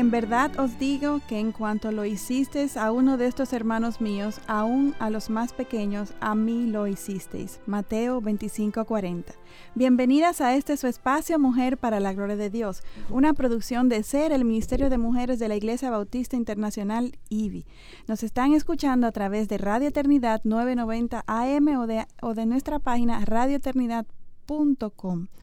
En 0.00 0.10
verdad 0.10 0.58
os 0.58 0.78
digo 0.78 1.20
que 1.28 1.38
en 1.38 1.52
cuanto 1.52 1.92
lo 1.92 2.06
hicisteis 2.06 2.78
a 2.78 2.90
uno 2.90 3.18
de 3.18 3.26
estos 3.26 3.52
hermanos 3.52 4.00
míos, 4.00 4.40
aún 4.46 4.94
a 4.98 5.10
los 5.10 5.28
más 5.28 5.52
pequeños, 5.52 6.14
a 6.20 6.34
mí 6.34 6.64
lo 6.64 6.86
hicisteis. 6.86 7.60
Mateo 7.66 8.22
25:40. 8.22 9.34
Bienvenidas 9.74 10.40
a 10.40 10.56
este 10.56 10.78
su 10.78 10.86
espacio 10.86 11.38
Mujer 11.38 11.76
para 11.76 12.00
la 12.00 12.14
Gloria 12.14 12.36
de 12.36 12.48
Dios, 12.48 12.82
una 13.10 13.34
producción 13.34 13.90
de 13.90 14.02
SER, 14.02 14.32
el 14.32 14.46
Ministerio 14.46 14.88
de 14.88 14.96
Mujeres 14.96 15.38
de 15.38 15.48
la 15.48 15.56
Iglesia 15.56 15.90
Bautista 15.90 16.34
Internacional, 16.34 17.18
IBI. 17.28 17.66
Nos 18.08 18.22
están 18.22 18.54
escuchando 18.54 19.06
a 19.06 19.12
través 19.12 19.48
de 19.48 19.58
Radio 19.58 19.88
Eternidad 19.88 20.40
990 20.44 21.24
AM 21.26 21.68
o 21.78 21.86
de, 21.86 22.06
o 22.22 22.32
de 22.32 22.46
nuestra 22.46 22.78
página 22.78 23.22
radioeternidad.com 23.26 24.19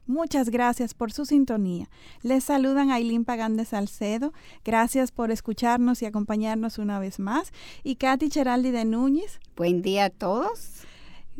Muchas 0.06 0.50
gracias 0.50 0.94
por 0.94 1.14
su 1.14 1.26
sintonía. 1.26 1.90
Les 2.24 2.44
saludan 2.44 2.92
Ailín 2.92 3.24
Pagán 3.24 3.56
de 3.56 3.64
Salcedo. 3.64 4.34
Gracias 4.66 5.12
por 5.12 5.32
escucharnos 5.32 6.02
y 6.02 6.06
acompañarnos 6.06 6.78
una 6.78 6.99
vez 6.99 7.18
más. 7.18 7.54
Y 7.86 7.96
Katy 7.96 8.27
Cheraldi 8.27 8.72
de 8.72 8.84
Núñez. 8.84 9.40
Buen 9.55 9.82
día 9.82 10.05
a 10.05 10.10
todos 10.10 10.87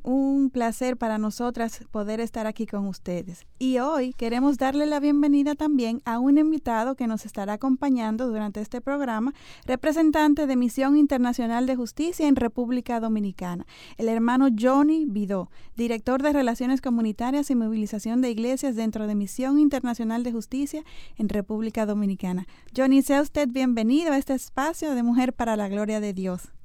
un 0.04 0.50
placer 0.50 0.98
para 0.98 1.18
nosotras 1.18 1.86
poder 1.92 2.20
estar 2.20 2.48
aquí 2.48 2.66
con 2.66 2.88
ustedes. 2.88 3.46
Y 3.60 3.80
hoy 3.80 4.14
queremos 4.14 4.58
darle 4.58 4.86
la 4.86 5.00
bienvenida 5.00 5.56
también 5.56 6.02
a 6.06 6.20
un 6.20 6.38
invitado 6.38 6.96
que 6.96 7.08
nos 7.08 7.26
estará 7.26 7.54
acompañando 7.54 8.28
durante 8.28 8.62
este 8.62 8.82
programa, 8.82 9.34
representante 9.66 10.48
de 10.48 10.56
Misión 10.56 10.98
Internacional 10.98 11.66
de 11.66 11.76
Justicia 11.76 12.28
en 12.28 12.36
República 12.36 13.00
Dominicana, 13.00 13.66
el 13.98 14.08
hermano 14.08 14.48
Johnny 14.58 15.06
Vidó, 15.08 15.50
director 15.76 16.22
de 16.22 16.34
Relaciones 16.34 16.82
Comunitarias 16.82 17.50
y 17.50 17.56
Movilización 17.56 18.22
de 18.22 18.32
Iglesias 18.32 18.76
dentro 18.76 19.08
de 19.08 19.16
Misión 19.16 19.60
Internacional 19.60 20.24
de 20.24 20.32
Justicia 20.32 20.84
en 21.18 21.30
República 21.30 21.86
Dominicana. 21.86 22.48
Johnny, 22.76 23.02
sea 23.02 23.22
usted 23.22 23.48
bienvenido 23.50 24.12
a 24.12 24.18
este 24.18 24.34
espacio 24.34 24.94
de 24.96 25.04
Mujer 25.04 25.34
para 25.34 25.56
la 25.56 25.70
Gloria 25.70 26.00
de 26.00 26.14
Dios. 26.14 26.57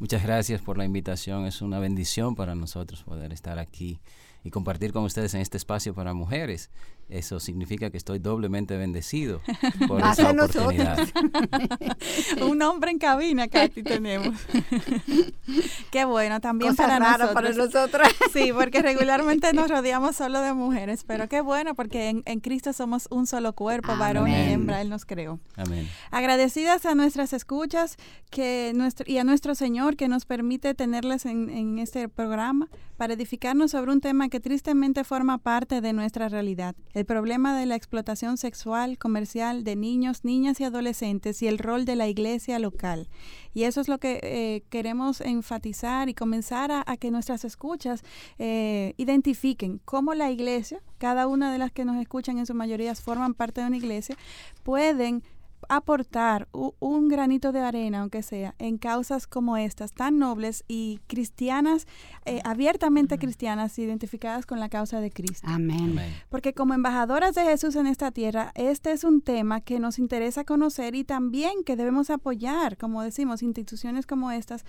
Muchas 0.00 0.22
gracias 0.22 0.62
por 0.62 0.78
la 0.78 0.84
invitación. 0.84 1.44
Es 1.46 1.60
una 1.60 1.80
bendición 1.80 2.36
para 2.36 2.54
nosotros 2.54 3.02
poder 3.02 3.32
estar 3.32 3.58
aquí 3.58 3.98
y 4.44 4.50
compartir 4.50 4.92
con 4.92 5.02
ustedes 5.02 5.34
en 5.34 5.40
este 5.40 5.56
espacio 5.56 5.92
para 5.92 6.14
mujeres 6.14 6.70
eso 7.08 7.40
significa 7.40 7.90
que 7.90 7.96
estoy 7.96 8.18
doblemente 8.18 8.76
bendecido 8.76 9.40
por 9.88 10.00
esa 10.00 10.30
oportunidad. 10.30 10.98
Un 12.42 12.60
hombre 12.62 12.90
en 12.90 12.98
cabina, 12.98 13.48
Katy, 13.48 13.82
tenemos. 13.82 14.36
Qué 15.90 16.04
bueno, 16.04 16.40
también 16.40 16.76
para 16.76 16.98
nosotros. 16.98 17.30
para 17.32 17.52
nosotros. 17.52 18.08
Sí, 18.32 18.52
porque 18.52 18.82
regularmente 18.82 19.52
nos 19.54 19.70
rodeamos 19.70 20.16
solo 20.16 20.40
de 20.42 20.52
mujeres, 20.52 21.04
pero 21.06 21.28
qué 21.28 21.40
bueno, 21.40 21.74
porque 21.74 22.22
en, 22.24 22.40
Cristo 22.40 22.72
somos 22.72 23.08
un 23.10 23.26
solo 23.26 23.54
cuerpo, 23.54 23.96
varón 23.96 24.28
y 24.28 24.34
hembra, 24.34 24.80
Él 24.82 24.90
nos 24.90 25.04
creó. 25.04 25.40
Amén. 25.56 25.88
Agradecidas 26.10 26.84
a 26.84 26.94
nuestras 26.94 27.32
escuchas 27.32 27.96
que 28.30 28.72
nuestro, 28.74 29.06
y 29.08 29.18
a 29.18 29.24
nuestro 29.24 29.54
Señor 29.54 29.96
que 29.96 30.08
nos 30.08 30.26
permite 30.26 30.74
tenerlas 30.74 31.24
en, 31.24 31.48
en 31.48 31.78
este 31.78 32.08
programa 32.08 32.68
para 32.96 33.14
edificarnos 33.14 33.70
sobre 33.70 33.92
un 33.92 34.00
tema 34.00 34.28
que 34.28 34.40
tristemente 34.40 35.04
forma 35.04 35.38
parte 35.38 35.80
de 35.80 35.92
nuestra 35.92 36.28
realidad 36.28 36.74
el 36.98 37.06
problema 37.06 37.56
de 37.56 37.64
la 37.64 37.76
explotación 37.76 38.36
sexual 38.38 38.98
comercial 38.98 39.62
de 39.62 39.76
niños, 39.76 40.24
niñas 40.24 40.58
y 40.58 40.64
adolescentes 40.64 41.40
y 41.42 41.46
el 41.46 41.58
rol 41.58 41.84
de 41.84 41.94
la 41.94 42.08
iglesia 42.08 42.58
local. 42.58 43.08
Y 43.54 43.62
eso 43.62 43.80
es 43.80 43.86
lo 43.86 43.98
que 43.98 44.18
eh, 44.22 44.64
queremos 44.68 45.20
enfatizar 45.20 46.08
y 46.08 46.14
comenzar 46.14 46.72
a, 46.72 46.96
que 46.96 47.12
nuestras 47.12 47.44
escuchas 47.44 48.02
eh, 48.40 48.94
identifiquen 48.96 49.80
cómo 49.84 50.14
la 50.14 50.32
iglesia, 50.32 50.80
cada 50.98 51.28
una 51.28 51.52
de 51.52 51.58
las 51.58 51.70
que 51.70 51.84
nos 51.84 52.00
escuchan 52.00 52.38
en 52.38 52.46
su 52.46 52.54
mayoría 52.54 52.94
forman 52.96 53.34
parte 53.34 53.60
de 53.60 53.68
una 53.68 53.76
iglesia, 53.76 54.16
pueden 54.64 55.22
aportar 55.68 56.48
un 56.52 57.08
granito 57.08 57.52
de 57.52 57.60
arena, 57.60 58.00
aunque 58.00 58.22
sea, 58.22 58.54
en 58.58 58.78
causas 58.78 59.26
como 59.26 59.56
estas, 59.56 59.92
tan 59.92 60.18
nobles 60.18 60.64
y 60.68 61.00
cristianas, 61.06 61.86
eh, 62.24 62.40
abiertamente 62.44 63.18
cristianas, 63.18 63.78
identificadas 63.78 64.46
con 64.46 64.60
la 64.60 64.68
causa 64.68 65.00
de 65.00 65.10
Cristo. 65.10 65.46
Amén. 65.50 65.98
Porque 66.28 66.54
como 66.54 66.74
embajadoras 66.74 67.34
de 67.34 67.44
Jesús 67.44 67.76
en 67.76 67.86
esta 67.86 68.10
tierra, 68.10 68.52
este 68.54 68.92
es 68.92 69.04
un 69.04 69.20
tema 69.20 69.60
que 69.60 69.78
nos 69.78 69.98
interesa 69.98 70.44
conocer 70.44 70.94
y 70.94 71.04
también 71.04 71.64
que 71.64 71.76
debemos 71.76 72.10
apoyar, 72.10 72.76
como 72.76 73.02
decimos, 73.02 73.42
instituciones 73.42 74.06
como 74.06 74.30
estas, 74.30 74.64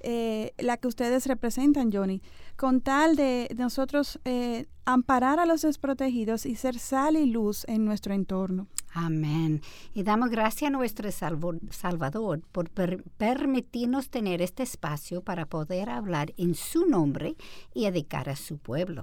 eh, 0.00 0.52
la 0.58 0.76
que 0.76 0.88
ustedes 0.88 1.26
representan, 1.26 1.90
Johnny, 1.92 2.22
con 2.56 2.80
tal 2.80 3.16
de 3.16 3.54
nosotros 3.56 4.20
eh, 4.24 4.66
amparar 4.84 5.38
a 5.38 5.46
los 5.46 5.62
desprotegidos 5.62 6.46
y 6.46 6.56
ser 6.56 6.78
sal 6.78 7.16
y 7.16 7.26
luz 7.26 7.64
en 7.68 7.84
nuestro 7.84 8.14
entorno. 8.14 8.66
Amén. 8.94 9.62
Y 9.94 10.02
damos 10.02 10.30
gracias 10.30 10.68
a 10.68 10.70
nuestro 10.70 11.10
Salvador 11.10 12.40
por 12.52 12.70
permitirnos 12.70 14.10
tener 14.10 14.42
este 14.42 14.62
espacio 14.62 15.22
para 15.22 15.46
poder 15.46 15.88
hablar 15.88 16.34
en 16.36 16.54
su 16.54 16.86
nombre 16.86 17.36
y 17.72 17.84
dedicar 17.84 18.28
a 18.28 18.36
su 18.36 18.58
pueblo. 18.58 19.02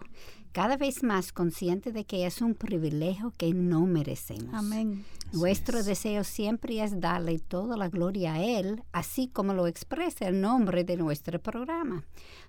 Cada 0.51 0.77
vez 0.77 1.03
más 1.03 1.31
consciente 1.31 1.91
de 1.91 2.05
que 2.05 2.25
es 2.25 2.41
un 2.41 2.55
privilegio 2.55 3.33
que 3.37 3.53
no 3.53 3.85
merecemos. 3.85 4.53
Amén. 4.53 5.05
Nuestro 5.31 5.83
deseo 5.83 6.23
siempre 6.23 6.83
es 6.83 6.99
darle 6.99 7.37
toda 7.37 7.77
la 7.77 7.87
gloria 7.87 8.33
a 8.33 8.43
Él, 8.43 8.81
así 8.91 9.27
como 9.27 9.53
lo 9.53 9.67
expresa 9.67 10.27
el 10.27 10.41
nombre 10.41 10.83
de 10.83 10.97
nuestro 10.97 11.39
programa. 11.39 12.03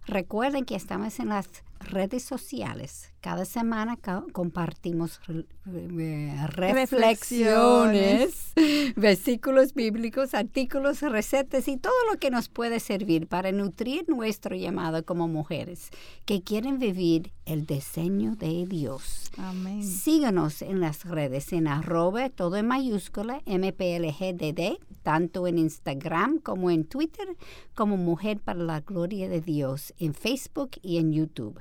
Recuerden 0.06 0.64
que 0.64 0.76
estamos 0.76 1.20
en 1.20 1.28
las 1.28 1.46
redes 1.80 2.22
sociales. 2.22 3.12
Cada 3.20 3.44
semana 3.44 3.98
compartimos 4.32 5.20
eh, 5.66 6.34
reflexiones, 6.48 8.54
versículos 8.96 9.74
bíblicos, 9.74 10.32
artículos, 10.34 11.02
recetas 11.02 11.68
y 11.68 11.76
todo 11.76 11.92
lo 12.10 12.18
que 12.18 12.30
nos 12.30 12.48
puede 12.48 12.80
servir 12.80 13.26
para 13.26 13.52
nutrir 13.52 14.08
nuestro 14.08 14.56
llamado 14.56 15.04
como 15.04 15.28
mujeres 15.28 15.90
que 16.24 16.42
quieren 16.42 16.78
vivir 16.78 17.30
el 17.44 17.66
diseño 17.66 18.36
de 18.36 18.64
Dios. 18.66 19.30
Amén. 19.36 19.84
Síganos 19.84 20.62
en 20.62 20.80
las 20.80 21.04
redes 21.04 21.52
en 21.52 21.68
arroba 21.68 22.30
todo 22.30 22.56
en 22.56 22.69
mayúscula 22.70 23.42
MPLGDD, 23.46 24.78
tanto 25.02 25.48
en 25.48 25.58
Instagram 25.58 26.38
como 26.38 26.70
en 26.70 26.84
Twitter, 26.84 27.26
como 27.74 27.96
Mujer 27.96 28.38
para 28.38 28.60
la 28.60 28.78
Gloria 28.78 29.28
de 29.28 29.40
Dios, 29.40 29.92
en 29.98 30.14
Facebook 30.14 30.70
y 30.80 30.98
en 30.98 31.12
YouTube. 31.12 31.60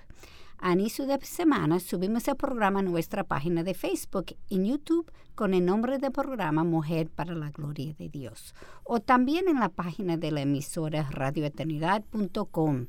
A 0.59 0.73
inicio 0.73 1.07
de 1.07 1.19
semana 1.25 1.79
subimos 1.79 2.27
el 2.27 2.35
programa 2.35 2.81
a 2.81 2.83
nuestra 2.83 3.23
página 3.23 3.63
de 3.63 3.73
Facebook 3.73 4.35
y 4.49 4.63
YouTube 4.63 5.11
con 5.33 5.55
el 5.55 5.65
nombre 5.65 5.97
del 5.97 6.11
programa 6.11 6.63
Mujer 6.63 7.09
para 7.09 7.33
la 7.33 7.49
Gloria 7.49 7.95
de 7.97 8.09
Dios. 8.09 8.53
O 8.83 8.99
también 8.99 9.47
en 9.47 9.59
la 9.59 9.69
página 9.69 10.15
de 10.15 10.29
la 10.29 10.41
emisora 10.41 11.09
radioeternidad.com. 11.09 12.85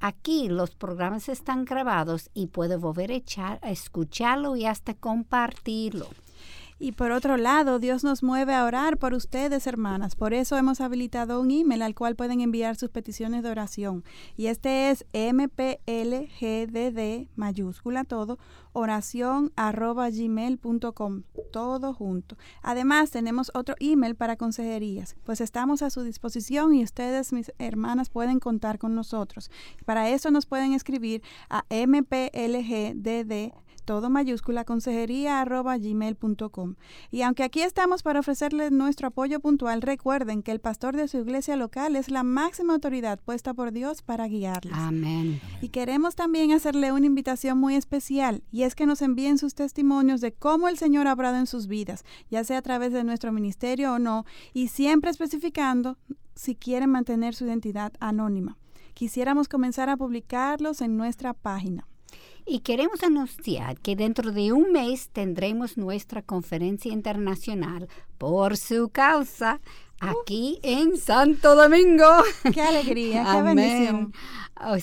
Aquí 0.00 0.48
los 0.48 0.74
programas 0.74 1.28
están 1.28 1.64
grabados 1.64 2.30
y 2.34 2.48
puede 2.48 2.74
volver 2.74 3.12
a, 3.12 3.14
echar, 3.14 3.60
a 3.62 3.70
escucharlo 3.70 4.56
y 4.56 4.66
hasta 4.66 4.94
compartirlo. 4.94 6.08
Y 6.82 6.92
por 6.92 7.12
otro 7.12 7.36
lado, 7.36 7.78
Dios 7.78 8.04
nos 8.04 8.22
mueve 8.22 8.54
a 8.54 8.64
orar 8.64 8.96
por 8.96 9.12
ustedes, 9.12 9.66
hermanas. 9.66 10.16
Por 10.16 10.32
eso 10.32 10.56
hemos 10.56 10.80
habilitado 10.80 11.38
un 11.38 11.50
email 11.50 11.82
al 11.82 11.94
cual 11.94 12.16
pueden 12.16 12.40
enviar 12.40 12.74
sus 12.76 12.88
peticiones 12.88 13.42
de 13.42 13.50
oración. 13.50 14.02
Y 14.38 14.46
este 14.46 14.88
es 14.88 15.04
mplgdd, 15.12 15.58
mayúscula 17.36 18.04
todo, 18.04 18.38
oración 18.72 19.52
arroba 19.56 20.08
gmail.com, 20.08 21.24
todo 21.52 21.92
junto. 21.92 22.38
Además, 22.62 23.10
tenemos 23.10 23.50
otro 23.52 23.74
email 23.78 24.14
para 24.14 24.36
consejerías, 24.36 25.16
pues 25.24 25.42
estamos 25.42 25.82
a 25.82 25.90
su 25.90 26.02
disposición 26.02 26.74
y 26.74 26.82
ustedes, 26.82 27.34
mis 27.34 27.52
hermanas, 27.58 28.08
pueden 28.08 28.40
contar 28.40 28.78
con 28.78 28.94
nosotros. 28.94 29.50
Para 29.84 30.08
eso 30.08 30.30
nos 30.30 30.46
pueden 30.46 30.72
escribir 30.72 31.20
a 31.50 31.66
mplgdd 31.68 33.52
todo 33.84 34.10
mayúscula, 34.10 34.64
consejería 34.64 35.40
arroba 35.40 35.76
gmail.com. 35.78 36.74
Y 37.10 37.22
aunque 37.22 37.42
aquí 37.42 37.62
estamos 37.62 38.02
para 38.02 38.20
ofrecerles 38.20 38.72
nuestro 38.72 39.08
apoyo 39.08 39.40
puntual, 39.40 39.82
recuerden 39.82 40.42
que 40.42 40.52
el 40.52 40.60
pastor 40.60 40.96
de 40.96 41.08
su 41.08 41.18
iglesia 41.18 41.56
local 41.56 41.96
es 41.96 42.10
la 42.10 42.22
máxima 42.22 42.74
autoridad 42.74 43.18
puesta 43.18 43.54
por 43.54 43.72
Dios 43.72 44.02
para 44.02 44.26
guiarles. 44.26 44.74
Amén. 44.76 45.40
Y 45.60 45.68
queremos 45.68 46.14
también 46.14 46.52
hacerle 46.52 46.92
una 46.92 47.06
invitación 47.06 47.58
muy 47.58 47.74
especial, 47.74 48.42
y 48.50 48.62
es 48.62 48.74
que 48.74 48.86
nos 48.86 49.02
envíen 49.02 49.38
sus 49.38 49.54
testimonios 49.54 50.20
de 50.20 50.32
cómo 50.32 50.68
el 50.68 50.78
Señor 50.78 51.06
ha 51.06 51.12
obrado 51.12 51.36
en 51.36 51.46
sus 51.46 51.66
vidas, 51.66 52.04
ya 52.30 52.44
sea 52.44 52.58
a 52.58 52.62
través 52.62 52.92
de 52.92 53.04
nuestro 53.04 53.32
ministerio 53.32 53.94
o 53.94 53.98
no, 53.98 54.24
y 54.52 54.68
siempre 54.68 55.10
especificando 55.10 55.98
si 56.34 56.54
quieren 56.54 56.90
mantener 56.90 57.34
su 57.34 57.44
identidad 57.44 57.92
anónima. 58.00 58.56
Quisiéramos 58.94 59.48
comenzar 59.48 59.88
a 59.88 59.96
publicarlos 59.96 60.80
en 60.80 60.96
nuestra 60.96 61.32
página. 61.34 61.86
Y 62.52 62.58
queremos 62.58 63.04
anunciar 63.04 63.78
que 63.78 63.94
dentro 63.94 64.32
de 64.32 64.52
un 64.52 64.72
mes 64.72 65.08
tendremos 65.10 65.76
nuestra 65.76 66.20
conferencia 66.20 66.92
internacional 66.92 67.86
por 68.18 68.56
su 68.56 68.88
causa 68.88 69.60
aquí 70.00 70.58
en 70.64 70.96
Santo 70.96 71.54
Domingo. 71.54 72.04
¡Qué 72.52 72.60
alegría! 72.60 73.22
¡Qué 73.22 73.38
Amén. 73.38 73.54
bendición! 73.54 74.12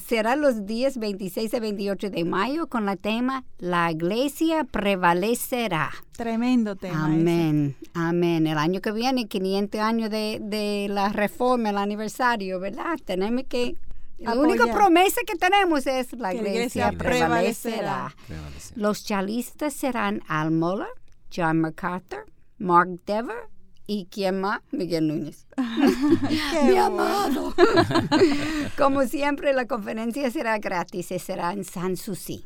Será 0.01 0.37
los 0.37 0.65
días 0.65 0.97
26 0.97 1.55
a 1.55 1.59
28 1.59 2.09
de 2.09 2.23
mayo 2.23 2.67
con 2.67 2.87
el 2.87 2.97
tema 2.97 3.43
La 3.57 3.91
iglesia 3.91 4.63
prevalecerá. 4.63 5.91
Tremendo 6.13 6.77
tema. 6.77 7.09
ese. 7.09 7.19
Amén, 7.19 7.75
amén. 7.93 8.47
El 8.47 8.59
año 8.59 8.79
que 8.79 8.93
viene, 8.93 9.27
500 9.27 9.81
años 9.81 10.09
de, 10.09 10.39
de 10.41 10.87
la 10.89 11.09
reforma, 11.09 11.71
el 11.71 11.77
aniversario, 11.77 12.61
¿verdad? 12.61 12.97
Tenemos 13.03 13.43
que... 13.49 13.75
La 14.19 14.33
única 14.33 14.65
promesa 14.67 15.21
que 15.25 15.35
tenemos 15.35 15.85
es 15.85 16.11
la 16.13 16.31
Que 16.31 16.41
la 16.41 16.49
iglesia, 16.49 16.87
iglesia 16.87 16.91
prevalecerá. 16.97 18.15
Prevalecer. 18.27 18.77
Los 18.77 19.03
chalistas 19.03 19.73
serán 19.73 20.21
Al 20.27 20.51
Mohler, 20.51 20.87
John 21.33 21.61
MacArthur, 21.61 22.25
Mark 22.57 22.99
Dever 23.05 23.49
y 23.85 24.07
quién 24.11 24.41
más, 24.41 24.61
Miguel 24.71 25.07
Núñez. 25.07 25.45
Mi 26.67 26.77
amado. 26.77 27.53
Como 28.77 29.03
siempre, 29.03 29.53
la 29.53 29.65
conferencia 29.65 30.29
será 30.31 30.57
gratis 30.57 31.11
y 31.11 31.19
será 31.19 31.53
en 31.53 31.63
San 31.63 31.95
Susi. 31.95 32.45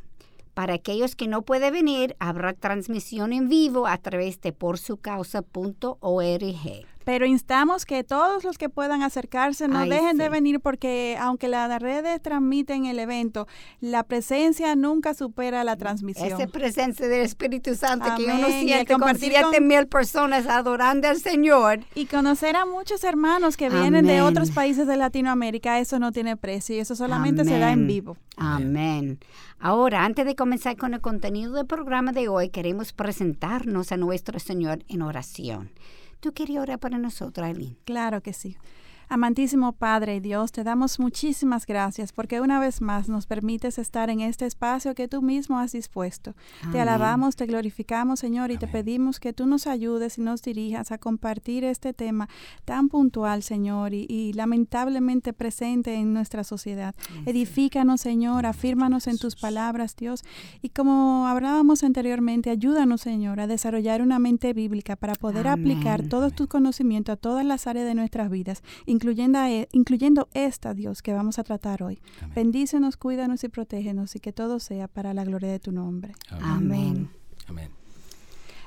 Para 0.54 0.74
aquellos 0.74 1.16
que 1.16 1.28
no 1.28 1.42
pueden 1.42 1.72
venir, 1.72 2.14
habrá 2.18 2.52
transmisión 2.52 3.32
en 3.32 3.48
vivo 3.48 3.86
a 3.86 3.96
través 3.96 4.40
de 4.42 4.52
porsucausa.org. 4.52 6.86
Pero 7.04 7.26
instamos 7.26 7.84
que 7.86 8.04
todos 8.04 8.44
los 8.44 8.58
que 8.58 8.68
puedan 8.68 9.02
acercarse 9.02 9.68
no 9.68 9.78
Ay, 9.80 9.90
dejen 9.90 10.18
de 10.18 10.28
venir 10.28 10.60
porque 10.60 11.16
aunque 11.20 11.48
las 11.48 11.80
redes 11.80 12.20
transmiten 12.22 12.86
el 12.86 12.98
evento, 12.98 13.46
la 13.80 14.02
presencia 14.04 14.74
nunca 14.76 15.14
supera 15.14 15.64
la 15.64 15.76
transmisión. 15.76 16.26
Esa 16.40 16.46
presencia 16.46 17.08
del 17.08 17.22
Espíritu 17.22 17.74
Santo 17.74 18.06
que 18.16 18.24
uno 18.24 18.34
Amén. 18.34 18.50
Y 18.50 18.52
el 18.54 18.60
siente 18.66 18.86
con 18.92 19.00
compartir 19.00 19.32
siete 19.32 19.58
con- 19.58 19.66
mil 19.66 19.86
personas 19.86 20.46
adorando 20.46 21.08
al 21.08 21.18
Señor. 21.18 21.80
Y 21.94 22.06
conocer 22.06 22.56
a 22.56 22.66
muchos 22.66 23.04
hermanos 23.04 23.56
que 23.56 23.68
vienen 23.68 24.06
de 24.06 24.22
otros 24.22 24.50
países 24.50 24.86
de 24.86 24.96
Latinoamérica, 24.96 25.78
eso 25.80 25.98
no 25.98 26.12
tiene 26.12 26.36
precio 26.36 26.76
y 26.76 26.78
eso 26.80 26.94
solamente 26.96 27.44
se 27.44 27.58
da 27.58 27.72
en 27.72 27.86
vivo. 27.86 28.16
Amén. 28.36 29.18
Ahora, 29.58 30.04
antes 30.04 30.26
de 30.26 30.34
comenzar 30.34 30.76
con 30.76 30.94
el 30.94 31.00
contenido 31.00 31.52
del 31.52 31.66
programa 31.66 32.12
de 32.12 32.28
hoy, 32.28 32.48
queremos 32.48 32.92
presentarnos 32.92 33.92
a 33.92 33.96
nuestro 33.96 34.38
Señor 34.40 34.84
en 34.88 35.02
oración. 35.02 35.70
¿Tú 36.22 36.32
querías 36.32 36.62
orar 36.62 36.78
para 36.78 36.98
nosotros, 36.98 37.44
Aileen? 37.44 37.76
Claro 37.84 38.20
que 38.22 38.32
sí. 38.32 38.56
Amantísimo 39.12 39.72
Padre 39.72 40.16
y 40.16 40.20
Dios, 40.20 40.52
te 40.52 40.64
damos 40.64 40.98
muchísimas 40.98 41.66
gracias 41.66 42.14
porque 42.14 42.40
una 42.40 42.58
vez 42.58 42.80
más 42.80 43.10
nos 43.10 43.26
permites 43.26 43.76
estar 43.76 44.08
en 44.08 44.20
este 44.20 44.46
espacio 44.46 44.94
que 44.94 45.06
tú 45.06 45.20
mismo 45.20 45.58
has 45.58 45.72
dispuesto. 45.72 46.34
Te 46.72 46.80
alabamos, 46.80 47.36
te 47.36 47.44
glorificamos, 47.44 48.20
Señor, 48.20 48.50
y 48.52 48.56
te 48.56 48.66
pedimos 48.66 49.20
que 49.20 49.34
tú 49.34 49.44
nos 49.44 49.66
ayudes 49.66 50.16
y 50.16 50.22
nos 50.22 50.40
dirijas 50.40 50.92
a 50.92 50.96
compartir 50.96 51.62
este 51.62 51.92
tema 51.92 52.30
tan 52.64 52.88
puntual, 52.88 53.42
Señor, 53.42 53.92
y, 53.92 54.06
y 54.08 54.32
lamentablemente 54.32 55.34
presente 55.34 55.92
en 55.94 56.14
nuestra 56.14 56.42
sociedad. 56.42 56.94
Edifícanos, 57.26 58.00
Señor, 58.00 58.46
afírmanos 58.46 59.08
en 59.08 59.18
tus 59.18 59.36
palabras, 59.36 59.94
Dios, 59.94 60.22
y 60.62 60.70
como 60.70 61.26
hablábamos 61.26 61.84
anteriormente, 61.84 62.48
ayúdanos, 62.48 63.02
Señor, 63.02 63.40
a 63.40 63.46
desarrollar 63.46 64.00
una 64.00 64.18
mente 64.18 64.54
bíblica 64.54 64.96
para 64.96 65.16
poder 65.16 65.48
aplicar 65.48 66.02
todos 66.08 66.32
tus 66.32 66.46
conocimientos 66.46 67.12
a 67.12 67.16
todas 67.16 67.44
las 67.44 67.66
áreas 67.66 67.84
de 67.84 67.94
nuestras 67.94 68.30
vidas, 68.30 68.62
incluyendo, 69.02 69.38
a 69.38 69.50
e- 69.50 69.68
incluyendo 69.72 70.28
esta, 70.32 70.74
Dios, 70.74 71.02
que 71.02 71.12
vamos 71.12 71.40
a 71.40 71.42
tratar 71.42 71.82
hoy. 71.82 71.98
Amén. 72.20 72.34
Bendícenos, 72.36 72.96
cuídanos 72.96 73.42
y 73.42 73.48
protégenos 73.48 74.14
y 74.14 74.20
que 74.20 74.32
todo 74.32 74.60
sea 74.60 74.86
para 74.86 75.12
la 75.12 75.24
gloria 75.24 75.50
de 75.50 75.58
tu 75.58 75.72
nombre. 75.72 76.12
Amén. 76.30 77.10
Amén. 77.48 77.70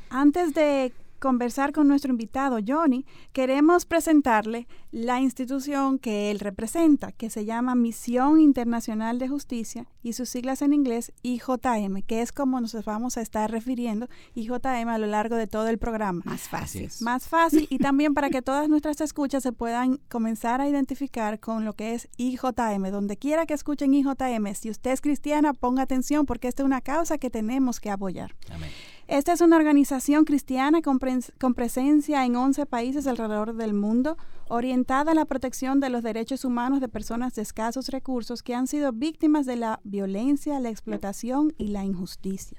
Antes 0.09 0.53
de 0.53 0.93
conversar 1.25 1.71
con 1.71 1.87
nuestro 1.87 2.11
invitado 2.11 2.59
Johnny, 2.63 3.03
queremos 3.33 3.87
presentarle 3.87 4.67
la 4.91 5.21
institución 5.21 5.97
que 5.97 6.29
él 6.29 6.39
representa, 6.39 7.11
que 7.11 7.31
se 7.31 7.45
llama 7.45 7.73
Misión 7.73 8.39
Internacional 8.39 9.17
de 9.17 9.27
Justicia 9.27 9.87
y 10.03 10.13
sus 10.13 10.29
siglas 10.29 10.61
en 10.61 10.71
inglés 10.71 11.11
IJM, 11.23 12.03
que 12.05 12.21
es 12.21 12.31
como 12.31 12.61
nos 12.61 12.75
vamos 12.85 13.17
a 13.17 13.21
estar 13.21 13.49
refiriendo 13.49 14.07
IJM 14.35 14.87
a 14.87 14.99
lo 14.99 15.07
largo 15.07 15.35
de 15.35 15.47
todo 15.47 15.67
el 15.67 15.79
programa. 15.79 16.21
Más 16.25 16.41
fácil. 16.41 16.91
Más 16.99 17.27
fácil 17.27 17.65
y 17.71 17.79
también 17.79 18.13
para 18.13 18.29
que 18.29 18.43
todas 18.43 18.69
nuestras 18.69 19.01
escuchas 19.01 19.41
se 19.41 19.51
puedan 19.51 19.97
comenzar 20.09 20.61
a 20.61 20.69
identificar 20.69 21.39
con 21.39 21.65
lo 21.65 21.73
que 21.73 21.95
es 21.95 22.07
IJM. 22.17 22.91
Donde 22.91 23.17
quiera 23.17 23.47
que 23.47 23.55
escuchen 23.55 23.95
IJM, 23.95 24.53
si 24.53 24.69
usted 24.69 24.91
es 24.91 25.01
cristiana, 25.01 25.55
ponga 25.55 25.81
atención 25.81 26.27
porque 26.27 26.47
esta 26.47 26.61
es 26.61 26.67
una 26.67 26.81
causa 26.81 27.17
que 27.17 27.31
tenemos 27.31 27.79
que 27.79 27.89
apoyar. 27.89 28.35
Amén. 28.51 28.69
Esta 29.07 29.33
es 29.33 29.41
una 29.41 29.57
organización 29.57 30.25
cristiana 30.25 30.81
con, 30.81 30.99
pres- 30.99 31.31
con 31.39 31.53
presencia 31.53 32.25
en 32.25 32.35
11 32.35 32.65
países 32.65 33.05
alrededor 33.05 33.53
del 33.55 33.73
mundo, 33.75 34.17
orientada 34.49 35.11
a 35.11 35.15
la 35.15 35.25
protección 35.25 35.79
de 35.79 35.89
los 35.89 36.01
derechos 36.01 36.43
humanos 36.43 36.81
de 36.81 36.87
personas 36.89 37.35
de 37.35 37.43
escasos 37.43 37.89
recursos 37.89 38.41
que 38.41 38.55
han 38.55 38.65
sido 38.65 38.91
víctimas 38.93 39.45
de 39.45 39.57
la 39.57 39.79
violencia, 39.83 40.59
la 40.59 40.69
explotación 40.69 41.53
y 41.59 41.67
la 41.67 41.85
injusticia. 41.85 42.57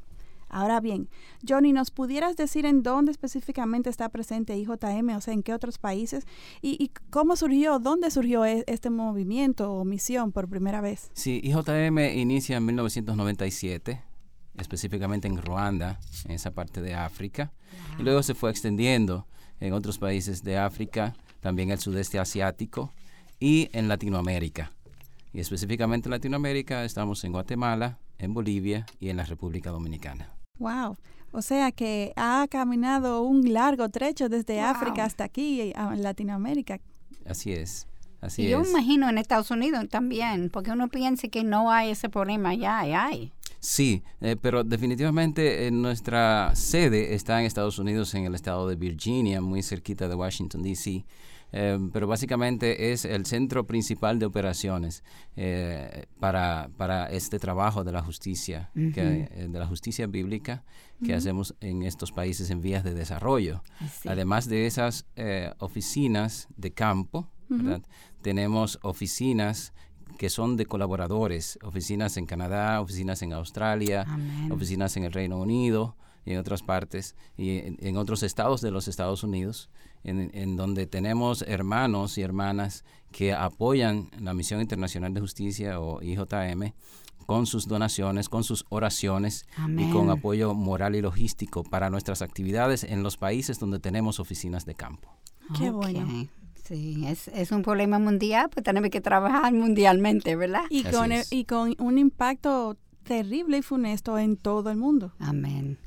Ahora 0.48 0.78
bien, 0.78 1.08
Johnny, 1.46 1.72
¿nos 1.72 1.90
pudieras 1.90 2.36
decir 2.36 2.64
en 2.64 2.84
dónde 2.84 3.10
específicamente 3.10 3.90
está 3.90 4.08
presente 4.10 4.56
IJM, 4.56 5.16
o 5.16 5.20
sea, 5.20 5.34
en 5.34 5.42
qué 5.42 5.52
otros 5.52 5.78
países? 5.78 6.24
¿Y, 6.62 6.80
y 6.82 6.92
cómo 7.10 7.34
surgió, 7.34 7.80
dónde 7.80 8.12
surgió 8.12 8.44
e- 8.44 8.62
este 8.68 8.88
movimiento 8.88 9.72
o 9.72 9.84
misión 9.84 10.30
por 10.30 10.48
primera 10.48 10.80
vez? 10.80 11.10
Sí, 11.14 11.40
IJM 11.42 11.98
inicia 12.16 12.58
en 12.58 12.64
1997, 12.66 14.04
específicamente 14.58 15.28
en 15.28 15.36
Ruanda, 15.40 15.98
en 16.24 16.32
esa 16.32 16.50
parte 16.50 16.80
de 16.80 16.94
África, 16.94 17.52
y 17.98 18.02
luego 18.02 18.22
se 18.22 18.34
fue 18.34 18.50
extendiendo 18.50 19.26
en 19.60 19.72
otros 19.72 19.98
países 19.98 20.42
de 20.42 20.58
África, 20.58 21.14
también 21.40 21.70
el 21.70 21.78
sudeste 21.78 22.18
asiático 22.18 22.92
y 23.40 23.68
en 23.72 23.88
Latinoamérica. 23.88 24.72
Y 25.32 25.40
específicamente 25.40 26.08
en 26.08 26.12
Latinoamérica 26.12 26.84
estamos 26.84 27.22
en 27.24 27.32
Guatemala, 27.32 27.98
en 28.18 28.32
Bolivia 28.34 28.86
y 29.00 29.10
en 29.10 29.18
la 29.18 29.24
República 29.24 29.70
Dominicana. 29.70 30.30
Wow. 30.58 30.96
O 31.32 31.42
sea 31.42 31.70
que 31.72 32.12
ha 32.16 32.46
caminado 32.48 33.20
un 33.22 33.52
largo 33.52 33.88
trecho 33.90 34.28
desde 34.30 34.54
Wow. 34.56 34.64
África 34.64 35.04
hasta 35.04 35.24
aquí, 35.24 35.72
a 35.76 35.94
Latinoamérica. 35.94 36.80
Así 37.26 37.52
es, 37.52 37.86
así 38.22 38.42
Y 38.42 38.48
yo 38.50 38.62
es. 38.62 38.70
imagino 38.70 39.08
en 39.10 39.18
Estados 39.18 39.50
Unidos 39.50 39.86
también, 39.90 40.48
porque 40.50 40.70
uno 40.70 40.88
piensa 40.88 41.28
que 41.28 41.44
no 41.44 41.70
hay 41.70 41.90
ese 41.90 42.08
problema 42.08 42.50
allá, 42.50 42.86
y 42.86 42.92
hay. 42.92 43.32
Sí, 43.60 44.02
eh, 44.20 44.36
pero 44.40 44.64
definitivamente 44.64 45.66
eh, 45.66 45.70
nuestra 45.70 46.54
sede 46.54 47.14
está 47.14 47.40
en 47.40 47.46
Estados 47.46 47.78
Unidos, 47.78 48.14
en 48.14 48.24
el 48.24 48.34
estado 48.34 48.68
de 48.68 48.76
Virginia, 48.76 49.40
muy 49.40 49.62
cerquita 49.62 50.08
de 50.08 50.14
Washington, 50.14 50.62
D.C. 50.62 51.04
Eh, 51.52 51.78
pero 51.92 52.06
básicamente 52.06 52.92
es 52.92 53.04
el 53.04 53.24
centro 53.24 53.66
principal 53.66 54.18
de 54.18 54.26
operaciones 54.26 55.04
para, 56.18 56.70
para 56.76 57.06
este 57.06 57.38
trabajo 57.38 57.84
de 57.84 57.92
la 57.92 58.02
justicia, 58.02 58.70
que, 58.74 59.46
de 59.48 59.58
la 59.58 59.66
justicia 59.66 60.06
bíblica 60.06 60.64
que 61.04 61.14
hacemos 61.14 61.54
en 61.60 61.82
estos 61.82 62.10
países 62.10 62.50
en 62.50 62.60
vías 62.60 62.82
de 62.84 62.94
desarrollo. 62.94 63.62
Además 64.06 64.48
de 64.48 64.66
esas 64.66 65.06
oficinas 65.58 66.48
de 66.56 66.72
campo, 66.72 67.28
tenemos 68.22 68.80
oficinas 68.82 69.72
que 70.16 70.30
son 70.30 70.56
de 70.56 70.66
colaboradores, 70.66 71.58
oficinas 71.62 72.16
en 72.16 72.26
Canadá, 72.26 72.80
oficinas 72.80 73.22
en 73.22 73.32
Australia, 73.32 74.04
Amén. 74.08 74.50
oficinas 74.52 74.96
en 74.96 75.04
el 75.04 75.12
Reino 75.12 75.38
Unido 75.38 75.96
y 76.24 76.32
en 76.32 76.38
otras 76.38 76.62
partes 76.62 77.14
y 77.36 77.58
en, 77.58 77.76
en 77.80 77.96
otros 77.96 78.22
estados 78.22 78.60
de 78.60 78.70
los 78.70 78.88
Estados 78.88 79.22
Unidos, 79.22 79.70
en, 80.04 80.30
en 80.34 80.56
donde 80.56 80.86
tenemos 80.86 81.42
hermanos 81.42 82.18
y 82.18 82.22
hermanas 82.22 82.84
que 83.12 83.32
apoyan 83.32 84.10
la 84.18 84.34
Misión 84.34 84.60
Internacional 84.60 85.14
de 85.14 85.20
Justicia 85.20 85.80
o 85.80 86.02
IJM 86.02 86.72
con 87.26 87.46
sus 87.46 87.66
donaciones, 87.66 88.28
con 88.28 88.44
sus 88.44 88.64
oraciones 88.68 89.46
y 89.76 89.90
con 89.90 90.02
Amén. 90.02 90.10
apoyo 90.10 90.54
moral 90.54 90.94
y 90.94 91.00
logístico 91.00 91.64
para 91.64 91.90
nuestras 91.90 92.22
actividades 92.22 92.84
en 92.84 93.02
los 93.02 93.16
países 93.16 93.58
donde 93.58 93.80
tenemos 93.80 94.20
oficinas 94.20 94.64
de 94.64 94.74
campo. 94.76 95.08
Qué 95.58 95.70
bueno. 95.70 96.28
Sí, 96.66 97.04
es, 97.06 97.28
es 97.28 97.52
un 97.52 97.62
problema 97.62 97.98
mundial, 97.98 98.48
pues 98.50 98.64
tenemos 98.64 98.90
que 98.90 99.00
trabajar 99.00 99.52
mundialmente, 99.52 100.34
¿verdad? 100.34 100.64
Y 100.68 100.82
con, 100.84 101.10
y 101.30 101.44
con 101.44 101.76
un 101.78 101.98
impacto 101.98 102.76
terrible 103.06 103.58
y 103.58 103.62
funesto 103.62 104.18
en 104.18 104.36
todo 104.36 104.70
el 104.70 104.76
mundo. 104.76 105.12
Amén. 105.18 105.78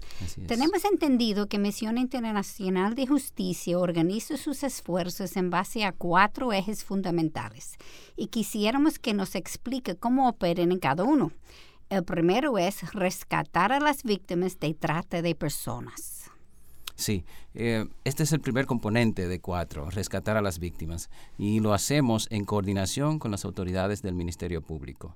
Tenemos 0.48 0.86
entendido 0.86 1.48
que 1.48 1.60
Misión 1.60 1.98
Internacional 1.98 2.96
de 2.96 3.08
Justicia 3.08 3.78
organiza 3.78 4.38
sus 4.38 4.64
esfuerzos 4.64 5.36
en 5.36 5.50
base 5.50 5.84
a 5.84 5.92
cuatro 5.92 6.54
ejes 6.54 6.84
fundamentales 6.84 7.76
y 8.16 8.28
quisiéramos 8.28 9.00
que 9.00 9.14
nos 9.14 9.36
explique 9.36 9.96
cómo 9.96 10.30
operen 10.30 10.72
en 10.72 10.80
cada 10.80 11.04
uno. 11.04 11.32
El 11.90 12.04
primero 12.04 12.58
es 12.58 12.94
rescatar 12.94 13.72
a 13.72 13.80
las 13.80 14.04
víctimas 14.04 14.60
de 14.60 14.74
trata 14.74 15.22
de 15.22 15.36
personas. 15.36 16.19
Sí, 17.00 17.24
eh, 17.54 17.88
este 18.04 18.24
es 18.24 18.34
el 18.34 18.42
primer 18.42 18.66
componente 18.66 19.30
de 19.30 19.40
cuatro, 19.40 19.90
rescatar 19.90 20.36
a 20.36 20.42
las 20.42 20.60
víctimas, 20.60 21.10
y 21.38 21.62
lo 21.62 21.74
hacemos 21.74 22.28
en 22.30 22.44
coordinación 22.44 23.20
con 23.20 23.32
las 23.32 23.46
autoridades 23.46 24.02
del 24.02 24.16
Ministerio 24.16 24.62
Público. 24.62 25.16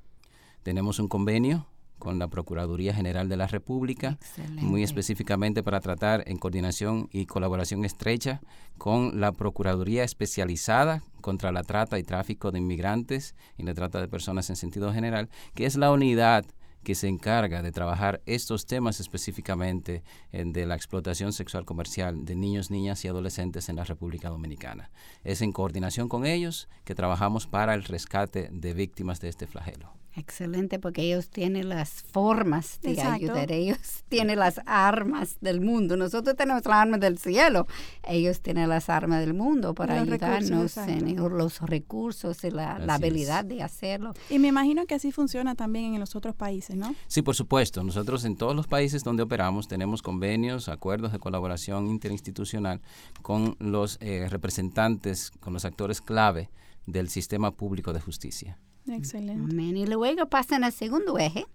Tenemos 0.63 0.99
un 0.99 1.09
convenio 1.09 1.67
con 1.99 2.19
la 2.19 2.29
Procuraduría 2.29 2.93
General 2.93 3.27
de 3.27 3.35
la 3.35 3.47
República, 3.47 4.17
muy 4.55 4.81
específicamente 4.81 5.61
para 5.61 5.81
tratar 5.81 6.23
en 6.25 6.37
coordinación 6.37 7.09
y 7.11 7.25
colaboración 7.25 7.83
estrecha 7.83 8.39
con 8.77 9.19
la 9.19 9.33
Procuraduría 9.33 10.05
Especializada 10.05 11.03
contra 11.19 11.51
la 11.51 11.63
Trata 11.63 11.99
y 11.99 12.03
Tráfico 12.03 12.51
de 12.51 12.59
Inmigrantes 12.59 13.35
y 13.57 13.63
la 13.63 13.73
Trata 13.73 13.99
de 13.99 14.07
Personas 14.07 14.49
en 14.49 14.55
sentido 14.55 14.93
general, 14.93 15.29
que 15.53 15.65
es 15.65 15.75
la 15.75 15.91
unidad 15.91 16.45
que 16.83 16.95
se 16.95 17.07
encarga 17.07 17.61
de 17.61 17.71
trabajar 17.71 18.21
estos 18.25 18.65
temas 18.65 18.99
específicamente 18.99 20.03
de 20.31 20.65
la 20.65 20.75
explotación 20.75 21.33
sexual 21.33 21.65
comercial 21.65 22.25
de 22.25 22.35
niños, 22.35 22.69
niñas 22.71 23.03
y 23.05 23.07
adolescentes 23.07 23.69
en 23.69 23.77
la 23.77 23.83
República 23.83 24.29
Dominicana. 24.29 24.91
Es 25.23 25.41
en 25.41 25.51
coordinación 25.51 26.09
con 26.09 26.25
ellos 26.25 26.67
que 26.83 26.95
trabajamos 26.95 27.47
para 27.47 27.73
el 27.73 27.83
rescate 27.83 28.49
de 28.51 28.73
víctimas 28.73 29.21
de 29.21 29.29
este 29.29 29.47
flagelo. 29.47 30.02
Excelente, 30.15 30.77
porque 30.77 31.01
ellos 31.01 31.29
tienen 31.29 31.69
las 31.69 31.89
formas 31.89 32.79
de 32.81 33.01
ayudar, 33.01 33.51
ellos 33.51 33.79
tienen 34.09 34.37
las 34.37 34.61
armas 34.67 35.37
del 35.41 35.59
mundo. 35.59 35.97
Nosotros 35.97 36.35
tenemos 36.35 36.63
las 36.65 36.81
armas 36.81 36.99
del 36.99 37.17
cielo, 37.17 37.65
ellos 38.07 38.41
tienen 38.41 38.69
las 38.69 38.89
armas 38.89 39.21
del 39.21 39.33
mundo 39.33 39.73
para 39.73 39.99
ayudarnos 39.99 40.77
en 40.77 41.15
los 41.15 41.61
recursos 41.61 42.43
y 42.43 42.51
la, 42.51 42.75
habilidad 42.75 43.43
de 43.43 43.63
hacerlo. 43.63 44.13
Y 44.29 44.37
me 44.37 44.49
imagino 44.49 44.85
que 44.85 44.95
así 44.95 45.11
funciona 45.11 45.55
también 45.55 45.95
en 45.95 45.99
los 45.99 46.15
otros 46.15 46.35
países, 46.35 46.75
¿no? 46.75 46.93
Sí, 47.07 47.23
por 47.23 47.35
supuesto. 47.35 47.83
Nosotros 47.83 48.23
en 48.25 48.37
todos 48.37 48.55
los 48.55 48.67
países 48.67 49.03
donde 49.03 49.23
operamos 49.23 49.67
tenemos 49.67 50.03
convenios, 50.03 50.69
acuerdos 50.69 51.11
de 51.11 51.17
colaboración 51.17 51.87
interinstitucional 51.87 52.81
con 53.23 53.55
los 53.59 53.97
eh, 53.99 54.27
representantes, 54.29 55.31
con 55.39 55.53
los 55.53 55.65
actores 55.65 56.01
clave 56.01 56.51
del 56.85 57.09
sistema 57.09 57.51
público 57.51 57.93
de 57.93 58.01
justicia. 58.01 58.59
Excelente. 58.87 59.61
Y 59.61 59.85
luego 59.85 60.27
pasan 60.27 60.63
al 60.63 60.73
segundo 60.73 61.17
eje, 61.17 61.45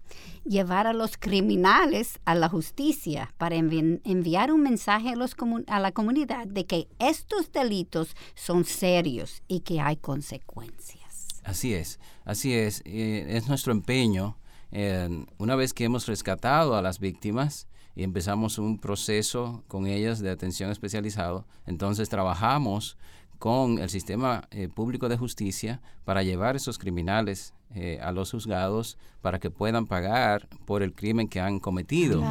llevar 0.45 0.87
a 0.87 0.93
los 0.93 1.17
criminales 1.17 2.19
a 2.25 2.35
la 2.35 2.49
justicia 2.49 3.33
para 3.37 3.55
enviar 3.55 4.51
un 4.51 4.61
mensaje 4.61 5.09
a, 5.09 5.15
los 5.15 5.35
a 5.67 5.79
la 5.79 5.91
comunidad 5.91 6.47
de 6.47 6.65
que 6.65 6.87
estos 6.97 7.51
delitos 7.51 8.15
son 8.35 8.65
serios 8.65 9.43
y 9.47 9.61
que 9.61 9.79
hay 9.79 9.97
consecuencias. 9.97 11.27
Así 11.43 11.73
es, 11.73 11.99
así 12.25 12.53
es. 12.53 12.81
es 12.85 13.47
nuestro 13.47 13.71
empeño. 13.71 14.37
una 15.37 15.55
vez 15.55 15.73
que 15.73 15.83
hemos 15.83 16.07
rescatado 16.07 16.75
a 16.75 16.81
las 16.81 16.99
víctimas, 16.99 17.67
y 17.99 18.03
empezamos 18.03 18.57
un 18.59 18.77
proceso 18.79 19.65
con 19.67 19.85
ellas 19.85 20.19
de 20.19 20.29
atención 20.29 20.71
especializado. 20.71 21.45
Entonces 21.65 22.07
trabajamos 22.07 22.97
con 23.39 23.79
el 23.79 23.89
sistema 23.89 24.47
eh, 24.51 24.67
público 24.67 25.09
de 25.09 25.17
justicia 25.17 25.81
para 26.03 26.23
llevar 26.23 26.57
esos 26.57 26.77
criminales 26.77 27.53
eh, 27.73 27.99
a 28.01 28.11
los 28.11 28.31
juzgados 28.31 28.97
para 29.21 29.39
que 29.39 29.49
puedan 29.49 29.85
pagar 29.87 30.47
por 30.65 30.83
el 30.83 30.93
crimen 30.93 31.27
que 31.27 31.39
han 31.39 31.59
cometido. 31.59 32.21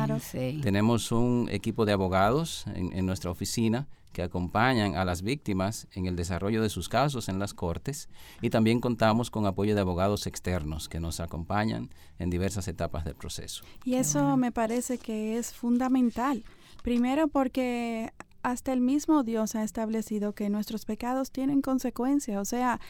Tenemos 0.62 1.10
un 1.10 1.48
equipo 1.50 1.86
de 1.86 1.92
abogados 1.92 2.66
en, 2.74 3.06
nuestra 3.06 3.30
oficina 3.30 3.86
que 4.12 4.22
acompañan 4.22 4.96
a 4.96 5.04
las 5.04 5.22
víctimas 5.22 5.86
en 5.92 6.06
el 6.06 6.16
desarrollo 6.16 6.60
de 6.60 6.68
sus 6.68 6.88
casos 6.88 7.28
en 7.28 7.38
las 7.38 7.54
cortes 7.54 8.08
y 8.42 8.50
también 8.50 8.80
contamos 8.80 9.30
con 9.30 9.46
apoyo 9.46 9.74
de 9.74 9.80
abogados 9.80 10.26
externos 10.26 10.88
que 10.88 10.98
nos 10.98 11.20
acompañan 11.20 11.88
en 12.18 12.30
diversas 12.30 12.66
etapas 12.68 13.04
del 13.04 13.14
proceso. 13.14 13.64
Y 13.84 13.94
eso 13.94 14.36
me 14.36 14.50
parece 14.50 14.98
que 14.98 15.38
es 15.38 15.54
fundamental. 15.54 16.42
Primero 16.82 17.28
porque 17.28 18.12
hasta 18.50 18.72
el 18.72 18.80
mismo 18.80 19.22
Dios 19.22 19.54
ha 19.54 19.62
establecido 19.62 20.34
que 20.34 20.48
nuestros 20.50 20.84
pecados 20.84 21.30
tienen 21.30 21.62
consecuencias. 21.62 22.40
O 22.40 22.44
sea, 22.44 22.80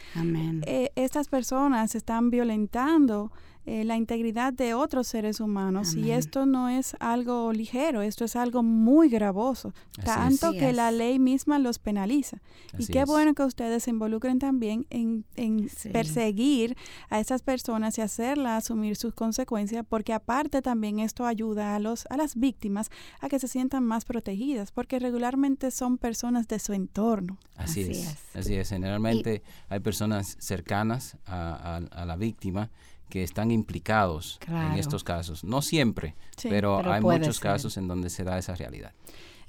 eh, 0.65 0.91
estas 0.95 1.27
personas 1.27 1.95
están 1.95 2.29
violentando 2.29 3.31
eh, 3.69 3.83
la 3.83 3.97
integridad 3.97 4.51
de 4.51 4.73
otros 4.73 5.05
seres 5.05 5.39
humanos. 5.39 5.93
Y 5.93 6.09
esto 6.09 6.47
no 6.47 6.69
es 6.69 6.95
algo 6.99 7.53
ligero, 7.53 8.01
esto 8.01 8.25
es 8.25 8.35
algo 8.35 8.63
muy 8.63 9.09
gravoso, 9.09 9.75
tanto 10.03 10.53
que 10.53 10.73
la 10.73 10.89
ley 10.89 11.19
misma 11.19 11.59
los 11.59 11.77
penaliza. 11.77 12.41
y 12.79 12.87
qué 12.87 13.05
bueno 13.05 13.35
que 13.35 13.43
ustedes 13.43 13.83
se 13.83 13.91
involucren 13.91 14.39
también 14.39 14.87
en, 14.89 15.23
perseguir 15.93 16.75
a 17.11 17.19
esas 17.19 17.43
personas 17.43 17.95
y 17.99 18.01
hacerlas 18.01 18.63
asumir 18.63 18.95
sus 18.95 19.13
consecuencias, 19.13 19.85
porque 19.87 20.13
aparte 20.13 20.63
también 20.63 20.97
esto 20.97 21.27
ayuda 21.27 21.75
a, 21.75 21.79
los, 21.79 22.07
a 22.09 22.17
las 22.17 22.35
víctimas 22.35 22.89
a 23.21 23.29
que 23.29 23.37
se 23.37 23.47
sientan 23.47 23.83
más 23.83 24.03
protegidas, 24.03 24.71
porque 24.71 24.97
regularmente 24.97 25.69
son 25.69 25.99
personas 25.99 26.47
de 26.47 26.57
su 26.57 26.73
entorno. 26.73 27.37
Así, 27.55 27.81
es, 27.81 28.17
así 28.33 28.55
es. 28.55 28.69
Generalmente 28.69 29.43
hay 29.67 29.79
personas 29.79 30.37
cercanas 30.39 31.17
a, 31.27 31.81
a 31.91 32.05
la 32.05 32.15
víctima 32.15 32.71
que 33.09 33.23
están 33.23 33.51
implicados 33.51 34.39
en 34.47 34.73
estos 34.73 35.03
casos. 35.03 35.43
No 35.43 35.61
siempre, 35.61 36.15
pero, 36.43 36.79
hay 36.91 37.01
muchos 37.01 37.39
casos 37.39 37.77
en 37.77 37.87
donde 37.87 38.09
se 38.09 38.23
da 38.23 38.37
esa 38.37 38.55
realidad. 38.55 38.93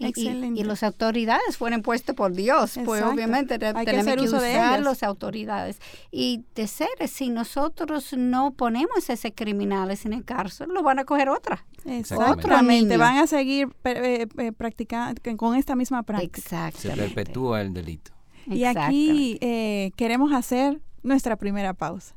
Y, 0.01 0.65
las 0.65 0.83
autoridades 0.83 1.59
fueron 1.59 1.83
puestas 1.83 2.17
por 2.17 2.33
Dios, 2.33 2.79
pues 2.87 3.03
obviamente 3.03 3.59
tenemos 3.59 3.85
que, 3.85 4.23
usar 4.23 4.81
las 4.81 5.03
autoridades. 5.03 5.79
Y 6.11 6.45
de 6.55 6.67
ser, 6.67 6.89
si 7.07 7.29
nosotros 7.29 8.15
no 8.17 8.53
ponemos 8.53 9.11
a 9.11 9.13
ese 9.13 9.35
criminales 9.35 10.07
en 10.07 10.15
el 10.15 10.25
cárcel, 10.25 10.71
lo 10.71 10.83
van 10.83 11.01
a 11.01 11.05
coger 11.05 11.29
otra. 11.29 11.67
Exactamente, 11.85 12.97
van 12.97 13.19
a 13.19 13.27
seguir 13.27 13.69
eh, 13.85 14.27
eh, 14.39 14.53
practicando 14.53 15.21
con 15.37 15.55
esta 15.55 15.77
misma 15.77 16.03
práctica. 16.03 16.71
Se 16.71 16.91
perpetúa 16.91 17.61
el 17.61 17.75
delito. 17.75 18.13
Y 18.47 18.65
aquí 18.65 19.39
eh, 19.43 19.93
queremos 19.97 20.33
hacer 20.33 20.81
nuestra 21.03 21.37
primera 21.37 21.75
pausa. 21.75 22.15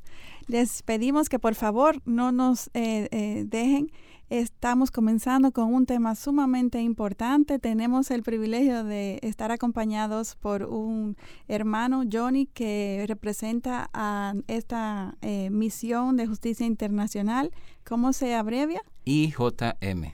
Les 0.47 0.83
pedimos 0.83 1.29
que 1.29 1.39
por 1.39 1.55
favor 1.55 2.01
no 2.05 2.31
nos 2.31 2.67
eh, 2.73 3.07
eh, 3.11 3.45
dejen. 3.47 3.91
Estamos 4.29 4.89
comenzando 4.89 5.51
con 5.51 5.73
un 5.73 5.85
tema 5.85 6.15
sumamente 6.15 6.81
importante. 6.81 7.59
Tenemos 7.59 8.09
el 8.09 8.23
privilegio 8.23 8.83
de 8.83 9.19
estar 9.21 9.51
acompañados 9.51 10.35
por 10.35 10.63
un 10.63 11.17
hermano, 11.47 12.03
Johnny, 12.11 12.47
que 12.47 13.05
representa 13.07 13.89
a 13.93 14.33
esta 14.47 15.15
eh, 15.21 15.49
misión 15.51 16.17
de 16.17 16.25
justicia 16.25 16.65
internacional. 16.65 17.51
¿Cómo 17.85 18.11
se 18.11 18.33
abrevia? 18.33 18.81
IJM. 19.05 20.13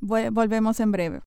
volvemos 0.00 0.80
en 0.80 0.92
breve. 0.92 1.20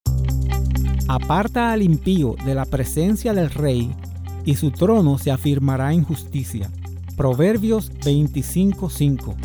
Aparta 1.08 1.72
al 1.72 1.84
impío 1.84 2.36
de 2.44 2.56
la 2.56 2.66
presencia 2.66 3.34
del 3.34 3.50
rey, 3.52 3.96
y 4.44 4.56
su 4.56 4.72
trono 4.72 5.18
se 5.18 5.32
afirmará 5.32 5.94
en 5.94 6.04
justicia. 6.04 6.70
Proverbios 7.16 7.94
25:5. 8.04 9.36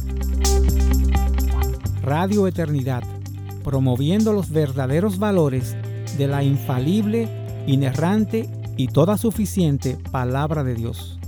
Radio 2.03 2.49
Eternidad, 2.49 3.05
promoviendo 3.63 4.33
los 4.33 4.51
verdaderos 4.51 5.21
valores 5.21 5.77
de 6.19 6.27
la 6.27 6.43
infalible, 6.43 7.29
inerrante 7.69 8.49
y 8.77 8.89
toda 8.89 9.17
suficiente 9.17 9.97
palabra 10.11 10.65
de 10.65 10.75
Dios. 10.75 11.20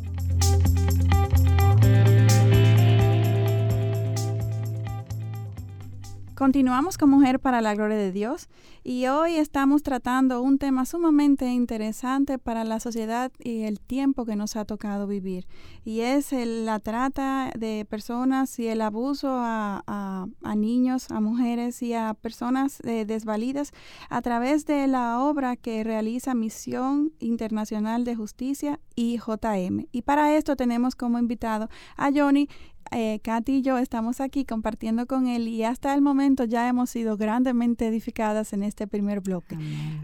Continuamos 6.43 6.99
con 6.99 7.09
Mujer 7.09 7.39
para 7.39 7.61
la 7.61 7.73
Gloria 7.73 7.97
de 7.97 8.11
Dios 8.11 8.49
y 8.83 9.07
hoy 9.07 9.37
estamos 9.37 9.85
tratando 9.85 10.43
un 10.43 10.59
tema 10.59 10.87
sumamente 10.87 11.47
interesante 11.47 12.37
para 12.37 12.65
la 12.65 12.81
sociedad 12.81 13.31
y 13.39 13.63
el 13.63 13.79
tiempo 13.79 14.25
que 14.25 14.35
nos 14.35 14.57
ha 14.57 14.65
tocado 14.65 15.07
vivir 15.07 15.47
y 15.85 16.01
es 16.01 16.33
la 16.33 16.81
trata 16.81 17.53
de 17.57 17.87
personas 17.89 18.59
y 18.59 18.67
el 18.67 18.81
abuso 18.81 19.29
a, 19.31 20.27
niños, 20.57 21.13
a 21.13 21.21
mujeres 21.21 21.81
y 21.81 21.95
a 21.95 22.13
personas 22.15 22.81
eh, 22.81 23.05
desvalidas 23.05 23.71
a 24.11 24.21
través 24.21 24.67
de 24.67 24.89
la 24.89 25.21
obra 25.21 25.55
que 25.55 25.85
realiza 25.85 26.35
Misión 26.35 27.13
Internacional 27.21 28.05
de 28.05 28.17
Justicia 28.17 28.81
IJM. 28.97 29.87
Y 29.93 30.03
para 30.03 30.37
esto 30.37 30.57
tenemos 30.57 30.97
como 30.97 31.21
invitado 31.21 31.69
a 31.97 32.11
Johnny 32.13 32.49
eh, 32.91 33.21
Katy 33.23 33.57
y 33.57 33.63
yo 33.63 33.79
estamos 33.79 34.21
aquí 34.21 34.45
compartiendo 34.45 35.07
con 35.07 35.27
él 35.27 35.49
y 35.49 35.65
hasta 35.65 35.95
el 35.95 36.03
momento 36.03 36.45
ya 36.45 36.69
hemos 36.69 36.91
sido 36.91 37.17
grandemente 37.17 37.87
edificadas 37.87 38.53
en 38.53 38.63
este 38.63 38.87
primer 38.87 39.21
bloque. 39.21 39.57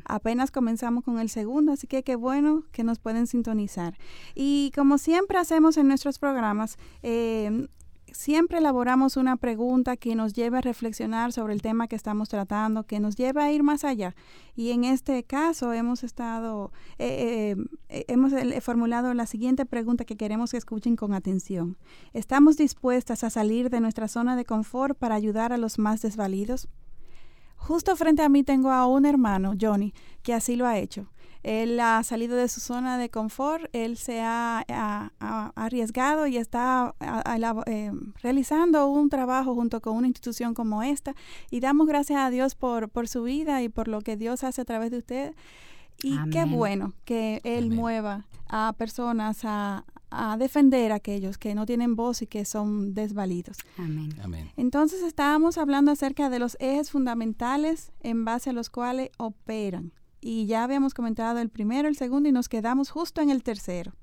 Apenas 0.05 0.51
comenzamos 0.51 1.05
con 1.05 1.19
el 1.19 1.29
segundo, 1.29 1.73
así 1.73 1.87
que 1.87 2.03
qué 2.03 2.17
bueno 2.17 2.65
que 2.73 2.85
nos 2.85 2.99
pueden 2.99 3.27
sintonizar. 3.27 3.99
Y 4.35 4.73
como 4.75 4.99
siempre 4.99 5.39
hacemos 5.39 5.77
en 5.77 5.89
nuestros 5.89 6.19
programas, 6.19 6.79
eh, 7.03 7.69
siempre 8.19 8.59
elaboramos 8.59 9.17
una 9.17 9.37
pregunta 9.37 9.97
que 9.97 10.17
nos 10.17 10.33
lleve 10.33 10.59
a 10.59 10.61
reflexionar 10.61 11.33
sobre 11.33 11.55
el 11.55 11.63
tema 11.63 11.87
que 11.87 11.95
estamos 11.95 12.29
tratando, 12.29 12.83
que 12.83 12.99
nos 12.99 13.15
lleve 13.15 13.41
a 13.41 13.53
ir 13.53 13.63
más 13.63 13.85
allá. 13.85 14.17
Y 14.57 14.73
en 14.73 14.83
este 14.83 15.23
caso 15.23 15.73
hemos 15.73 16.03
estado, 16.03 16.73
eh, 16.99 17.55
eh, 17.89 18.05
hemos 18.09 18.33
formulado 18.61 19.15
la 19.15 19.27
siguiente 19.27 19.67
pregunta 19.67 20.05
que 20.05 20.17
queremos 20.17 20.51
que 20.51 20.57
escuchen 20.57 20.97
con 20.97 21.15
atención. 21.15 21.77
¿Estamos 22.13 22.57
dispuestas 22.57 23.23
a 23.23 23.31
salir 23.31 23.71
de 23.71 23.79
nuestra 23.79 24.09
zona 24.09 24.35
de 24.35 24.45
confort 24.45 24.99
para 24.99 25.15
ayudar 25.15 25.53
a 25.53 25.57
los 25.57 25.79
más 25.79 26.03
desvalidos? 26.03 26.69
Justo 27.55 27.95
frente 27.95 28.23
a 28.23 28.29
mí 28.29 28.43
tengo 28.43 28.73
a 28.73 28.89
un 28.89 29.07
hermano, 29.07 29.53
Johnny, 29.61 29.95
que 30.25 30.35
así 30.35 30.57
lo 30.57 30.67
ha 30.67 30.77
hecho. 30.77 31.07
Él 31.43 31.79
ha 31.81 32.03
salido 32.03 32.37
de 32.37 32.49
su 32.49 32.61
zona 32.61 32.99
de 32.99 33.11
confort, 33.11 33.65
él 33.73 33.97
se 33.97 34.21
ha, 34.21 34.65
arriesgado 35.55 36.27
y 36.27 36.37
está 36.37 36.95
eh, 37.67 37.93
realizando 38.23 38.89
un 38.89 39.09
trabajo 39.09 39.55
junto 39.55 39.81
con 39.81 39.97
una 39.97 40.07
institución 40.07 40.55
como 40.55 40.83
esta. 40.83 41.15
Y 41.51 41.61
damos 41.61 41.87
gracias 41.87 42.19
a 42.21 42.31
Dios 42.31 42.55
por, 42.55 42.89
por 42.89 43.09
su 43.09 43.23
vida 43.23 43.63
y 43.63 43.69
por 43.69 43.89
lo 43.89 44.01
que 44.01 44.17
Dios 44.17 44.45
hace 44.45 44.63
a 44.63 44.65
través 44.65 44.91
de 44.91 44.99
usted. 44.99 45.35
Y 46.03 46.17
qué 46.31 46.45
bueno 46.45 46.93
que 47.05 47.41
Él 47.43 47.71
mueva 47.71 48.27
a 48.49 48.73
personas 48.77 49.41
a, 49.45 49.85
a 50.11 50.37
defender 50.37 50.93
a 50.93 50.97
aquellos 50.97 51.39
que 51.39 51.55
no 51.55 51.67
tienen 51.67 51.97
voz 51.97 52.23
y 52.23 52.27
que 52.27 52.45
son 52.45 52.95
desvalidos. 52.95 53.59
Amén. 53.77 54.15
Amén. 54.23 54.51
Entonces 54.57 55.03
estábamos 55.03 55.59
hablando 55.59 55.91
acerca 55.91 56.31
de 56.31 56.39
los 56.39 56.57
ejes 56.61 56.91
fundamentales 56.91 57.93
en 58.01 58.25
base 58.25 58.51
a 58.51 58.53
los 58.53 58.71
cuales 58.71 59.11
operan. 59.19 59.93
Y 60.29 60.45
ya 60.45 60.63
habíamos 60.63 60.93
comentado 60.93 61.39
el 61.39 61.49
primero, 61.49 61.89
el 61.89 61.97
segundo 61.97 62.29
y 62.29 62.33
nos 62.33 62.51
quedamos 62.51 62.91
justo 62.91 63.23
en 63.23 63.31
el 63.31 63.43
tercero. 63.43 63.95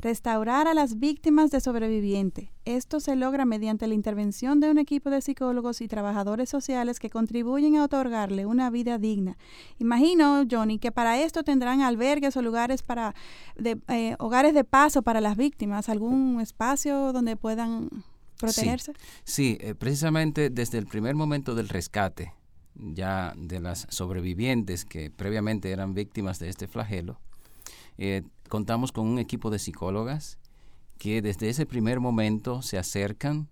Restaurar 0.00 0.66
a 0.66 0.72
las 0.72 0.98
víctimas 0.98 1.50
de 1.50 1.60
sobreviviente. 1.60 2.54
Esto 2.64 3.00
se 3.00 3.16
logra 3.16 3.44
mediante 3.44 3.86
la 3.86 3.92
intervención 3.92 4.60
de 4.60 4.70
un 4.70 4.78
equipo 4.78 5.10
de 5.10 5.20
psicólogos 5.20 5.82
y 5.82 5.88
trabajadores 5.88 6.48
sociales 6.48 6.98
que 6.98 7.10
contribuyen 7.10 7.76
a 7.76 7.84
otorgarle 7.84 8.46
una 8.46 8.70
vida 8.70 8.96
digna. 8.96 9.36
Imagino, 9.78 10.44
Johnny, 10.50 10.78
que 10.78 10.90
para 10.90 11.20
esto 11.20 11.44
tendrán 11.44 11.82
albergues 11.82 12.34
o 12.38 12.40
lugares 12.40 12.82
para 12.82 13.14
de, 13.54 13.78
eh, 13.88 14.16
hogares 14.18 14.54
de 14.54 14.64
paso 14.64 15.02
para 15.02 15.20
las 15.20 15.36
víctimas, 15.36 15.90
algún 15.90 16.40
espacio 16.40 17.12
donde 17.12 17.36
puedan 17.36 17.90
protegerse. 18.40 18.94
Sí, 19.24 19.58
eh, 19.60 19.74
precisamente 19.74 20.48
desde 20.48 20.78
el 20.78 20.86
primer 20.86 21.14
momento 21.14 21.54
del 21.54 21.68
rescate, 21.68 22.32
ya 22.74 23.34
de 23.36 23.60
las 23.60 23.86
sobrevivientes 23.90 24.84
que 24.84 25.10
previamente 25.10 25.70
eran 25.70 25.94
víctimas 25.94 26.38
de 26.38 26.48
este 26.48 26.66
flagelo, 26.66 27.20
eh, 27.98 28.22
contamos 28.48 28.92
con 28.92 29.06
un 29.06 29.18
equipo 29.18 29.50
de 29.50 29.58
psicólogas 29.58 30.38
que 30.98 31.22
desde 31.22 31.48
ese 31.48 31.66
primer 31.66 32.00
momento 32.00 32.62
se 32.62 32.78
acercan 32.78 33.48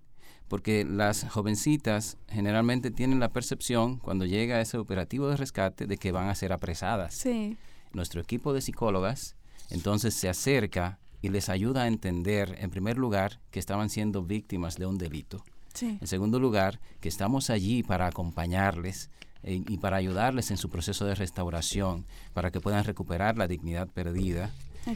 porque 0.49 0.85
las 0.85 1.25
jovencitas 1.31 2.19
generalmente 2.29 2.91
tienen 2.91 3.21
la 3.21 3.33
percepción 3.33 3.97
cuando 3.97 4.27
llega 4.27 4.61
ese 4.61 4.77
operativo 4.77 5.29
de 5.29 5.37
rescate 5.37 5.87
de 5.87 5.97
que 5.97 6.13
van 6.13 6.29
a 6.29 6.35
ser 6.35 6.53
apresadas. 6.53 7.15
Sí. 7.15 7.57
Nuestro 7.93 8.21
equipo 8.21 8.53
de 8.53 8.61
psicólogas 8.61 9.37
entonces 9.71 10.13
se 10.15 10.29
acerca 10.29 10.99
y 11.23 11.31
les 11.31 11.49
ayuda 11.49 11.85
a 11.85 11.87
entender, 11.87 12.57
en 12.59 12.71
primer 12.71 12.99
lugar, 12.99 13.41
que 13.51 13.61
estaban 13.61 13.89
siendo 13.89 14.23
víctimas 14.23 14.77
de 14.77 14.87
un 14.87 14.99
delito. 14.99 15.43
Sí. 15.75 15.99
En 16.01 16.07
segundo 16.07 16.39
lugar, 16.39 16.81
que 17.01 17.09
estamos 17.09 17.51
allí 17.51 17.83
para 17.83 18.07
acompañarles 18.07 19.11
eh, 19.43 19.63
y 19.69 19.79
para 19.79 19.97
ayudarles 19.97 20.51
en 20.51 20.57
su 20.57 20.69
proceso 20.69 21.05
de 21.05 21.15
restauración, 21.15 22.05
para 22.33 22.51
que 22.51 22.61
puedan 22.61 22.85
recuperar 22.85 23.39
la 23.39 23.49
dignidad 23.49 23.89
perdida 23.89 24.51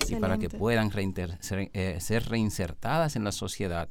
y 0.09 0.16
para 0.16 0.38
que 0.38 0.49
puedan 0.49 0.90
ser, 0.92 1.71
eh, 1.73 1.99
ser 2.00 2.28
reinsertadas 2.28 3.16
en 3.16 3.25
la 3.25 3.33
sociedad 3.33 3.88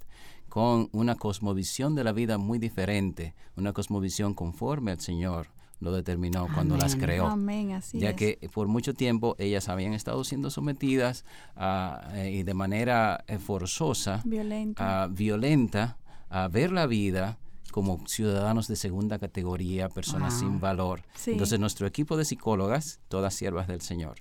con 0.49 0.89
una 0.93 1.15
cosmovisión 1.15 1.95
de 1.95 2.03
la 2.05 2.13
vida 2.13 2.37
muy 2.37 2.59
diferente, 2.59 3.33
una 3.57 3.73
cosmovisión 3.73 4.33
conforme 4.33 4.91
al 4.91 5.01
Señor 5.01 5.47
lo 5.81 5.91
determinó 5.91 6.47
cuando 6.53 6.77
las 6.77 6.95
creó. 6.95 7.27
Amén, 7.27 7.73
así 7.73 7.99
ya 7.99 8.15
que 8.15 8.39
por 8.53 8.67
mucho 8.67 8.93
tiempo 8.93 9.35
ellas 9.37 9.67
habían 9.67 9.93
estado 9.93 10.23
siendo 10.23 10.49
sometidas 10.49 11.25
a, 11.55 12.09
eh, 12.13 12.31
y 12.31 12.43
de 12.43 12.53
manera 12.53 13.23
eh, 13.27 13.37
forzosa, 13.37 14.21
violenta. 14.23 15.07
Violenta, 15.07 15.97
a 16.29 16.47
ver 16.47 16.71
la 16.71 16.87
vida 16.87 17.37
como 17.71 18.07
ciudadanos 18.07 18.67
de 18.67 18.77
segunda 18.77 19.19
categoría, 19.19 19.89
personas 19.89 20.39
sin 20.39 20.59
valor. 20.61 21.01
Entonces 21.25 21.59
nuestro 21.59 21.87
equipo 21.87 22.15
de 22.15 22.23
psicólogas, 22.23 22.99
todas 23.09 23.33
siervas 23.33 23.67
del 23.67 23.81
Señor, 23.81 24.17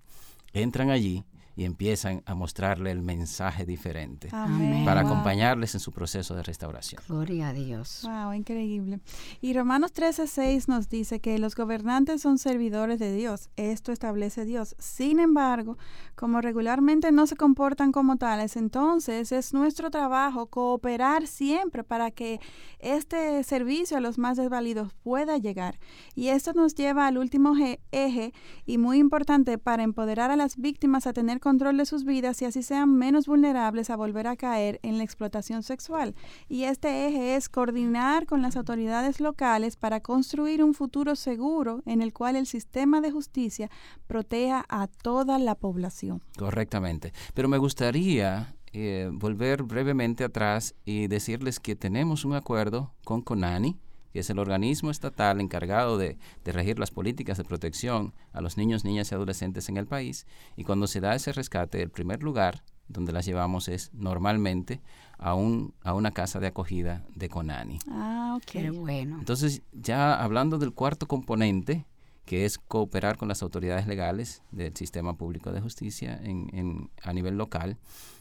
entran 0.53 0.91
allí 0.91 1.25
y 1.57 1.65
empiezan 1.65 2.23
a 2.27 2.35
mostrarle 2.35 2.91
el 2.91 3.03
mensaje 3.03 3.65
diferente 3.65 4.29
para 4.29 5.01
acompañarles 5.01 5.75
en 5.75 5.81
su 5.81 5.93
proceso 5.93 6.35
de 6.35 6.43
restauración. 6.43 7.03
Gloria 7.09 7.49
a 7.49 7.53
Dios. 7.53 8.01
Wow, 8.03 8.33
increíble. 8.33 9.01
Y 9.41 9.55
Romanos 9.55 9.93
13:6 9.93 10.69
nos 10.69 10.89
dice 10.89 11.21
que 11.21 11.39
los 11.39 11.55
gobernantes 11.55 12.23
son 12.23 12.39
servidores 12.39 12.99
de 12.99 13.15
Dios. 13.15 13.51
Esto 13.57 13.93
establece 13.93 14.45
Dios. 14.45 14.75
Sin 14.79 15.21
embargo, 15.21 15.79
como 16.15 16.41
regularmente 16.41 17.13
no 17.13 17.27
se 17.27 17.37
comportan 17.37 17.93
como 17.93 18.17
tales, 18.17 18.57
entonces 18.57 19.33
es 19.33 19.55
nuestro 19.55 19.91
trabajo 19.91 20.47
cooperar 20.47 21.27
siempre 21.27 21.85
para 21.85 22.11
que 22.11 22.41
este 22.79 23.43
servicio 23.45 23.97
a 23.97 24.01
los 24.01 24.19
más 24.19 24.37
desvalidos 24.37 24.93
pueda 25.03 25.39
llegar. 25.39 25.79
Y 26.15 26.29
esto 26.29 26.53
nos 26.53 26.75
lleva 26.75 27.07
al 27.07 27.19
último 27.19 27.55
eje 27.93 28.33
y 28.67 28.79
muy 28.79 28.99
importante 28.99 29.59
para 29.59 29.83
empoderar 29.83 30.31
a 30.31 30.37
las 30.37 30.57
víctimas 30.57 31.07
a 31.07 31.13
tener 31.13 31.41
control 31.45 31.77
de 31.77 31.85
sus 31.85 32.05
vidas 32.05 32.41
y 32.41 32.47
así 32.47 32.63
sean 32.63 32.97
menos 32.97 33.27
vulnerables 33.27 33.91
a 33.91 33.97
volver 33.97 34.27
a 34.27 34.35
caer 34.35 34.81
en 34.83 34.97
la 34.97 35.05
explotación 35.05 35.63
sexual. 35.63 36.15
Y 36.49 36.65
este 36.65 37.07
eje 37.07 37.37
es 37.37 37.51
coordinar 37.51 38.25
con 38.25 38.41
las 38.41 38.57
autoridades 38.57 39.21
locales 39.21 39.77
para 39.77 40.01
construir 40.01 40.65
un 40.65 40.73
futuro 40.73 41.15
seguro 41.15 41.83
en 41.85 42.01
el 42.01 42.15
cual 42.15 42.37
el 42.37 42.47
sistema 42.47 43.03
de 43.03 43.11
justicia 43.11 43.71
proteja 44.07 44.65
a 44.71 44.87
toda 44.87 45.39
la 45.39 45.55
población. 45.55 46.23
Correctamente. 46.39 47.13
Pero 47.35 47.49
me 47.49 47.59
gustaría 47.59 48.57
eh, 48.73 49.11
volver 49.13 49.65
brevemente 49.65 50.25
atrás 50.25 50.75
y 50.87 51.09
decirles 51.09 51.61
que 51.61 51.77
tenemos 51.77 52.25
un 52.25 52.33
acuerdo 52.33 52.95
con 53.05 53.21
CONANI, 53.21 53.77
que 54.15 54.21
es 54.21 54.31
el 54.31 54.39
organismo 54.39 54.93
estatal 54.93 55.41
encargado 55.41 55.99
de, 55.99 56.17
regir 56.45 56.79
las 56.79 56.93
políticas 56.93 57.37
de 57.37 57.43
protección 57.43 58.15
a 58.33 58.41
los 58.41 58.57
niños, 58.57 58.85
niñas 58.85 59.11
y 59.11 59.15
adolescentes 59.17 59.69
en 59.69 59.77
el 59.77 59.87
país. 59.87 60.25
Y 60.57 60.63
cuando 60.63 60.87
se 60.87 61.01
da 61.01 61.17
ese 61.17 61.33
rescate, 61.33 61.83
el 61.83 61.91
primer 61.91 62.23
lugar 62.23 62.63
donde 62.87 63.11
las 63.11 63.27
llevamos 63.27 63.67
es 63.67 63.93
normalmente 63.93 64.81
a, 65.19 65.35
un, 65.35 65.75
a 65.83 65.95
una 65.95 66.13
casa 66.13 66.39
de 66.39 66.47
acogida 66.47 67.05
de 67.17 67.29
Conani. 67.29 67.81
Ah, 67.89 68.39
ok. 68.39 68.73
bueno. 68.77 69.17
Entonces, 69.19 69.63
ya 69.73 70.15
hablando 70.23 70.59
del 70.59 70.73
cuarto 70.73 71.09
componente, 71.09 71.85
que 72.25 72.45
es 72.45 72.59
cooperar 72.59 73.17
con 73.17 73.27
las 73.27 73.43
autoridades 73.43 73.89
legales 73.89 74.43
del 74.53 74.77
sistema 74.77 75.17
público 75.17 75.51
de 75.51 75.61
justicia 75.61 76.21
en, 76.23 76.89
a 77.03 77.13
nivel 77.13 77.37
local, 77.37 77.79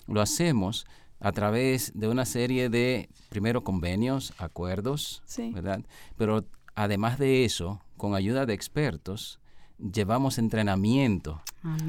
lo 0.08 0.22
hacemos 0.22 0.88
a 1.24 1.32
través 1.32 1.94
de 1.96 2.10
una 2.10 2.26
serie 2.26 2.70
de, 2.70 3.10
primero, 3.30 3.64
convenios, 3.64 4.34
acuerdos, 4.38 5.24
¿verdad? 5.54 5.80
Pero 6.18 6.44
además 6.76 7.18
de 7.18 7.46
eso, 7.46 7.82
con 7.96 8.14
ayuda 8.14 8.46
de 8.46 8.54
expertos, 8.54 9.40
llevamos 9.80 10.38
entrenamiento 10.38 11.42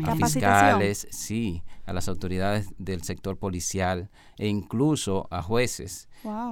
a 0.04 0.14
fiscales, 0.14 1.08
sí, 1.10 1.64
a 1.84 1.92
las 1.92 2.06
autoridades 2.06 2.68
del 2.78 3.02
sector 3.02 3.36
policial 3.36 4.08
e 4.38 4.46
incluso 4.46 5.26
a 5.32 5.42
jueces 5.42 6.08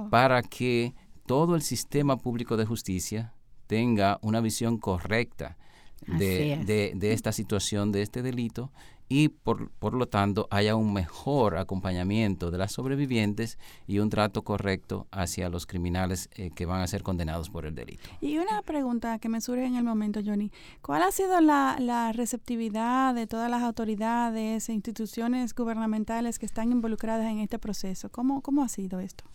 para 0.09 0.41
que 0.41 0.93
todo 1.25 1.55
el 1.55 1.61
sistema 1.61 2.17
público 2.17 2.57
de 2.57 2.65
justicia 2.65 3.33
tenga 3.65 4.19
una 4.21 4.41
visión 4.41 4.77
correcta 4.77 5.57
de, 6.05 6.91
de, 6.97 7.13
esta 7.13 7.31
situación, 7.31 7.93
de 7.93 8.01
este 8.01 8.21
delito, 8.21 8.73
y 9.13 9.29
por, 9.29 9.69
por, 9.69 9.93
lo 9.93 10.07
tanto 10.07 10.47
haya 10.49 10.75
un 10.75 10.91
mejor 10.91 11.59
acompañamiento 11.59 12.49
de 12.49 12.57
las 12.57 12.71
sobrevivientes 12.71 13.59
y 13.85 13.99
un 13.99 14.09
trato 14.09 14.41
correcto 14.41 15.05
hacia 15.11 15.49
los 15.49 15.67
criminales 15.67 16.31
eh, 16.33 16.49
que 16.49 16.65
van 16.65 16.81
a 16.81 16.87
ser 16.87 17.03
condenados 17.03 17.51
por 17.51 17.67
el 17.67 17.75
delito. 17.75 18.09
Y 18.21 18.39
una 18.39 18.63
pregunta 18.63 19.19
que 19.19 19.29
me 19.29 19.39
surge 19.39 19.65
en 19.65 19.75
el 19.75 19.83
momento, 19.83 20.19
Johnny, 20.25 20.51
¿cuál 20.81 21.03
ha 21.03 21.11
sido 21.11 21.41
la, 21.41 21.77
la 21.79 22.11
receptividad 22.11 23.13
de 23.13 23.27
todas 23.27 23.51
las 23.51 23.61
autoridades 23.61 24.67
e 24.67 24.73
instituciones 24.73 25.53
gubernamentales 25.53 26.39
que 26.39 26.47
están 26.47 26.71
involucradas 26.71 27.27
en 27.27 27.37
este 27.37 27.59
proceso? 27.59 28.09
¿Cómo, 28.09 28.41
cómo 28.41 28.63
ha 28.63 28.67
sido 28.67 28.99
esto? 28.99 29.25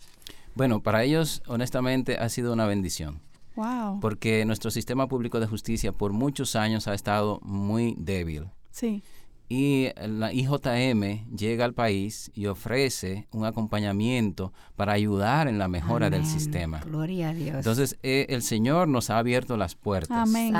Bueno, 0.55 0.83
para 0.83 1.05
ellos 1.05 1.41
honestamente 1.47 2.17
ha 2.17 2.27
sido 2.27 2.51
una 2.51 2.65
bendición. 2.65 3.21
Wow. 3.55 4.01
Porque 4.01 4.43
nuestro 4.43 4.71
sistema 4.71 5.07
público 5.07 5.39
de 5.39 5.47
justicia 5.47 5.93
por 5.93 6.11
muchos 6.11 6.57
años 6.57 6.89
ha 6.89 6.93
estado 6.93 7.39
muy 7.43 7.95
débil. 7.97 8.47
Sí 8.71 9.01
y 9.49 9.89
la 10.07 10.31
IJM 10.31 11.35
llega 11.35 11.65
al 11.65 11.73
país 11.73 12.31
y 12.35 12.45
ofrece 12.45 13.27
un 13.31 13.45
acompañamiento 13.45 14.53
para 14.75 14.93
ayudar 14.93 15.47
en 15.47 15.57
la 15.57 15.67
mejora 15.67 16.11
del 16.11 16.25
sistema. 16.27 16.81
Gloria 16.85 17.29
a 17.29 17.33
Dios. 17.33 17.55
Entonces, 17.55 17.97
eh, 18.03 18.27
el 18.29 18.43
Señor 18.43 18.87
nos 18.87 19.09
ha 19.09 19.17
abierto 19.17 19.57
las 19.57 19.73
puertas. 19.73 20.15
Amén. 20.29 20.53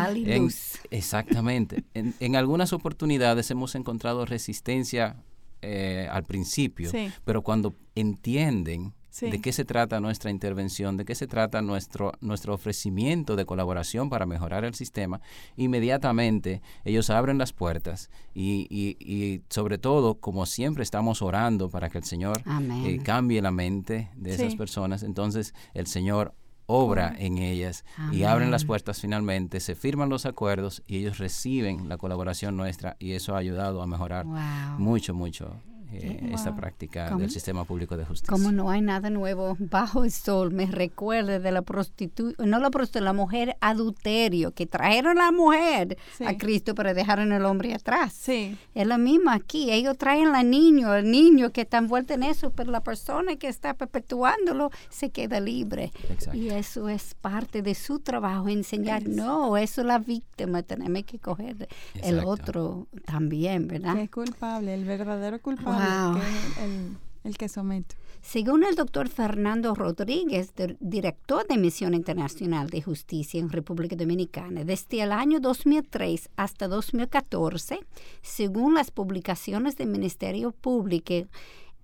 exactamente. 0.89 1.83
en, 1.93 2.35
algunas 2.35 2.73
oportunidades 2.73 3.51
hemos 3.51 3.75
encontrado 3.75 4.25
resistencia 4.25 5.17
eh, 5.61 6.07
al 6.09 6.23
principio, 6.23 6.89
pero 7.25 7.43
cuando 7.43 7.75
entienden 7.93 8.93
de 9.21 9.41
qué 9.41 9.51
se 9.51 9.65
trata 9.65 9.99
nuestra 9.99 10.31
intervención, 10.31 10.97
de 10.97 11.05
qué 11.05 11.15
se 11.15 11.27
trata 11.27 11.61
nuestro, 11.61 12.13
nuestro 12.21 12.53
ofrecimiento 12.53 13.35
de 13.35 13.45
colaboración 13.45 14.09
para 14.09 14.25
mejorar 14.25 14.65
el 14.65 14.75
sistema, 14.75 15.21
inmediatamente 15.57 16.61
ellos 16.85 17.09
abren 17.09 17.37
las 17.37 17.53
puertas 17.53 18.09
y, 18.33 18.67
y, 18.69 19.41
sobre 19.49 19.77
todo, 19.77 20.15
como 20.15 20.45
siempre 20.45 20.83
estamos 20.83 21.21
orando 21.21 21.69
para 21.69 21.89
que 21.89 21.97
el 21.97 22.03
Señor 22.03 22.41
eh, 22.85 22.99
cambie 23.03 23.41
la 23.41 23.51
mente 23.51 24.09
de 24.15 24.35
esas 24.35 24.55
personas, 24.55 25.03
entonces 25.03 25.53
el 25.73 25.87
Señor 25.87 26.33
obra 26.69 27.15
en 27.17 27.39
ellas 27.39 27.83
y 28.11 28.23
abren 28.23 28.51
las 28.51 28.63
puertas 28.63 29.01
finalmente, 29.01 29.59
se 29.59 29.73
firman 29.73 30.09
los 30.09 30.27
acuerdos 30.27 30.83
y 30.85 30.97
ellos 30.97 31.17
reciben 31.17 31.89
la 31.89 31.97
colaboración 31.97 32.55
nuestra 32.55 32.95
y 32.99 33.13
eso 33.13 33.35
ha 33.35 33.39
ayudado 33.39 33.81
a 33.81 33.87
mejorar 33.87 34.27
mucho, 34.77 35.15
mucho 35.15 35.55
eh, 35.91 36.29
esta 36.33 36.55
práctica 36.55 37.15
del 37.15 37.31
sistema 37.31 37.63
público 37.63 37.97
de 37.97 38.05
justicia. 38.05 38.31
Como 38.31 38.51
no 38.51 38.69
hay 38.69 38.81
nada 38.81 39.09
nuevo 39.09 39.57
bajo 39.59 40.03
el 40.03 40.11
sol, 40.11 40.51
me 40.51 40.67
recuerda 40.67 41.39
de 41.39 41.51
la 41.51 41.61
prostituta, 41.63 42.45
no 42.45 42.59
la 42.59 42.69
prostituta, 42.69 43.03
la 43.03 43.13
mujer 43.13 43.57
adulterio, 43.59 44.51
que 44.51 44.67
trajeron 44.67 45.19
a 45.19 45.25
la 45.25 45.31
mujer 45.31 45.97
a 46.25 46.37
Cristo, 46.37 46.75
pero 46.75 46.93
dejaron 46.93 47.31
al 47.31 47.45
hombre 47.45 47.73
atrás. 47.73 48.13
Sí. 48.13 48.57
Es 48.75 48.85
lo 48.85 48.97
mismo 48.97 49.31
aquí, 49.31 49.71
ellos 49.71 49.97
traen 49.97 50.27
al 50.27 50.49
niño, 50.49 50.93
el 50.93 51.09
niño 51.09 51.51
que 51.51 51.61
está 51.61 51.77
envuelto 51.77 52.13
en 52.13 52.23
eso, 52.23 52.51
pero 52.51 52.71
la 52.71 52.81
persona 52.81 53.35
que 53.37 53.47
está 53.47 53.73
perpetuándolo 53.73 54.69
se 54.89 55.09
queda 55.09 55.39
libre. 55.39 55.91
Y 56.33 56.49
eso 56.49 56.89
es 56.89 57.15
parte 57.15 57.61
de 57.61 57.73
su 57.73 57.99
trabajo, 57.99 58.47
enseñar, 58.47 59.07
no, 59.07 59.57
eso 59.57 59.81
es 59.81 59.87
la 59.87 59.97
víctima, 59.97 60.61
tenemos 60.61 61.03
que 61.03 61.17
coger 61.19 61.67
el 61.95 62.19
otro 62.19 62.87
también, 63.05 63.67
¿verdad? 63.67 63.95
Que 63.95 64.03
es 64.03 64.11
culpable, 64.11 64.73
el 64.73 64.85
verdadero 64.85 65.41
culpable 65.41 65.78
el, 67.23 67.37
que. 67.37 67.95
Según 68.21 68.63
el 68.63 68.75
doctor 68.75 69.07
Fernando 69.07 69.73
Rodríguez, 69.75 70.51
director 70.79 71.47
de 71.47 71.57
Misión 71.57 71.93
Internacional 71.93 72.69
de 72.69 72.81
Justicia 72.81 73.39
en 73.39 73.49
República 73.49 73.95
Dominicana, 73.95 74.63
desde 74.63 75.01
el 75.01 75.11
año 75.11 75.39
2003 75.39 76.29
hasta 76.35 76.67
2014, 76.67 77.79
según 78.21 78.73
las 78.73 78.91
publicaciones 78.91 79.77
del 79.77 79.87
Ministerio 79.87 80.51
Público, 80.51 81.27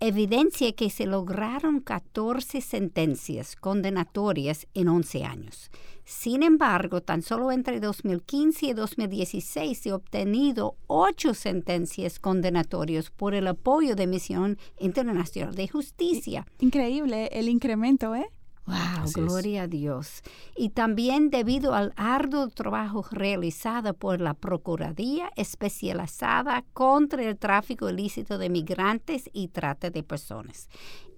evidencia 0.08 0.72
que 0.74 0.90
se 0.90 1.06
lograron 1.06 1.80
14 1.80 2.62
sentencias 2.62 3.56
condenatorias 3.56 4.68
en 4.74 4.88
11 4.88 5.24
años. 5.26 5.72
Sin 6.06 6.44
embargo, 6.44 7.02
tan 7.02 7.24
solo 7.24 7.52
entre 7.52 7.80
2015 7.80 8.68
y 8.68 8.74
2016 8.74 9.78
se 9.78 9.90
han 9.90 9.96
obtenido 9.96 10.76
ocho 10.86 11.34
sentencias 11.34 12.20
condenatorias 12.20 13.10
por 13.10 13.34
el 13.34 13.48
apoyo 13.48 13.96
de 13.96 14.06
Misión 14.06 14.60
Internacional 14.78 15.56
de 15.56 15.68
Justicia. 15.68 16.46
Increíble 16.60 17.30
el 17.32 17.50
incremento, 17.50 18.14
¿eh? 18.14 18.30
Wow, 18.68 19.12
gloria 19.14 19.64
a 19.64 19.68
Dios. 19.68 20.24
Y 20.56 20.70
también 20.70 21.30
debido 21.30 21.76
al 21.76 21.94
arduo 21.96 22.50
trabajo 22.50 23.06
realizado 23.12 23.94
por 23.94 24.20
la 24.22 24.34
Procuraduría 24.34 25.30
especializada 25.36 26.64
contra 26.74 27.24
el 27.24 27.38
tráfico 27.38 27.90
ilícito 27.90 28.40
de 28.40 28.50
migrantes 28.50 29.30
y 29.34 29.50
trata 29.50 29.92
de 29.92 30.02
personas. 30.02 30.68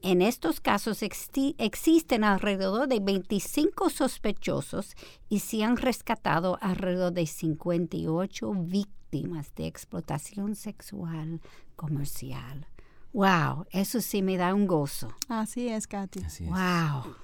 En 0.01 0.21
estos 0.21 0.59
casos 0.59 1.01
existen 1.01 2.23
alrededor 2.23 2.87
de 2.87 2.99
25 2.99 3.89
sospechosos 3.89 4.95
y 5.29 5.39
se 5.39 5.63
han 5.63 5.77
rescatado 5.77 6.57
alrededor 6.61 7.13
de 7.13 7.25
58 7.25 8.51
víctimas 8.53 9.55
de 9.55 9.67
explotación 9.67 10.55
sexual 10.55 11.41
comercial. 11.75 12.67
Wow, 13.13 13.65
eso 13.71 14.01
sí 14.01 14.21
me 14.21 14.37
da 14.37 14.53
un 14.53 14.67
gozo. 14.67 15.15
Así 15.29 15.69
es, 15.69 15.87
Katy. 15.87 16.19
wow. 16.41 17.15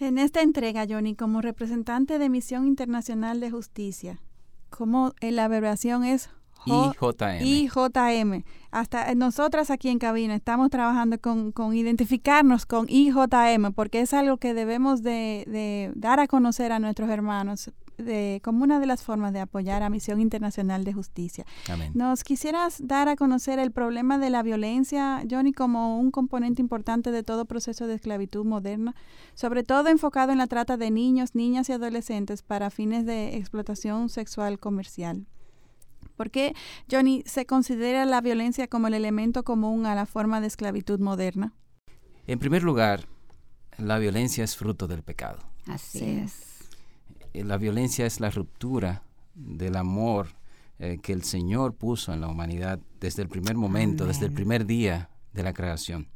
En 0.00 0.16
esta 0.16 0.40
entrega, 0.40 0.86
Johnny, 0.88 1.14
como 1.14 1.42
representante 1.42 2.18
de 2.18 2.30
Misión 2.30 2.66
Internacional 2.66 3.38
de 3.38 3.50
Justicia, 3.50 4.18
como 4.70 5.12
la 5.20 5.44
abreviación 5.44 6.04
es 6.04 6.30
IJM. 6.64 7.42
IJM. 7.42 8.44
Hasta 8.70 9.14
nosotras 9.14 9.70
aquí 9.70 9.90
en 9.90 9.98
cabina 9.98 10.34
estamos 10.34 10.70
trabajando 10.70 11.18
con, 11.20 11.52
con 11.52 11.74
identificarnos 11.74 12.64
con 12.64 12.86
IJM 12.88 13.72
porque 13.74 14.00
es 14.00 14.14
algo 14.14 14.38
que 14.38 14.54
debemos 14.54 15.02
de, 15.02 15.44
de, 15.46 15.92
dar 15.94 16.18
a 16.18 16.26
conocer 16.26 16.72
a 16.72 16.78
nuestros 16.78 17.10
hermanos 17.10 17.70
de, 18.02 18.40
como 18.42 18.64
una 18.64 18.80
de 18.80 18.86
las 18.86 19.02
formas 19.02 19.32
de 19.32 19.40
apoyar 19.40 19.82
a 19.82 19.90
Misión 19.90 20.20
Internacional 20.20 20.84
de 20.84 20.92
Justicia. 20.92 21.44
¿Nos 21.94 22.24
quisieras 22.24 22.78
dar 22.82 23.08
a 23.08 23.16
conocer 23.16 23.58
el 23.58 23.70
problema 23.70 24.18
de 24.18 24.30
la 24.30 24.42
violencia, 24.42 25.22
Johnny, 25.30 25.52
como 25.52 25.98
un 25.98 26.10
componente 26.10 26.62
importante 26.62 27.10
de 27.10 27.22
todo 27.22 27.44
proceso 27.44 27.86
de 27.86 27.94
esclavitud 27.94 28.44
moderna, 28.44 28.94
sobre 29.34 29.62
todo 29.62 29.88
enfocado 29.88 30.32
en 30.32 30.38
la 30.38 30.46
trata 30.46 30.76
de 30.76 30.90
niños, 30.90 31.34
niñas 31.34 31.68
y 31.68 31.72
adolescentes 31.72 32.42
para 32.42 32.70
fines 32.70 33.06
de 33.06 33.36
explotación 33.36 34.08
sexual 34.08 34.58
comercial? 34.58 35.26
¿Por 36.16 36.30
qué, 36.30 36.54
Johnny, 36.90 37.22
se 37.24 37.46
considera 37.46 38.04
la 38.04 38.20
violencia 38.20 38.68
como 38.68 38.88
el 38.88 38.94
elemento 38.94 39.42
común 39.42 39.86
a 39.86 39.94
la 39.94 40.04
forma 40.04 40.40
de 40.40 40.48
esclavitud 40.48 41.00
moderna? 41.00 41.54
En 42.26 42.38
primer 42.38 42.62
lugar, 42.62 43.06
la 43.78 43.98
violencia 43.98 44.44
es 44.44 44.54
fruto 44.54 44.86
del 44.86 45.02
pecado. 45.02 45.38
Así 45.66 46.04
es. 46.04 46.49
Eh, 47.32 47.44
la 47.44 47.56
violencia 47.56 48.06
es 48.06 48.20
la 48.20 48.30
ruptura 48.30 49.02
del 49.34 49.76
amor 49.76 50.28
eh, 50.78 50.98
que 51.02 51.12
el 51.12 51.24
Señor 51.24 51.74
puso 51.74 52.12
en 52.12 52.20
la 52.20 52.28
humanidad 52.28 52.80
desde 53.00 53.22
el 53.22 53.28
primer 53.28 53.56
momento, 53.56 54.06
desde 54.06 54.26
el 54.26 54.32
primer 54.32 54.66
día 54.66 55.10
de 55.32 55.42
la 55.42 55.52
creación. 55.52 56.08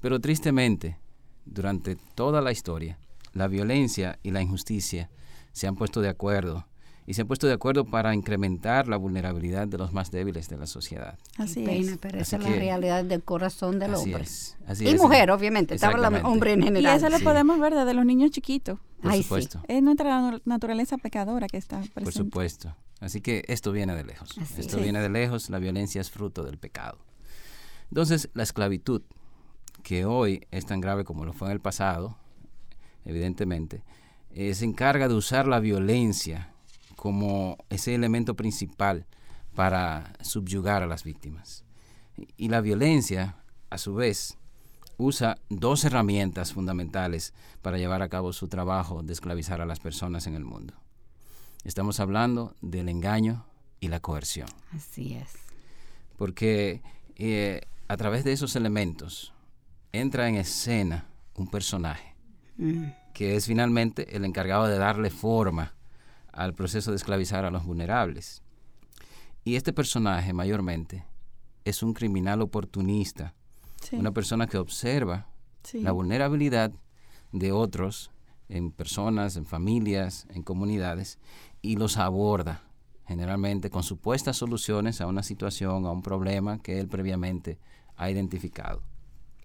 Pero 0.00 0.20
tristemente, 0.20 0.96
durante 1.44 1.96
toda 2.14 2.40
la 2.40 2.52
historia, 2.52 2.98
la 3.32 3.48
violencia 3.48 4.18
y 4.22 4.30
la 4.30 4.42
injusticia 4.42 5.10
se 5.52 5.66
han 5.66 5.76
puesto 5.76 6.00
de 6.00 6.08
acuerdo 6.08 6.66
y 7.08 7.14
se 7.14 7.22
han 7.22 7.26
puesto 7.26 7.46
de 7.46 7.54
acuerdo 7.54 7.86
para 7.86 8.14
incrementar 8.14 8.86
la 8.86 8.98
vulnerabilidad 8.98 9.66
de 9.66 9.78
los 9.78 9.94
más 9.94 10.10
débiles 10.10 10.50
de 10.50 10.58
la 10.58 10.66
sociedad. 10.66 11.18
Así 11.38 11.64
es. 11.64 11.96
Pero 11.96 12.18
esa 12.20 12.36
es 12.36 12.42
la 12.42 12.50
realidad 12.50 13.02
del 13.02 13.22
corazón 13.22 13.78
del 13.78 13.94
hombre. 13.94 14.26
y 14.78 14.94
mujer, 14.94 15.30
obviamente. 15.30 15.76
Estaba 15.76 16.06
el 16.06 16.22
hombre 16.26 16.52
en 16.52 16.64
general. 16.64 16.92
Y 16.92 16.96
eso 16.98 17.08
lo 17.08 17.18
podemos 17.24 17.58
ver 17.60 17.74
desde 17.74 17.94
los 17.94 18.04
niños 18.04 18.30
chiquitos. 18.30 18.78
Por 19.00 19.14
supuesto. 19.14 19.62
Es 19.68 19.82
nuestra 19.82 20.38
naturaleza 20.44 20.98
pecadora 20.98 21.46
que 21.46 21.56
está 21.56 21.78
presente. 21.78 22.04
Por 22.04 22.12
supuesto. 22.12 22.76
Así 23.00 23.22
que 23.22 23.42
esto 23.48 23.72
viene 23.72 23.94
de 23.94 24.04
lejos. 24.04 24.36
esto 24.58 24.76
viene 24.76 25.00
de 25.00 25.08
lejos. 25.08 25.48
La 25.48 25.58
violencia 25.58 26.02
es 26.02 26.10
fruto 26.10 26.44
del 26.44 26.58
pecado. 26.58 26.98
Entonces, 27.90 28.28
la 28.34 28.42
esclavitud, 28.42 29.00
que 29.82 30.04
hoy 30.04 30.46
es 30.50 30.66
tan 30.66 30.82
grave 30.82 31.04
como 31.04 31.24
lo 31.24 31.32
fue 31.32 31.48
en 31.48 31.52
el 31.52 31.60
pasado, 31.60 32.18
evidentemente, 33.06 33.82
eh, 34.30 34.52
se 34.52 34.66
encarga 34.66 35.08
de 35.08 35.14
usar 35.14 35.48
la 35.48 35.58
violencia 35.58 36.52
como 36.98 37.56
ese 37.70 37.94
elemento 37.94 38.34
principal 38.34 39.06
para 39.54 40.14
subyugar 40.20 40.82
a 40.82 40.88
las 40.88 41.04
víctimas. 41.04 41.64
Y 42.36 42.48
la 42.48 42.60
violencia, 42.60 43.36
a 43.70 43.78
su 43.78 43.94
vez, 43.94 44.36
usa 44.96 45.38
dos 45.48 45.84
herramientas 45.84 46.52
fundamentales 46.52 47.34
para 47.62 47.78
llevar 47.78 48.02
a 48.02 48.08
cabo 48.08 48.32
su 48.32 48.48
trabajo 48.48 49.04
de 49.04 49.12
esclavizar 49.12 49.60
a 49.60 49.64
las 49.64 49.78
personas 49.78 50.26
en 50.26 50.34
el 50.34 50.44
mundo. 50.44 50.74
Estamos 51.62 52.00
hablando 52.00 52.56
del 52.62 52.88
engaño 52.88 53.46
y 53.78 53.86
la 53.86 54.00
coerción. 54.00 54.48
Así 54.74 55.14
es. 55.14 55.30
Porque 56.16 56.82
eh, 57.14 57.60
a 57.86 57.96
través 57.96 58.24
de 58.24 58.32
esos 58.32 58.56
elementos 58.56 59.32
entra 59.92 60.28
en 60.28 60.34
escena 60.34 61.06
un 61.36 61.46
personaje 61.46 62.16
mm. 62.56 62.86
que 63.14 63.36
es 63.36 63.46
finalmente 63.46 64.16
el 64.16 64.24
encargado 64.24 64.66
de 64.66 64.78
darle 64.78 65.10
forma 65.10 65.77
al 66.38 66.54
proceso 66.54 66.92
de 66.92 66.96
esclavizar 66.96 67.44
a 67.44 67.50
los 67.50 67.64
vulnerables. 67.64 68.42
Y 69.44 69.56
este 69.56 69.72
personaje 69.72 70.32
mayormente 70.32 71.04
es 71.64 71.82
un 71.82 71.92
criminal 71.92 72.42
oportunista, 72.42 73.34
una 73.92 74.12
persona 74.12 74.46
que 74.46 74.58
observa 74.58 75.28
la 75.72 75.92
vulnerabilidad 75.92 76.72
de 77.32 77.52
otros 77.52 78.10
en 78.48 78.70
personas, 78.70 79.36
en 79.36 79.46
familias, 79.46 80.26
en 80.30 80.42
comunidades, 80.42 81.18
y 81.60 81.76
los 81.76 81.98
aborda 81.98 82.62
generalmente 83.06 83.70
con 83.70 83.82
supuestas 83.82 84.36
soluciones 84.36 85.00
a 85.00 85.06
una 85.06 85.22
situación, 85.22 85.86
a 85.86 85.90
un 85.90 86.02
problema 86.02 86.58
que 86.58 86.78
él 86.78 86.88
previamente 86.88 87.58
ha 87.96 88.10
identificado. 88.10 88.82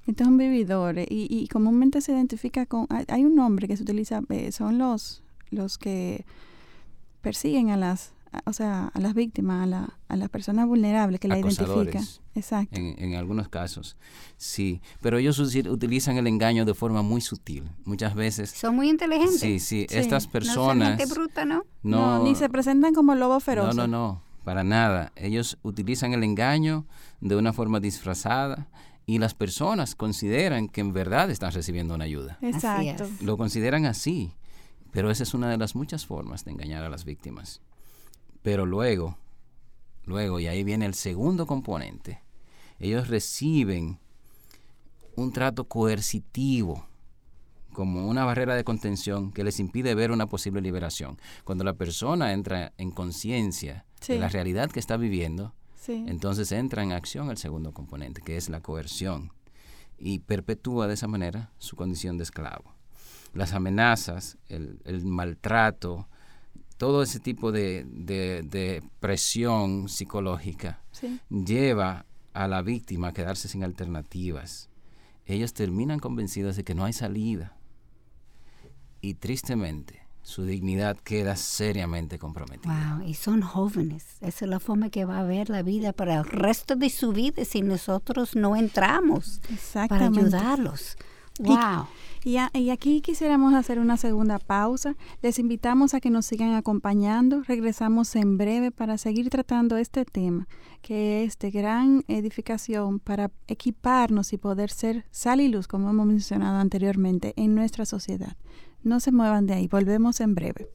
Este 0.06 0.24
es 0.24 0.30
un 0.30 0.38
vividor 0.38 1.00
y, 1.00 1.06
y, 1.10 1.48
comúnmente 1.48 2.02
se 2.02 2.12
identifica 2.12 2.66
con, 2.66 2.88
hay, 2.90 3.24
un 3.24 3.36
nombre 3.36 3.68
que 3.70 3.78
se 3.78 3.84
utiliza, 3.84 4.22
eh, 4.30 4.52
son 4.52 4.78
los, 4.78 5.24
los 5.50 5.78
que 5.78 6.26
persiguen 7.24 7.72
a 7.72 7.78
las, 7.78 8.14
o 8.46 8.54
sea, 8.54 8.92
a 8.94 9.00
las 9.00 9.16
víctimas, 9.16 9.64
a, 9.64 9.66
la, 9.66 9.98
a 10.10 10.16
las 10.16 10.30
personas 10.30 10.68
vulnerables 10.68 11.20
que 11.20 11.28
la 11.28 11.40
identifican. 11.40 12.04
Exacto. 12.36 12.80
En, 12.80 12.96
en, 13.00 13.16
algunos 13.16 13.48
casos, 13.48 13.96
sí. 14.38 14.82
Pero 15.02 15.18
ellos 15.18 15.40
utilizan 15.40 16.18
el 16.18 16.28
engaño 16.28 16.66
de 16.66 16.74
forma 16.74 17.02
muy 17.02 17.22
sutil. 17.22 17.64
Muchas 17.86 18.14
veces. 18.14 18.52
Son 18.52 18.76
muy 18.76 18.90
inteligentes. 18.90 19.40
Sí, 19.40 19.60
sí. 19.60 19.88
Estas 19.90 20.28
personas. 20.28 21.00
No 21.00 21.16
bruta, 21.16 21.46
¿no? 21.46 21.64
¿no? 21.82 22.24
ni 22.24 22.36
se 22.36 22.50
presentan 22.50 22.94
como 22.94 23.16
lobos 23.16 23.44
feroces. 23.44 23.76
No, 23.76 23.88
no, 23.88 23.98
no. 23.98 24.22
para 24.44 24.64
nada. 24.64 25.14
Ellos 25.16 25.58
utilizan 25.64 26.14
el 26.14 26.24
engaño 26.24 26.86
de 27.22 27.38
una 27.38 27.54
forma 27.54 27.80
disfrazada 27.80 28.68
y 29.06 29.20
las 29.20 29.34
personas 29.34 29.96
consideran 29.96 30.68
que 30.68 30.82
en 30.82 30.94
verdad 30.94 31.30
están 31.30 31.52
recibiendo 31.52 31.96
una 31.96 32.06
ayuda. 32.06 32.38
Exacto. 32.42 33.08
Lo 33.22 33.38
consideran 33.38 33.86
así, 33.86 34.34
pero 34.94 35.10
esa 35.10 35.24
es 35.24 35.34
una 35.34 35.50
de 35.50 35.58
las 35.58 35.76
muchas 35.76 36.06
formas 36.06 36.46
de 36.46 36.52
engañar 36.52 36.84
a 36.84 36.90
las 36.90 37.04
víctimas. 37.04 37.62
Pero 38.44 38.66
luego, 38.66 39.18
luego, 40.06 40.40
y 40.40 40.48
ahí 40.48 40.64
viene 40.64 40.86
el 40.86 40.94
segundo 40.94 41.48
componente, 41.48 42.22
ellos 42.80 43.08
reciben 43.08 44.00
un 45.16 45.34
trato 45.34 45.66
coercitivo 45.66 46.86
como 47.74 48.08
una 48.08 48.24
barrera 48.24 48.56
de 48.56 48.64
contención 48.64 49.32
que 49.32 49.44
les 49.44 49.60
impide 49.60 49.96
ver 49.96 50.12
una 50.12 50.28
posible 50.28 50.62
liberación. 50.62 51.18
Cuando 51.44 51.64
la 51.64 51.74
persona 51.74 52.32
entra 52.32 52.72
en 52.78 52.92
conciencia 52.92 53.86
de 54.08 54.20
la 54.20 54.30
realidad 54.30 54.70
que 54.70 54.80
está 54.80 54.96
viviendo, 54.96 55.56
entonces 55.88 56.52
entra 56.52 56.84
en 56.84 56.92
acción 56.92 57.32
el 57.32 57.38
segundo 57.38 57.74
componente, 57.74 58.22
que 58.22 58.38
es 58.38 58.48
la 58.48 58.62
coerción, 58.62 59.32
y 59.98 60.20
perpetúa 60.20 60.88
de 60.88 60.94
esa 60.94 61.08
manera 61.08 61.52
su 61.58 61.76
condición 61.76 62.18
de 62.18 62.24
esclavo. 62.24 62.76
Las 63.34 63.54
amenazas, 63.54 64.38
el, 64.48 65.06
maltrato, 65.06 66.08
todo 66.78 67.02
ese 67.04 67.20
tipo 67.20 67.52
de, 67.52 68.84
presión 69.00 69.90
psicológica 69.90 70.82
lleva 71.30 72.06
a 72.34 72.48
la 72.48 72.62
víctima 72.62 73.10
a 73.10 73.14
quedarse 73.14 73.48
sin 73.48 73.64
alternativas. 73.64 74.70
Ellos 75.26 75.54
terminan 75.54 76.00
convencidos 76.00 76.56
de 76.56 76.64
que 76.64 76.76
no 76.76 76.86
hay 76.86 76.94
salida. 76.94 77.56
Y 79.02 79.16
tristemente, 79.16 80.04
su 80.24 80.46
dignidad 80.46 80.98
queda 80.98 81.36
seriamente 81.36 82.18
comprometida. 82.18 82.98
Wow, 82.98 83.08
y 83.08 83.14
son 83.14 83.42
jóvenes. 83.42 84.06
Esa 84.22 84.46
es 84.46 84.50
la 84.50 84.60
forma 84.60 84.90
que 84.90 85.06
va 85.06 85.20
a 85.20 85.24
ver 85.24 85.50
la 85.50 85.62
vida 85.62 85.92
para 85.92 86.16
el 86.16 86.26
resto 86.26 86.76
de 86.76 86.90
su 86.90 87.12
vida 87.12 87.44
si 87.46 87.62
nosotros 87.62 88.36
no 88.36 88.56
entramos 88.56 89.42
para 89.90 90.06
ayudarlos. 90.06 90.98
Wow. 91.40 91.56
Y, 91.58 92.13
y, 92.26 92.38
aquí 92.70 93.02
quisiéramos 93.02 93.54
hacer 93.54 93.80
una 93.80 93.98
segunda 93.98 94.40
pausa. 94.40 94.96
Les 95.22 95.40
invitamos 95.40 95.94
a 95.94 96.00
que 96.00 96.10
nos 96.10 96.26
sigan 96.26 96.54
acompañando. 96.54 97.44
Regresamos 97.44 98.16
en 98.16 98.38
breve 98.38 98.72
para 98.72 98.98
seguir 98.98 99.30
tratando 99.30 99.76
este 99.76 100.06
tema, 100.06 100.48
que 100.82 101.24
es 101.24 101.38
de 101.40 101.52
gran 101.52 102.04
edificación 102.08 103.00
para 103.00 103.32
equiparnos 103.48 104.32
y 104.32 104.38
poder 104.38 104.70
ser 104.70 105.06
sal 105.12 105.42
y 105.42 105.50
luz, 105.50 105.68
como 105.68 105.90
hemos 105.90 106.06
mencionado 106.06 106.60
anteriormente, 106.60 107.34
en 107.36 107.56
nuestra 107.56 107.86
sociedad. 107.86 108.38
No 108.84 109.00
se 109.00 109.12
muevan 109.12 109.46
de 109.46 109.56
ahí, 109.56 109.68
volvemos 109.68 110.22
en 110.22 110.36
breve. 110.36 110.70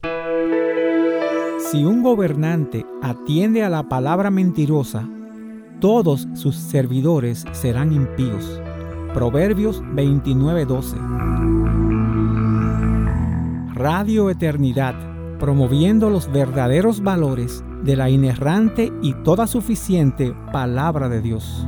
Si 1.71 1.83
un 1.83 2.03
gobernante 2.03 2.85
atiende 3.01 3.63
a 3.63 3.69
la 3.69 3.89
palabra 3.89 4.31
mentirosa, 4.31 5.09
todos 5.79 6.27
sus 6.33 6.55
servidores 6.55 7.45
serán 7.53 7.91
impíos. 7.91 8.61
Proverbios 9.13 9.81
29:12. 9.81 10.95
Radio 13.73 14.29
Eternidad, 14.29 14.93
promoviendo 15.39 16.11
los 16.11 16.31
verdaderos 16.31 17.01
valores 17.01 17.63
de 17.83 17.95
la 17.95 18.11
inerrante 18.11 18.93
y 19.01 19.15
toda 19.23 19.47
suficiente 19.47 20.35
palabra 20.51 21.09
de 21.09 21.21
Dios. 21.21 21.65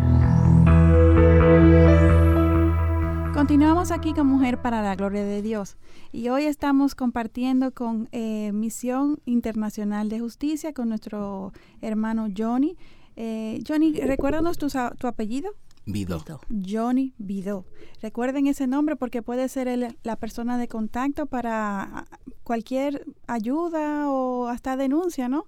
Continuamos 3.33 3.89
aquí 3.89 4.13
con 4.13 4.27
Mujer 4.27 4.61
para 4.61 4.83
la 4.83 4.95
Gloria 4.95 5.23
de 5.23 5.41
Dios 5.41 5.77
y 6.11 6.29
hoy 6.29 6.43
estamos 6.43 6.93
compartiendo 6.93 7.71
con 7.71 8.07
eh, 8.11 8.51
Misión 8.53 9.17
Internacional 9.25 10.09
de 10.09 10.19
Justicia 10.19 10.73
con 10.73 10.89
nuestro 10.89 11.53
hermano 11.81 12.27
Johnny. 12.37 12.77
Eh, 13.15 13.59
Johnny, 13.67 13.93
recuérdanos 13.93 14.59
tu, 14.59 14.67
tu 14.99 15.07
apellido. 15.07 15.49
Vido. 15.85 16.23
Johnny 16.49 17.13
Vido. 17.17 17.65
Recuerden 18.01 18.47
ese 18.47 18.67
nombre 18.67 18.95
porque 18.95 19.21
puede 19.21 19.49
ser 19.49 19.97
la 20.03 20.15
persona 20.15 20.57
de 20.57 20.67
contacto 20.67 21.25
para 21.25 22.05
cualquier 22.43 23.05
ayuda 23.27 24.09
o 24.09 24.47
hasta 24.47 24.77
denuncia, 24.77 25.27
¿no? 25.27 25.45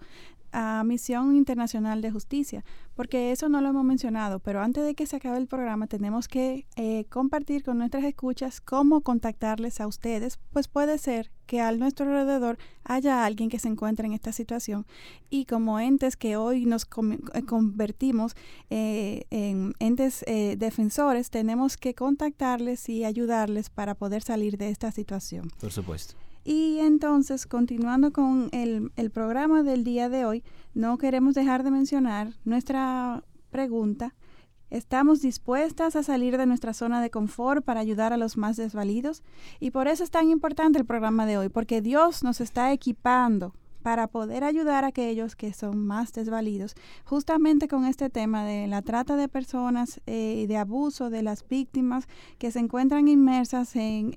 A 0.54 0.84
Misión 0.84 1.36
Internacional 1.36 2.02
de 2.02 2.12
Justicia, 2.12 2.64
porque 2.96 3.32
eso 3.32 3.50
no 3.50 3.60
lo 3.60 3.70
hemos 3.70 3.84
mencionado, 3.84 4.40
pero 4.40 4.62
antes 4.62 4.86
de 4.86 4.94
que 4.96 5.06
se 5.06 5.18
acabe 5.18 5.38
el 5.38 5.48
programa 5.48 5.88
tenemos 5.88 6.28
que 6.28 6.66
eh, 6.76 7.06
compartir 7.10 7.64
con 7.64 7.80
nuestras 7.80 8.04
escuchas 8.04 8.62
cómo 8.62 9.02
contactarles 9.02 9.82
a 9.82 9.88
ustedes, 9.88 10.40
pues 10.52 10.68
puede 10.68 10.98
ser 11.00 11.32
que 11.48 11.60
a 11.60 11.72
nuestro 11.72 12.06
alrededor 12.06 12.58
haya 12.84 13.26
alguien 13.26 13.50
que 13.50 13.60
se 13.60 13.68
encuentre 13.68 14.06
en 14.06 14.14
esta 14.14 14.32
situación 14.32 14.86
y 15.30 15.46
como 15.46 15.80
entes 15.80 16.16
que 16.16 16.38
hoy 16.38 16.66
nos 16.66 16.84
eh, 16.84 17.44
convertimos 17.46 18.36
eh, 18.70 19.26
en 19.32 19.74
entes 19.80 20.24
defensores, 20.58 21.30
tenemos 21.30 21.78
que 21.78 21.96
contactarles 21.96 22.88
y 22.90 23.04
ayudarles 23.04 23.70
para 23.70 23.96
poder 23.96 24.22
salir 24.22 24.58
de 24.58 24.70
esta 24.70 24.92
situación. 24.92 25.52
Por 25.60 25.72
supuesto. 25.72 26.16
Y 26.44 26.80
entonces, 26.80 27.46
continuando 27.46 28.12
con 28.12 28.50
el, 28.52 28.92
el, 28.98 29.12
programa 29.12 29.64
del 29.64 29.84
día 29.84 30.10
de 30.10 30.26
hoy, 30.26 30.44
no 30.74 30.98
queremos 30.98 31.36
dejar 31.36 31.64
de 31.64 31.72
mencionar 31.72 32.34
nuestra 32.44 33.24
pregunta. 33.50 34.14
¿Estamos 34.70 35.22
dispuestas 35.22 35.96
a 35.96 36.04
salir 36.04 36.38
de 36.38 36.46
nuestra 36.46 36.74
zona 36.74 37.02
de 37.02 37.12
confort 37.12 37.64
para 37.64 37.80
ayudar 37.80 38.12
a 38.12 38.18
los 38.18 38.38
más 38.38 38.58
desvalidos? 38.58 39.24
Y 39.60 39.72
por 39.72 39.88
eso 39.88 40.04
es 40.04 40.12
tan 40.12 40.30
importante 40.30 40.80
el 40.80 40.86
programa 40.86 41.26
de 41.26 41.38
hoy, 41.38 41.50
porque 41.50 41.82
Dios 41.82 42.24
nos 42.24 42.42
está 42.42 42.74
equipando 42.74 43.54
para 43.84 44.08
poder 44.08 44.44
ayudar 44.46 44.86
a 44.86 44.88
aquellos 44.88 45.36
que 45.36 45.54
son 45.54 45.86
más 45.86 46.14
desvalidos, 46.14 46.76
justamente 47.04 47.68
con 47.68 47.86
este 47.86 48.10
tema 48.10 48.46
de 48.46 48.68
la 48.68 48.82
trata 48.82 49.18
de 49.18 49.28
personas 49.28 50.02
eh, 50.08 50.42
y 50.44 50.48
de 50.48 50.58
abuso 50.58 51.10
de 51.10 51.22
las 51.22 51.48
víctimas 51.48 52.08
que 52.38 52.50
se 52.50 52.60
encuentran 52.60 53.08
inmersas 53.08 53.76
en, 53.76 54.14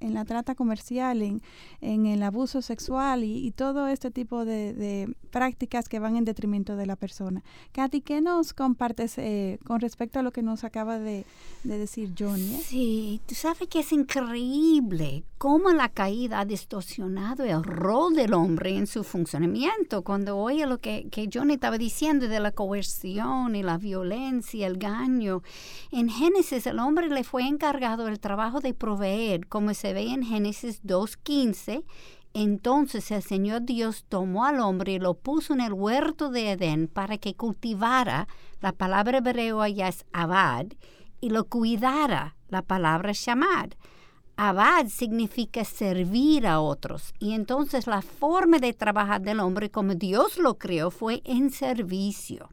en, 0.00 0.14
la 0.14 0.24
trata 0.24 0.54
comercial, 0.54 1.22
en, 1.22 1.42
en 1.80 2.06
el 2.06 2.22
abuso 2.22 2.62
sexual 2.62 3.22
y, 3.24 3.52
todo 3.52 3.86
este 3.86 4.10
tipo 4.10 4.46
de, 4.46 4.72
de, 4.72 5.14
prácticas 5.30 5.88
que 5.90 5.98
van 5.98 6.16
en 6.16 6.24
detrimento 6.24 6.74
de 6.74 6.86
la 6.86 6.96
persona. 6.96 7.42
Katy, 7.72 8.00
¿qué 8.00 8.22
nos 8.22 8.54
compartes 8.54 9.18
eh, 9.18 9.58
con 9.66 9.80
respecto 9.80 10.18
a 10.18 10.22
lo 10.22 10.30
que 10.32 10.42
nos 10.42 10.64
acaba 10.64 10.98
de, 10.98 11.26
de 11.64 11.78
decir 11.78 12.14
Johnny? 12.18 12.54
Eh? 12.54 12.60
Sí, 12.64 13.20
tú 13.26 13.34
sabes 13.34 13.68
que 13.68 13.80
es 13.80 13.92
increíble 13.92 15.24
cómo 15.36 15.70
la 15.70 15.90
caída 15.90 16.40
ha 16.40 16.44
distorsionado 16.44 17.44
el 17.44 17.62
rol 17.62 18.14
del 18.14 18.32
hombre 18.32 18.76
en 18.76 18.86
su 18.86 19.01
funcionamiento. 19.02 20.02
Cuando 20.02 20.38
oye 20.38 20.66
lo 20.66 20.78
que, 20.78 21.08
que 21.10 21.28
Johnny 21.32 21.54
estaba 21.54 21.78
diciendo 21.78 22.28
de 22.28 22.40
la 22.40 22.52
coerción 22.52 23.54
y 23.54 23.62
la 23.62 23.78
violencia, 23.78 24.66
el 24.66 24.74
engaño, 24.74 25.42
en 25.90 26.08
Génesis 26.08 26.66
el 26.66 26.78
hombre 26.78 27.08
le 27.08 27.24
fue 27.24 27.46
encargado 27.46 28.08
el 28.08 28.20
trabajo 28.20 28.60
de 28.60 28.74
proveer, 28.74 29.46
como 29.46 29.74
se 29.74 29.92
ve 29.92 30.12
en 30.12 30.22
Génesis 30.22 30.82
2.15. 30.84 31.84
Entonces 32.34 33.10
el 33.10 33.22
Señor 33.22 33.62
Dios 33.62 34.06
tomó 34.08 34.46
al 34.46 34.60
hombre 34.60 34.92
y 34.92 34.98
lo 34.98 35.14
puso 35.14 35.52
en 35.52 35.60
el 35.60 35.72
huerto 35.72 36.30
de 36.30 36.52
Edén 36.52 36.88
para 36.88 37.18
que 37.18 37.34
cultivara, 37.34 38.26
la 38.60 38.72
palabra 38.72 39.18
hebreo 39.18 39.60
allá 39.60 39.88
es 39.88 40.06
abad, 40.12 40.66
y 41.20 41.28
lo 41.30 41.44
cuidara, 41.44 42.36
la 42.48 42.62
palabra 42.62 43.12
shamad. 43.12 43.72
Abad 44.36 44.86
significa 44.88 45.64
servir 45.64 46.46
a 46.46 46.60
otros. 46.60 47.14
Y 47.18 47.32
entonces 47.32 47.86
la 47.86 48.02
forma 48.02 48.58
de 48.58 48.72
trabajar 48.72 49.20
del 49.20 49.40
hombre 49.40 49.70
como 49.70 49.94
Dios 49.94 50.38
lo 50.38 50.58
creó 50.58 50.90
fue 50.90 51.22
en 51.24 51.50
servicio. 51.50 52.48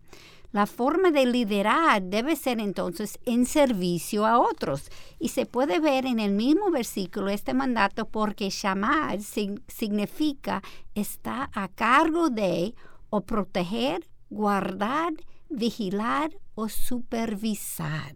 La 0.52 0.66
forma 0.66 1.12
de 1.12 1.28
liderar 1.28 2.02
debe 2.02 2.36
ser 2.36 2.60
entonces 2.60 3.20
en 3.26 3.46
servicio 3.46 4.26
a 4.26 4.40
otros. 4.40 4.90
Y 5.20 5.30
se 5.30 5.46
puede 5.46 5.80
ver 5.80 6.08
en 6.08 6.20
el 6.20 6.32
mismo 6.32 6.72
versículo 6.72 7.30
este 7.30 7.54
mandato 7.54 8.06
porque 8.06 8.50
llamar 8.50 9.20
significa 9.22 10.64
estar 10.96 11.50
a 11.54 11.68
cargo 11.68 12.30
de 12.30 12.74
o 13.12 13.22
proteger, 13.22 14.08
guardar, 14.30 15.14
vigilar 15.50 16.32
o 16.56 16.68
supervisar. 16.68 18.16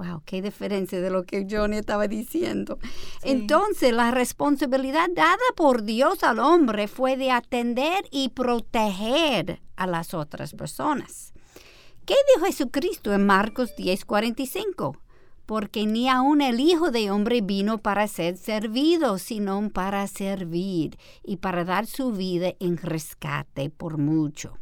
Wow, 0.00 0.22
qué 0.24 0.40
diferencia 0.40 0.98
de 0.98 1.10
lo 1.10 1.24
que 1.24 1.46
Johnny 1.48 1.76
estaba 1.76 2.08
diciendo. 2.08 2.78
Entonces, 3.22 3.92
la 3.92 4.10
responsabilidad 4.10 5.10
dada 5.14 5.36
por 5.54 5.82
Dios 5.82 6.24
al 6.24 6.38
hombre 6.38 6.88
fue 6.88 7.18
de 7.18 7.30
atender 7.30 8.06
y 8.10 8.30
proteger 8.30 9.60
a 9.76 9.86
las 9.86 10.14
otras 10.14 10.54
personas. 10.54 11.34
¿Qué 12.06 12.14
dijo 12.34 12.46
Jesucristo 12.46 13.12
en 13.12 13.26
Marcos 13.26 13.76
10:45? 13.76 14.96
Porque 15.50 15.84
ni 15.84 16.08
aun 16.08 16.42
el 16.42 16.60
Hijo 16.60 16.92
de 16.92 17.10
Hombre 17.10 17.40
vino 17.40 17.78
para 17.78 18.06
ser 18.06 18.36
servido, 18.36 19.18
sino 19.18 19.68
para 19.70 20.06
servir 20.06 20.96
y 21.24 21.38
para 21.38 21.64
dar 21.64 21.86
su 21.86 22.12
vida 22.12 22.52
en 22.60 22.76
rescate 22.76 23.68
por 23.68 23.98
mucho. 23.98 24.56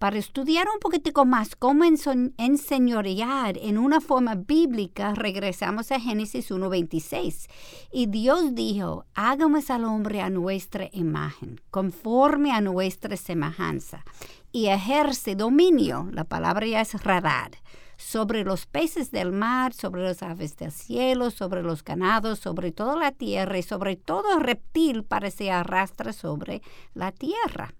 Para 0.00 0.18
estudiar 0.18 0.66
un 0.74 0.80
poquitico 0.80 1.24
más 1.24 1.54
cómo 1.54 1.84
enseñorear 1.84 3.58
en 3.58 3.78
una 3.78 4.00
forma 4.00 4.34
bíblica, 4.34 5.14
regresamos 5.14 5.92
a 5.92 6.00
Génesis 6.00 6.50
1.26. 6.50 7.48
Y 7.92 8.06
Dios 8.06 8.56
dijo, 8.56 9.06
hagamos 9.14 9.70
al 9.70 9.84
hombre 9.84 10.20
a 10.20 10.30
nuestra 10.30 10.88
imagen, 10.90 11.60
conforme 11.70 12.50
a 12.50 12.60
nuestra 12.60 13.16
semejanza, 13.16 14.04
y 14.50 14.66
ejerce 14.66 15.36
dominio, 15.36 16.08
la 16.10 16.24
palabra 16.24 16.66
ya 16.66 16.80
es 16.80 17.04
radar, 17.04 17.52
sobre 17.98 18.44
los 18.44 18.64
peces 18.64 19.10
del 19.10 19.32
mar, 19.32 19.74
sobre 19.74 20.02
las 20.02 20.22
aves 20.22 20.56
del 20.56 20.72
cielo, 20.72 21.30
sobre 21.30 21.62
los 21.62 21.84
ganados, 21.84 22.38
sobre 22.38 22.72
toda 22.72 22.96
la 22.96 23.12
tierra 23.12 23.58
y 23.58 23.62
sobre 23.62 23.96
todo 23.96 24.38
reptil 24.38 25.02
para 25.02 25.30
se 25.30 25.50
arrastra 25.50 26.12
sobre 26.12 26.62
la 26.94 27.12
tierra. 27.12 27.74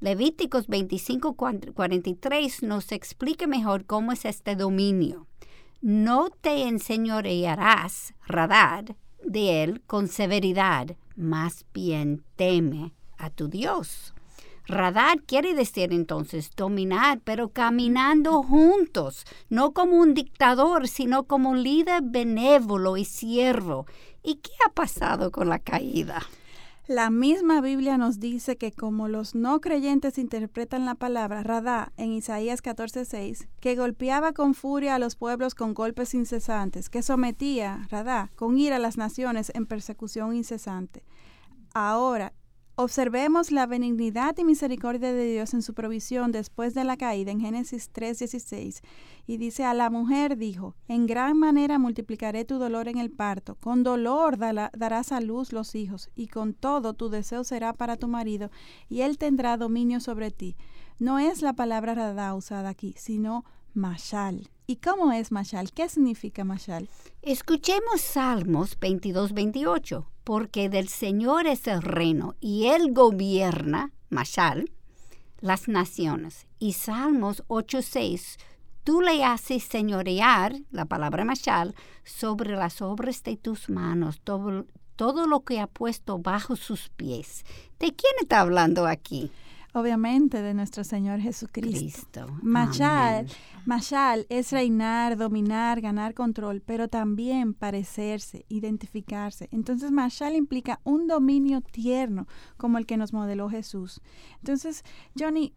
Levíticos 0.00 0.68
25, 0.68 1.34
43 1.34 2.62
nos 2.62 2.92
explica 2.92 3.46
mejor 3.46 3.86
cómo 3.86 4.12
es 4.12 4.26
este 4.26 4.54
dominio. 4.54 5.26
No 5.80 6.28
te 6.28 6.68
enseñorearás, 6.68 8.14
radar, 8.26 8.96
de 9.24 9.62
él 9.62 9.82
con 9.86 10.08
severidad, 10.08 10.96
más 11.16 11.64
bien 11.72 12.22
teme 12.36 12.92
a 13.16 13.30
tu 13.30 13.48
Dios. 13.48 14.13
Radar 14.66 15.22
quiere 15.22 15.54
decir 15.54 15.92
entonces 15.92 16.50
dominar, 16.56 17.20
pero 17.22 17.50
caminando 17.50 18.42
juntos, 18.42 19.24
no 19.50 19.72
como 19.72 19.96
un 19.96 20.14
dictador, 20.14 20.88
sino 20.88 21.24
como 21.24 21.50
un 21.50 21.62
líder 21.62 22.02
benévolo 22.02 22.96
y 22.96 23.04
siervo. 23.04 23.86
¿Y 24.22 24.36
qué 24.36 24.52
ha 24.66 24.70
pasado 24.70 25.30
con 25.30 25.50
la 25.50 25.58
caída? 25.58 26.22
La 26.86 27.08
misma 27.08 27.62
Biblia 27.62 27.96
nos 27.96 28.20
dice 28.20 28.58
que 28.58 28.70
como 28.70 29.08
los 29.08 29.34
no 29.34 29.62
creyentes 29.62 30.18
interpretan 30.18 30.84
la 30.84 30.94
palabra 30.94 31.42
radá 31.42 31.92
en 31.96 32.12
Isaías 32.12 32.62
14:6, 32.62 33.48
que 33.60 33.74
golpeaba 33.74 34.34
con 34.34 34.52
furia 34.52 34.94
a 34.94 34.98
los 34.98 35.16
pueblos 35.16 35.54
con 35.54 35.72
golpes 35.72 36.12
incesantes, 36.12 36.90
que 36.90 37.02
sometía, 37.02 37.86
radá, 37.90 38.30
con 38.34 38.58
ira 38.58 38.76
a 38.76 38.80
las 38.80 38.98
naciones 38.98 39.50
en 39.54 39.64
persecución 39.64 40.36
incesante. 40.36 41.04
Ahora, 41.72 42.34
Observemos 42.76 43.52
la 43.52 43.66
benignidad 43.66 44.36
y 44.36 44.42
misericordia 44.42 45.12
de 45.12 45.32
Dios 45.32 45.54
en 45.54 45.62
su 45.62 45.74
provisión 45.74 46.32
después 46.32 46.74
de 46.74 46.82
la 46.82 46.96
caída 46.96 47.30
en 47.30 47.38
Génesis 47.38 47.88
3:16. 47.92 48.82
Y 49.28 49.36
dice, 49.36 49.64
a 49.64 49.74
la 49.74 49.90
mujer 49.90 50.36
dijo, 50.36 50.74
en 50.88 51.06
gran 51.06 51.38
manera 51.38 51.78
multiplicaré 51.78 52.44
tu 52.44 52.58
dolor 52.58 52.88
en 52.88 52.98
el 52.98 53.12
parto, 53.12 53.54
con 53.60 53.84
dolor 53.84 54.38
darás 54.38 55.12
a 55.12 55.20
luz 55.20 55.52
los 55.52 55.76
hijos, 55.76 56.10
y 56.16 56.26
con 56.26 56.52
todo 56.52 56.94
tu 56.94 57.10
deseo 57.10 57.44
será 57.44 57.74
para 57.74 57.96
tu 57.96 58.08
marido, 58.08 58.50
y 58.88 59.02
él 59.02 59.18
tendrá 59.18 59.56
dominio 59.56 60.00
sobre 60.00 60.32
ti. 60.32 60.56
No 60.98 61.20
es 61.20 61.42
la 61.42 61.52
palabra 61.52 61.94
radá 61.94 62.34
usada 62.34 62.70
aquí, 62.70 62.92
sino 62.98 63.44
mashal. 63.72 64.50
¿Y 64.66 64.76
cómo 64.76 65.12
es 65.12 65.30
mashal? 65.30 65.70
¿Qué 65.72 65.88
significa 65.88 66.42
mashal? 66.42 66.88
Escuchemos 67.22 68.00
Salmos 68.00 68.80
22-28 68.80 70.06
porque 70.24 70.68
del 70.68 70.88
Señor 70.88 71.46
es 71.46 71.66
el 71.66 71.82
reino 71.82 72.34
y 72.40 72.66
Él 72.66 72.92
gobierna, 72.92 73.92
Mashal, 74.08 74.70
las 75.40 75.68
naciones. 75.68 76.46
Y 76.58 76.72
Salmos 76.72 77.44
8.6, 77.48 78.38
tú 78.82 79.02
le 79.02 79.22
haces 79.22 79.62
señorear, 79.62 80.54
la 80.70 80.86
palabra 80.86 81.24
Mashal, 81.24 81.74
sobre 82.04 82.56
las 82.56 82.80
obras 82.80 83.22
de 83.22 83.36
tus 83.36 83.68
manos, 83.68 84.20
todo, 84.24 84.66
todo 84.96 85.26
lo 85.26 85.40
que 85.40 85.60
ha 85.60 85.66
puesto 85.66 86.18
bajo 86.18 86.56
sus 86.56 86.88
pies. 86.88 87.44
¿De 87.78 87.94
quién 87.94 88.12
está 88.20 88.40
hablando 88.40 88.86
aquí? 88.86 89.30
Obviamente 89.76 90.40
de 90.40 90.54
nuestro 90.54 90.84
Señor 90.84 91.18
Jesucristo. 91.18 92.28
Machal, 92.42 93.26
machal 93.66 94.24
es 94.28 94.52
reinar, 94.52 95.16
dominar, 95.16 95.80
ganar 95.80 96.14
control, 96.14 96.62
pero 96.64 96.86
también 96.86 97.54
parecerse, 97.54 98.46
identificarse. 98.48 99.48
Entonces, 99.50 99.90
machal 99.90 100.36
implica 100.36 100.80
un 100.84 101.08
dominio 101.08 101.60
tierno 101.60 102.28
como 102.56 102.78
el 102.78 102.86
que 102.86 102.96
nos 102.96 103.12
modeló 103.12 103.50
Jesús. 103.50 104.00
Entonces, 104.38 104.84
Johnny, 105.18 105.52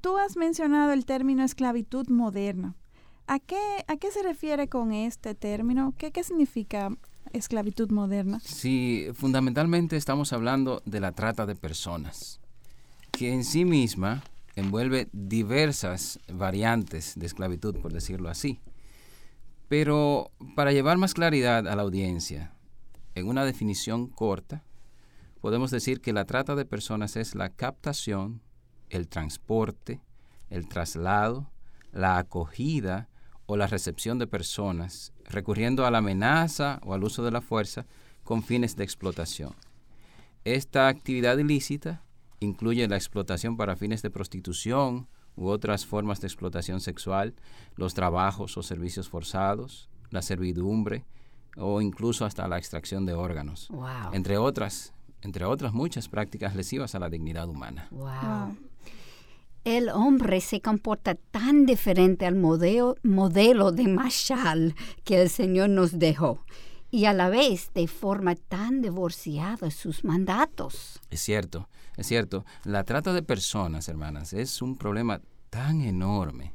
tú 0.00 0.18
has 0.18 0.36
mencionado 0.36 0.92
el 0.92 1.06
término 1.06 1.44
esclavitud 1.44 2.08
moderna. 2.08 2.74
¿A 3.28 3.38
qué, 3.38 3.60
¿A 3.86 3.96
qué 3.96 4.10
se 4.10 4.24
refiere 4.24 4.68
con 4.68 4.90
este 4.92 5.36
término? 5.36 5.94
¿Qué, 5.96 6.10
¿Qué 6.10 6.24
significa 6.24 6.90
esclavitud 7.32 7.92
moderna? 7.92 8.40
Sí, 8.40 9.06
fundamentalmente 9.14 9.96
estamos 9.96 10.32
hablando 10.32 10.82
de 10.84 10.98
la 10.98 11.12
trata 11.12 11.46
de 11.46 11.54
personas 11.54 12.40
que 13.10 13.32
en 13.32 13.44
sí 13.44 13.64
misma 13.64 14.22
envuelve 14.56 15.08
diversas 15.12 16.18
variantes 16.32 17.18
de 17.18 17.26
esclavitud, 17.26 17.76
por 17.76 17.92
decirlo 17.92 18.28
así. 18.28 18.60
Pero 19.68 20.30
para 20.56 20.72
llevar 20.72 20.98
más 20.98 21.14
claridad 21.14 21.68
a 21.68 21.76
la 21.76 21.82
audiencia, 21.82 22.52
en 23.14 23.28
una 23.28 23.44
definición 23.44 24.08
corta, 24.08 24.64
podemos 25.40 25.70
decir 25.70 26.00
que 26.00 26.12
la 26.12 26.24
trata 26.24 26.54
de 26.54 26.64
personas 26.64 27.16
es 27.16 27.34
la 27.34 27.50
captación, 27.50 28.42
el 28.88 29.08
transporte, 29.08 30.00
el 30.48 30.68
traslado, 30.68 31.50
la 31.92 32.18
acogida 32.18 33.08
o 33.46 33.56
la 33.56 33.66
recepción 33.66 34.18
de 34.18 34.26
personas, 34.26 35.12
recurriendo 35.24 35.86
a 35.86 35.90
la 35.90 35.98
amenaza 35.98 36.80
o 36.84 36.94
al 36.94 37.04
uso 37.04 37.24
de 37.24 37.30
la 37.30 37.40
fuerza 37.40 37.86
con 38.22 38.42
fines 38.42 38.76
de 38.76 38.84
explotación. 38.84 39.54
Esta 40.44 40.88
actividad 40.88 41.38
ilícita 41.38 42.02
incluye 42.40 42.88
la 42.88 42.96
explotación 42.96 43.56
para 43.56 43.76
fines 43.76 44.02
de 44.02 44.10
prostitución 44.10 45.06
u 45.36 45.48
otras 45.48 45.86
formas 45.86 46.20
de 46.20 46.26
explotación 46.26 46.80
sexual, 46.80 47.34
los 47.76 47.94
trabajos 47.94 48.56
o 48.56 48.62
servicios 48.62 49.08
forzados, 49.08 49.88
la 50.10 50.22
servidumbre 50.22 51.04
o 51.56 51.80
incluso 51.80 52.24
hasta 52.24 52.48
la 52.48 52.58
extracción 52.58 53.06
de 53.06 53.14
órganos, 53.14 53.68
entre 54.12 54.38
otras, 54.38 54.92
entre 55.22 55.44
otras 55.44 55.72
muchas 55.72 56.08
prácticas 56.08 56.54
lesivas 56.56 56.94
a 56.94 56.98
la 56.98 57.10
dignidad 57.10 57.48
humana. 57.48 57.88
El 59.64 59.90
hombre 59.90 60.40
se 60.40 60.62
comporta 60.62 61.14
tan 61.14 61.66
diferente 61.66 62.24
al 62.24 62.34
modelo, 62.34 62.96
modelo 63.02 63.72
de 63.72 63.88
Mashal 63.88 64.74
que 65.04 65.20
el 65.20 65.28
Señor 65.28 65.68
nos 65.68 65.98
dejó 65.98 66.40
y 66.90 67.04
a 67.04 67.12
la 67.12 67.28
vez 67.28 67.70
de 67.74 67.86
forma 67.86 68.34
tan 68.36 68.80
divorciada 68.80 69.70
sus 69.70 70.02
mandatos. 70.02 71.00
Es 71.10 71.20
cierto, 71.20 71.68
es 71.96 72.06
cierto. 72.06 72.44
La 72.64 72.84
trata 72.84 73.12
de 73.12 73.22
personas, 73.22 73.88
hermanas, 73.88 74.32
es 74.32 74.62
un 74.62 74.76
problema 74.76 75.20
tan 75.50 75.82
enorme 75.82 76.54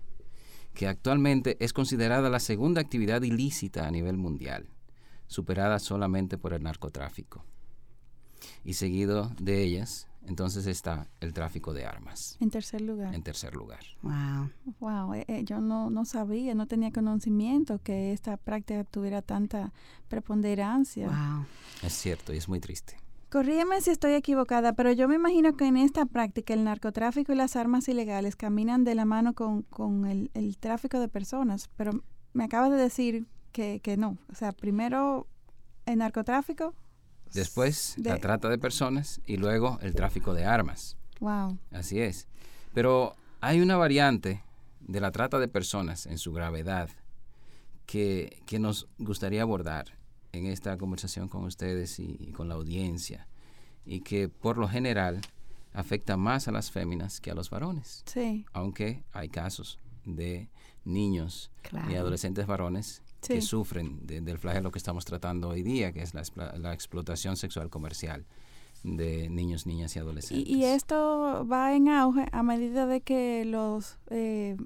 que 0.73 0.87
actualmente 0.87 1.57
es 1.59 1.73
considerada 1.73 2.29
la 2.29 2.39
segunda 2.39 2.81
actividad 2.81 3.21
ilícita 3.21 3.87
a 3.87 3.91
nivel 3.91 4.17
mundial, 4.17 4.67
superada 5.27 5.79
solamente 5.79 6.37
por 6.37 6.53
el 6.53 6.63
narcotráfico. 6.63 7.43
Y 8.63 8.73
seguido 8.73 9.31
de 9.39 9.63
ellas, 9.63 10.07
entonces 10.27 10.65
está 10.67 11.07
el 11.21 11.33
tráfico 11.33 11.73
de 11.73 11.85
armas. 11.85 12.37
En 12.39 12.49
tercer 12.49 12.81
lugar. 12.81 13.13
En 13.13 13.23
tercer 13.23 13.55
lugar. 13.55 13.79
Wow. 14.01 14.49
Wow, 14.79 15.13
eh, 15.13 15.25
eh, 15.27 15.43
yo 15.45 15.61
no, 15.61 15.89
no 15.89 16.05
sabía, 16.05 16.53
no 16.55 16.67
tenía 16.67 16.91
conocimiento 16.91 17.79
que 17.81 18.11
esta 18.11 18.37
práctica 18.37 18.83
tuviera 18.83 19.21
tanta 19.21 19.71
preponderancia. 20.07 21.07
Wow. 21.07 21.45
Es 21.83 21.93
cierto 21.93 22.33
y 22.33 22.37
es 22.37 22.49
muy 22.49 22.59
triste. 22.59 22.97
Corrígeme 23.29 23.81
si 23.81 23.89
estoy 23.89 24.13
equivocada, 24.13 24.73
pero 24.73 24.91
yo 24.91 25.07
me 25.07 25.15
imagino 25.15 25.57
que 25.57 25.65
en 25.65 25.77
esta 25.77 26.05
práctica 26.05 26.53
el 26.53 26.63
narcotráfico 26.63 27.33
y 27.33 27.35
las 27.35 27.55
armas 27.55 27.87
ilegales 27.87 28.35
caminan 28.35 28.83
de 28.83 28.95
la 28.95 29.05
mano 29.05 29.33
con, 29.33 29.63
con 29.63 30.05
el, 30.05 30.31
el, 30.33 30.57
tráfico 30.57 30.99
de 30.99 31.09
personas, 31.09 31.69
pero 31.75 32.03
me 32.33 32.45
acabas 32.45 32.71
de 32.71 32.77
decir 32.77 33.25
que, 33.51 33.79
que 33.81 33.97
no. 33.97 34.17
O 34.31 34.35
sea, 34.35 34.51
primero 34.51 35.27
el 35.85 35.97
narcotráfico 35.97 36.73
Después 37.33 37.95
la 37.97 38.17
trata 38.17 38.47
de 38.47 38.57
personas 38.57 39.19
y 39.25 39.37
luego 39.37 39.77
el 39.81 39.93
tráfico 39.93 40.33
de 40.33 40.45
armas. 40.45 40.95
Wow. 41.19 41.57
Así 41.71 41.99
es. 41.99 42.27
Pero 42.73 43.15
hay 43.41 43.59
una 43.59 43.75
variante 43.75 44.41
de 44.79 45.01
la 45.01 45.11
trata 45.11 45.37
de 45.37 45.49
personas 45.49 46.05
en 46.05 46.17
su 46.17 46.31
gravedad 46.31 46.89
que, 47.85 48.41
que 48.45 48.57
nos 48.57 48.87
gustaría 48.99 49.41
abordar 49.41 49.97
en 50.37 50.47
esta 50.47 50.77
conversación 50.77 51.27
con 51.27 51.43
ustedes 51.45 51.99
y, 51.99 52.31
con 52.31 52.49
la 52.49 52.55
audiencia 52.55 53.27
y 53.85 54.01
que 54.01 54.29
por 54.29 54.57
lo 54.57 54.67
general 54.67 55.21
afecta 55.73 56.17
más 56.17 56.47
a 56.47 56.51
las 56.51 56.71
féminas 56.71 57.21
que 57.21 57.31
a 57.31 57.35
los 57.35 57.49
varones. 57.49 58.03
Sí. 58.05 58.45
Aunque 58.53 59.03
hay 59.11 59.29
casos 59.29 59.79
de 60.05 60.49
niños 60.85 61.51
y 61.89 61.95
adolescentes 61.95 62.47
varones 62.47 63.01
que 63.27 63.41
sufren 63.41 64.05
del 64.05 64.37
flagelo 64.37 64.71
que 64.71 64.77
estamos 64.77 65.05
tratando 65.05 65.49
hoy 65.49 65.63
día, 65.63 65.91
que 65.91 66.01
es 66.01 66.13
la, 66.13 66.73
explotación 66.73 67.37
sexual 67.37 67.69
comercial 67.69 68.25
de 68.83 69.29
niños, 69.29 69.65
niñas 69.65 69.95
y 69.95 69.99
adolescentes. 69.99 70.47
Y, 70.47 70.63
esto 70.63 71.45
va 71.51 71.75
en 71.75 71.89
auge 71.89 72.27
a 72.31 72.43
medida 72.43 72.85
de 72.85 73.01
que 73.01 73.43
los 73.45 73.97
eh, 74.11 74.57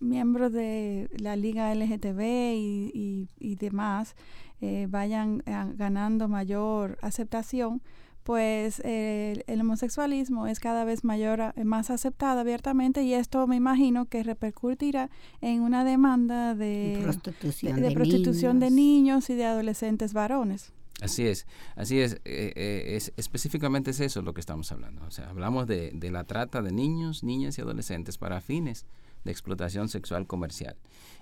miembros 0.00 0.52
de 0.52 1.10
la 1.18 1.36
Liga 1.36 1.74
LGTB 1.74 2.20
y, 2.54 3.28
y, 3.38 3.54
demás 3.56 4.14
eh, 4.60 4.86
vayan 4.88 5.42
eh, 5.46 5.72
ganando 5.76 6.28
mayor 6.28 6.98
aceptación, 7.02 7.82
pues 8.22 8.80
el 8.80 9.60
homosexualismo 9.60 10.48
es 10.48 10.58
cada 10.58 10.84
vez 10.84 11.04
mayor, 11.04 11.54
más 11.64 11.90
aceptado 11.90 12.40
abiertamente 12.40 13.04
y 13.04 13.14
esto 13.14 13.46
me 13.46 13.54
imagino 13.54 14.06
que 14.06 14.24
repercutirá 14.24 15.10
en 15.40 15.60
una 15.60 15.84
demanda 15.84 16.56
de 16.56 16.98
prostitución, 17.04 17.80
de, 17.80 17.90
prostitución 17.92 18.58
de 18.58 18.72
niños 18.72 19.30
y 19.30 19.36
de 19.36 19.44
adolescentes 19.44 20.12
varones. 20.12 20.72
Así 21.02 21.26
es, 21.26 21.46
así 21.74 22.00
es, 22.00 22.14
eh, 22.24 22.52
eh, 22.56 22.96
es, 22.96 23.12
específicamente 23.18 23.90
es 23.90 24.00
eso 24.00 24.22
lo 24.22 24.32
que 24.32 24.40
estamos 24.40 24.72
hablando. 24.72 25.04
O 25.04 25.10
sea, 25.10 25.28
hablamos 25.28 25.66
de, 25.66 25.90
de, 25.92 26.10
la 26.10 26.24
trata 26.24 26.62
de 26.62 26.72
niños, 26.72 27.22
niñas 27.22 27.58
y 27.58 27.60
adolescentes 27.60 28.16
para 28.16 28.40
fines 28.40 28.86
de 29.26 29.32
explotación 29.32 29.90
sexual 29.90 30.26
comercial. 30.26 30.76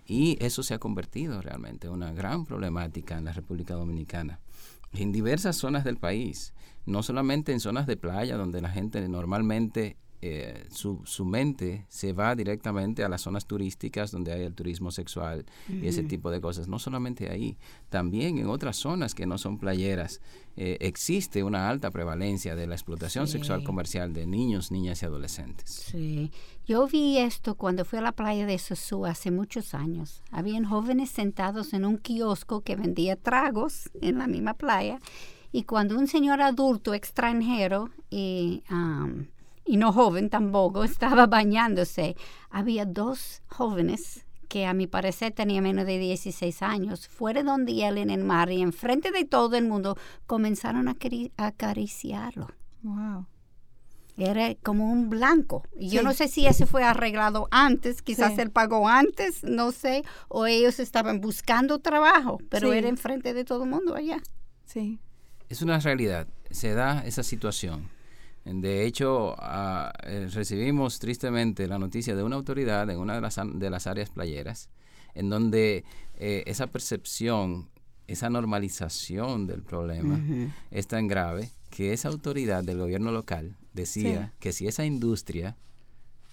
Y 0.06 0.36
eso 0.44 0.62
se 0.62 0.74
ha 0.74 0.78
convertido 0.78 1.42
realmente 1.42 1.88
en 1.88 1.94
una 1.94 2.12
gran 2.12 2.44
problemática 2.44 3.18
en 3.18 3.24
la 3.24 3.32
República 3.32 3.74
Dominicana, 3.74 4.38
en 4.92 5.10
diversas 5.10 5.56
zonas 5.56 5.82
del 5.82 5.96
país, 5.96 6.54
no 6.86 7.02
solamente 7.02 7.52
en 7.52 7.60
zonas 7.60 7.86
de 7.86 7.96
playa 7.96 8.36
donde 8.36 8.60
la 8.60 8.70
gente 8.70 9.06
normalmente 9.08 9.96
eh, 10.26 10.64
su, 10.70 11.02
su, 11.04 11.26
mente 11.26 11.84
se 11.90 12.14
va 12.14 12.34
directamente 12.34 13.04
a 13.04 13.10
las 13.10 13.20
zonas 13.20 13.44
turísticas 13.44 14.10
donde 14.10 14.32
hay 14.32 14.40
el 14.44 14.54
turismo 14.54 14.90
sexual 14.90 15.44
y 15.68 15.86
ese 15.86 16.02
tipo 16.02 16.30
de 16.30 16.40
cosas. 16.40 16.66
No 16.66 16.78
solamente 16.78 17.28
ahí, 17.28 17.58
también 17.90 18.38
en 18.38 18.48
otras 18.48 18.76
zonas 18.76 19.14
que 19.14 19.26
no 19.26 19.36
son 19.36 19.58
playeras 19.58 20.22
eh, 20.56 20.78
existe 20.80 21.42
una 21.42 21.68
alta 21.68 21.90
prevalencia 21.90 22.56
de 22.56 22.66
la 22.66 22.74
explotación 22.74 23.26
sexual 23.26 23.64
comercial 23.64 24.14
de 24.14 24.26
niños, 24.26 24.70
niñas 24.70 25.02
y 25.02 25.04
adolescentes. 25.04 25.68
Sí, 25.68 26.30
yo 26.66 26.86
vi 26.86 27.18
esto 27.18 27.54
cuando 27.54 27.84
fui 27.84 27.98
a 27.98 28.02
la 28.02 28.12
playa 28.12 28.46
de 28.46 28.58
Sosúa 28.58 29.10
hace 29.10 29.30
muchos 29.30 29.74
años. 29.74 30.22
Habían 30.30 30.64
jóvenes 30.64 31.10
sentados 31.10 31.74
en 31.74 31.84
un 31.84 31.98
kiosco 31.98 32.62
que 32.62 32.76
vendía 32.76 33.16
tragos 33.16 33.90
en 34.00 34.16
la 34.16 34.26
misma 34.26 34.54
playa 34.54 35.00
y 35.52 35.64
cuando 35.64 35.98
un 35.98 36.06
señor 36.06 36.40
adulto 36.40 36.94
extranjero 36.94 37.90
y 38.08 38.62
y 39.64 39.76
no 39.76 39.92
joven 39.92 40.30
tampoco, 40.30 40.84
estaba 40.84 41.26
bañándose. 41.26 42.16
Había 42.50 42.84
dos 42.84 43.42
jóvenes 43.48 44.24
que 44.48 44.66
a 44.66 44.74
mi 44.74 44.86
parecer 44.86 45.32
tenían 45.32 45.64
menos 45.64 45.86
de 45.86 45.98
16 45.98 46.62
años, 46.62 47.08
fuera 47.08 47.42
donde 47.42 47.86
él 47.86 47.98
en 47.98 48.10
el 48.10 48.22
mar 48.22 48.50
y 48.50 48.62
enfrente 48.62 49.10
de 49.10 49.24
todo 49.24 49.56
el 49.56 49.66
mundo 49.66 49.96
comenzaron 50.26 50.88
a 50.88 50.96
acariciarlo. 51.36 52.48
Wow. 52.82 53.26
Era 54.16 54.54
como 54.62 54.92
un 54.92 55.10
blanco. 55.10 55.64
Y 55.76 55.88
yo 55.88 56.02
no 56.02 56.12
sé 56.12 56.28
si 56.28 56.46
ese 56.46 56.66
fue 56.66 56.84
arreglado 56.84 57.48
antes, 57.50 58.00
quizás 58.00 58.38
él 58.38 58.50
pagó 58.50 58.88
antes, 58.88 59.42
no 59.42 59.72
sé, 59.72 60.04
o 60.28 60.46
ellos 60.46 60.78
estaban 60.78 61.20
buscando 61.20 61.80
trabajo, 61.80 62.38
pero 62.48 62.72
era 62.72 62.88
enfrente 62.88 63.34
de 63.34 63.44
todo 63.44 63.64
el 63.64 63.70
mundo 63.70 63.96
allá. 63.96 64.22
Sí. 64.66 65.00
Es 65.48 65.62
una 65.62 65.80
realidad, 65.80 66.28
se 66.50 66.74
da 66.74 67.04
esa 67.04 67.24
situación. 67.24 67.88
De 68.44 68.84
hecho, 68.84 69.36
eh, 70.02 70.28
recibimos 70.32 70.98
tristemente 70.98 71.66
la 71.66 71.78
noticia 71.78 72.14
de 72.14 72.22
una 72.22 72.36
autoridad 72.36 72.88
en 72.90 72.98
una 72.98 73.14
de 73.14 73.20
las, 73.20 73.40
de 73.42 73.70
las 73.70 73.86
áreas 73.86 74.10
playeras, 74.10 74.68
en 75.14 75.30
donde 75.30 75.84
eh, 76.18 76.42
esa 76.46 76.66
percepción, 76.66 77.68
esa 78.06 78.28
normalización 78.28 79.46
del 79.46 79.62
problema 79.62 80.20
es 80.70 80.86
tan 80.86 81.08
grave 81.08 81.50
que 81.70 81.92
esa 81.92 82.08
autoridad 82.08 82.62
del 82.62 82.78
gobierno 82.78 83.12
local 83.12 83.56
decía 83.72 84.32
que 84.40 84.52
si 84.52 84.66
esa 84.66 84.84
industria 84.84 85.56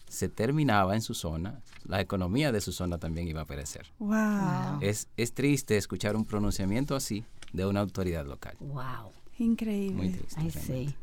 se 0.09 0.27
terminaba 0.27 0.95
en 0.95 1.01
su 1.01 1.13
zona, 1.13 1.61
la 1.85 2.01
economía 2.01 2.51
de 2.51 2.59
su 2.59 2.73
zona 2.73 2.97
también 2.97 3.29
iba 3.29 3.41
a 3.41 3.45
perecer. 3.45 3.87
Wow. 3.99 4.81
Es, 4.81 5.07
es 5.15 5.33
triste 5.33 5.77
escuchar 5.77 6.17
un 6.17 6.25
pronunciamiento 6.25 6.95
así 6.95 7.23
de 7.53 7.65
una 7.65 7.79
autoridad 7.79 8.25
local. 8.25 8.57
Wow. 8.59 9.11
Increíble. 9.39 9.95
Muy 9.95 10.09
triste. 10.09 10.93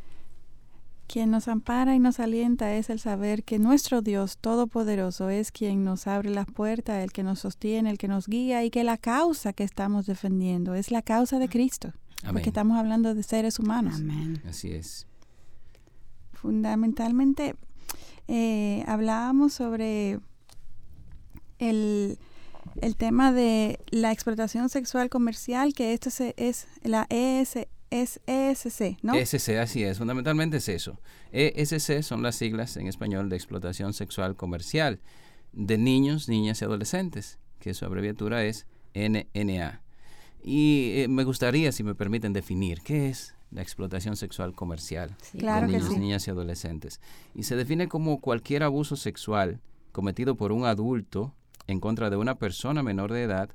Quien 1.08 1.30
nos 1.30 1.48
ampara 1.48 1.94
y 1.94 1.98
nos 1.98 2.20
alienta 2.20 2.74
es 2.74 2.90
el 2.90 3.00
saber 3.00 3.42
que 3.42 3.58
nuestro 3.58 4.02
Dios 4.02 4.36
Todopoderoso 4.36 5.30
es 5.30 5.50
quien 5.50 5.82
nos 5.82 6.06
abre 6.06 6.28
las 6.28 6.44
puertas, 6.44 7.02
el 7.02 7.12
que 7.12 7.22
nos 7.22 7.38
sostiene, 7.38 7.88
el 7.88 7.96
que 7.96 8.08
nos 8.08 8.26
guía 8.28 8.62
y 8.62 8.70
que 8.70 8.84
la 8.84 8.98
causa 8.98 9.54
que 9.54 9.64
estamos 9.64 10.04
defendiendo 10.04 10.74
es 10.74 10.90
la 10.90 11.00
causa 11.00 11.38
de 11.38 11.48
Cristo. 11.48 11.94
Porque 12.30 12.50
estamos 12.50 12.78
hablando 12.78 13.14
de 13.14 13.22
seres 13.22 13.58
humanos. 13.58 13.94
Amén. 13.96 14.42
Así 14.46 14.70
es. 14.70 15.06
Fundamentalmente, 16.34 17.56
eh, 18.26 18.84
hablábamos 18.86 19.54
sobre 19.54 20.20
el, 21.58 22.18
el, 22.82 22.96
tema 22.96 23.32
de 23.32 23.80
la 23.90 24.12
explotación 24.12 24.68
sexual 24.68 25.08
comercial, 25.08 25.72
que 25.72 25.94
esto 25.94 26.10
es 26.36 26.68
la 26.82 27.06
ES, 27.08 27.66
es 27.90 28.20
ESC, 28.26 28.98
¿no? 29.02 29.14
ESC, 29.14 29.56
así 29.60 29.84
es, 29.84 29.98
fundamentalmente 29.98 30.58
es 30.58 30.68
eso. 30.68 31.00
ESC 31.32 32.02
son 32.02 32.22
las 32.22 32.36
siglas 32.36 32.76
en 32.76 32.86
español 32.86 33.28
de 33.28 33.36
explotación 33.36 33.92
sexual 33.92 34.36
comercial 34.36 35.00
de 35.52 35.78
niños, 35.78 36.28
niñas 36.28 36.60
y 36.60 36.64
adolescentes, 36.64 37.38
que 37.58 37.74
su 37.74 37.84
abreviatura 37.84 38.44
es 38.44 38.66
NNA. 38.94 39.82
Y 40.42 40.92
eh, 40.96 41.08
me 41.08 41.24
gustaría, 41.24 41.72
si 41.72 41.82
me 41.82 41.94
permiten, 41.94 42.32
definir 42.32 42.80
qué 42.82 43.08
es 43.08 43.34
la 43.50 43.62
explotación 43.62 44.16
sexual 44.16 44.54
comercial 44.54 45.16
de 45.32 45.62
niños, 45.62 45.90
niñas 45.90 46.28
y 46.28 46.30
adolescentes. 46.30 47.00
Y 47.34 47.44
se 47.44 47.56
define 47.56 47.88
como 47.88 48.20
cualquier 48.20 48.62
abuso 48.62 48.96
sexual 48.96 49.60
cometido 49.92 50.36
por 50.36 50.52
un 50.52 50.64
adulto 50.64 51.34
en 51.66 51.80
contra 51.80 52.10
de 52.10 52.16
una 52.16 52.36
persona 52.36 52.82
menor 52.82 53.12
de 53.12 53.22
edad 53.22 53.50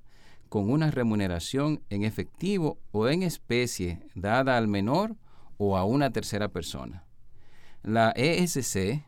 con 0.50 0.70
una 0.70 0.92
remuneración 0.92 1.82
en 1.90 2.04
efectivo 2.04 2.80
o 2.92 3.08
en 3.08 3.24
especie 3.24 4.00
dada 4.16 4.58
al 4.58 4.68
menor 4.68 5.16
o 5.58 5.78
a 5.78 5.86
una 5.86 6.12
tercera 6.12 6.50
persona. 6.50 7.06
La 7.82 8.12
ESC 8.12 9.06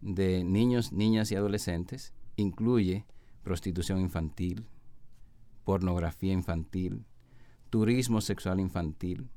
de 0.00 0.44
niños, 0.44 0.92
niñas 0.92 1.32
y 1.32 1.36
adolescentes 1.36 2.12
incluye 2.36 3.06
prostitución 3.42 4.00
infantil, 4.00 4.68
pornografía 5.64 6.32
infantil, 6.32 7.06
turismo 7.70 8.20
sexual 8.20 8.60
infantil 8.60 9.28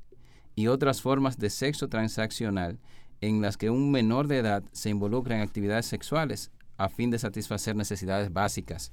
y 0.54 0.68
otras 0.68 1.00
formas 1.00 1.38
de 1.38 1.50
sexo 1.50 1.88
transaccional 1.88 2.78
en 3.20 3.40
las 3.40 3.56
que 3.56 3.70
un 3.70 3.90
menor 3.90 4.28
de 4.28 4.38
edad 4.38 4.64
se 4.72 4.90
involucra 4.90 5.36
en 5.36 5.42
actividades 5.42 5.86
sexuales 5.86 6.50
a 6.76 6.88
fin 6.88 7.10
de 7.10 7.18
satisfacer 7.18 7.76
necesidades 7.76 8.32
básicas, 8.32 8.92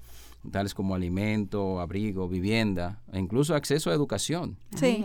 tales 0.51 0.73
como 0.73 0.95
alimento, 0.95 1.79
abrigo, 1.79 2.27
vivienda, 2.27 3.01
e 3.11 3.19
incluso 3.19 3.55
acceso 3.55 3.89
a 3.89 3.93
educación. 3.93 4.57
Sí. 4.75 5.03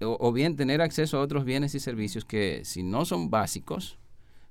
O, 0.00 0.32
bien 0.32 0.56
tener 0.56 0.80
acceso 0.80 1.18
a 1.18 1.20
otros 1.20 1.44
bienes 1.44 1.74
y 1.74 1.80
servicios 1.80 2.24
que 2.24 2.62
si 2.64 2.82
no 2.82 3.04
son 3.04 3.30
básicos, 3.30 3.98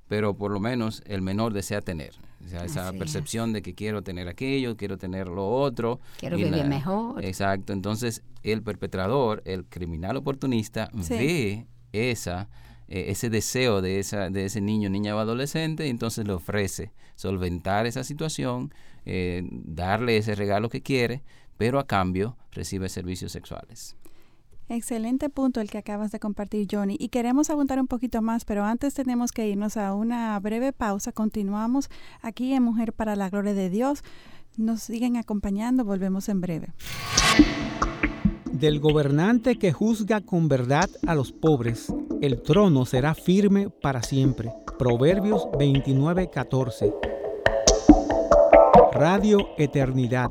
pero 0.08 0.36
por 0.36 0.52
lo 0.52 0.60
menos 0.60 1.04
el 1.06 1.22
menor 1.22 1.54
desea 1.54 1.82
tener. 1.82 2.14
O 2.46 2.48
sea, 2.48 2.64
esa 2.64 2.94
percepción 2.94 3.54
de 3.54 3.64
que 3.64 3.74
quiero 3.74 4.04
tener 4.04 4.28
aquello, 4.28 4.78
quiero 4.78 4.98
tener 4.98 5.28
lo 5.28 5.50
otro. 5.50 6.00
Quiero 6.20 6.38
vivir 6.38 6.66
mejor. 6.66 7.26
Exacto. 7.26 7.74
Entonces, 7.74 8.22
el 8.44 8.62
perpetrador, 8.62 9.42
el 9.46 9.66
criminal 9.66 10.16
oportunista, 10.18 10.92
ve 11.10 11.66
esa 11.92 12.50
eh, 12.88 13.06
ese 13.10 13.30
deseo 13.30 13.82
de, 13.82 14.00
esa, 14.00 14.30
de 14.30 14.46
ese 14.46 14.62
niño, 14.62 14.90
niña 14.90 15.16
o 15.16 15.20
adolescente, 15.20 15.88
y 15.88 15.90
entonces 15.90 16.26
le 16.26 16.34
ofrece 16.34 16.92
solventar 17.16 17.86
esa 17.86 18.04
situación, 18.04 18.74
eh, 19.06 19.44
darle 19.52 20.18
ese 20.18 20.36
regalo 20.36 20.70
que 20.70 20.82
quiere, 20.82 21.24
pero 21.58 21.80
a 21.80 21.88
cambio 21.88 22.38
recibe 22.52 22.90
servicios 22.90 23.32
sexuales. 23.32 23.96
Excelente 24.68 25.30
punto 25.30 25.62
el 25.62 25.70
que 25.70 25.78
acabas 25.78 26.12
de 26.12 26.20
compartir, 26.20 26.68
Johnny. 26.70 26.98
Y 27.00 27.10
queremos 27.10 27.52
apuntar 27.52 27.80
un 27.80 27.88
poquito 27.88 28.24
más, 28.24 28.46
pero 28.46 28.64
antes 28.66 28.96
tenemos 28.96 29.32
que 29.32 29.48
irnos 29.48 29.78
a 29.78 29.94
una 29.94 30.40
breve 30.40 30.74
pausa. 30.74 31.12
Continuamos 31.12 31.90
aquí 32.22 32.54
en 32.54 32.64
Mujer 32.64 32.92
para 32.92 33.16
la 33.16 33.30
Gloria 33.30 33.54
de 33.54 33.70
Dios. 33.70 34.04
Nos 34.58 34.82
siguen 34.82 35.18
acompañando, 35.18 35.86
volvemos 35.86 36.30
en 36.30 36.42
breve. 36.42 36.70
Del 38.56 38.80
gobernante 38.80 39.58
que 39.58 39.74
juzga 39.74 40.22
con 40.22 40.48
verdad 40.48 40.90
a 41.06 41.14
los 41.14 41.34
pobres, 41.34 41.94
el 42.22 42.42
trono 42.42 42.86
será 42.86 43.14
firme 43.14 43.70
para 43.70 44.02
siempre. 44.02 44.50
Proverbios 44.80 45.50
29:14. 45.60 46.96
Radio 48.94 49.50
Eternidad, 49.58 50.30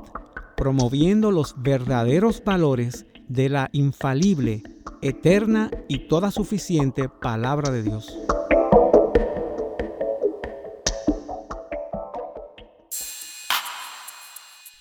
promoviendo 0.56 1.30
los 1.30 1.54
verdaderos 1.58 2.42
valores 2.42 3.04
de 3.28 3.50
la 3.50 3.68
infalible, 3.72 4.62
eterna 5.02 5.70
y 5.86 6.08
toda 6.08 6.30
suficiente 6.30 7.10
palabra 7.10 7.70
de 7.70 7.82
Dios. 7.82 8.18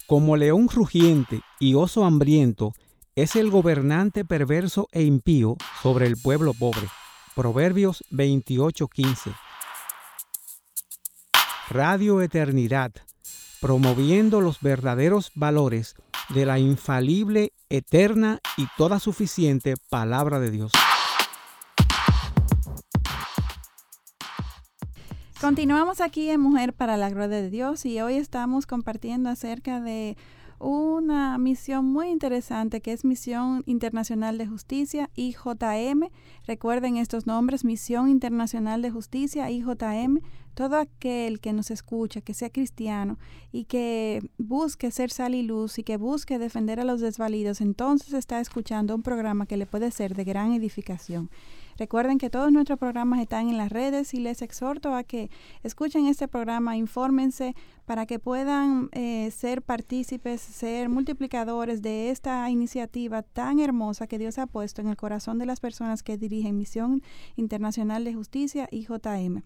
Como 0.07 0.37
león 0.37 0.69
rugiente 0.69 1.41
y 1.59 1.73
oso 1.73 2.05
hambriento, 2.05 2.71
es 3.15 3.35
el 3.35 3.51
gobernante 3.51 4.25
perverso 4.25 4.87
e 4.91 5.03
impío 5.03 5.55
sobre 5.81 6.07
el 6.07 6.17
pueblo 6.17 6.53
pobre. 6.53 6.87
Proverbios 7.35 8.03
28:15. 8.09 9.35
Radio 11.69 12.21
Eternidad, 12.21 12.91
promoviendo 13.61 14.41
los 14.41 14.61
verdaderos 14.61 15.31
valores 15.35 15.95
de 16.29 16.45
la 16.45 16.59
infalible, 16.59 17.53
eterna 17.69 18.39
y 18.57 18.67
toda 18.77 18.99
suficiente 18.99 19.75
palabra 19.89 20.39
de 20.39 20.51
Dios. 20.51 20.71
Continuamos 25.39 25.99
aquí 25.99 26.29
en 26.29 26.39
Mujer 26.39 26.73
para 26.73 26.95
la 26.95 27.09
Gloria 27.09 27.41
de 27.41 27.49
Dios 27.49 27.85
y 27.85 27.99
hoy 27.99 28.15
estamos 28.15 28.65
compartiendo 28.65 29.29
acerca 29.29 29.81
de 29.81 30.15
una 30.59 31.37
misión 31.37 31.85
muy 31.85 32.09
interesante 32.09 32.81
que 32.81 32.93
es 32.93 33.05
Misión 33.05 33.63
Internacional 33.65 34.37
de 34.37 34.47
Justicia, 34.47 35.09
IJM. 35.15 36.09
Recuerden 36.45 36.97
estos 36.97 37.27
nombres, 37.27 37.65
Misión 37.65 38.09
Internacional 38.09 38.81
de 38.81 38.91
Justicia, 38.91 39.49
IJM. 39.49 40.19
Todo 40.53 40.77
aquel 40.77 41.39
que 41.39 41.51
nos 41.51 41.71
escucha, 41.71 42.21
que 42.21 42.33
sea 42.33 42.49
cristiano 42.49 43.17
y 43.51 43.63
que 43.65 44.21
busque 44.37 44.91
ser 44.91 45.09
sal 45.09 45.33
y 45.33 45.41
luz 45.41 45.79
y 45.79 45.83
que 45.83 45.97
busque 45.97 46.37
defender 46.37 46.79
a 46.79 46.83
los 46.83 47.01
desvalidos, 47.01 47.59
entonces 47.59 48.13
está 48.13 48.39
escuchando 48.39 48.93
un 48.93 49.01
programa 49.01 49.47
que 49.47 49.57
le 49.57 49.65
puede 49.65 49.89
ser 49.89 50.15
de 50.15 50.23
gran 50.23 50.53
edificación. 50.53 51.31
Recuerden 51.77 52.17
que 52.17 52.29
todos 52.29 52.51
nuestros 52.51 52.79
programas 52.79 53.19
están 53.19 53.49
en 53.49 53.57
las 53.57 53.71
redes 53.71 54.13
y 54.13 54.19
les 54.19 54.41
exhorto 54.41 54.93
a 54.93 55.03
que 55.03 55.29
escuchen 55.63 56.07
este 56.07 56.27
programa, 56.27 56.77
infórmense 56.77 57.55
para 57.85 58.05
que 58.05 58.19
puedan 58.19 58.89
eh, 58.91 59.31
ser 59.31 59.61
partícipes, 59.61 60.41
ser 60.41 60.89
multiplicadores 60.89 61.81
de 61.81 62.09
esta 62.09 62.49
iniciativa 62.49 63.23
tan 63.23 63.59
hermosa 63.59 64.07
que 64.07 64.17
Dios 64.17 64.37
ha 64.37 64.47
puesto 64.47 64.81
en 64.81 64.87
el 64.87 64.97
corazón 64.97 65.39
de 65.39 65.45
las 65.45 65.59
personas 65.59 66.03
que 66.03 66.17
dirigen 66.17 66.57
Misión 66.57 67.01
Internacional 67.35 68.03
de 68.03 68.13
Justicia 68.13 68.67
y 68.71 68.85
JM. 68.85 69.41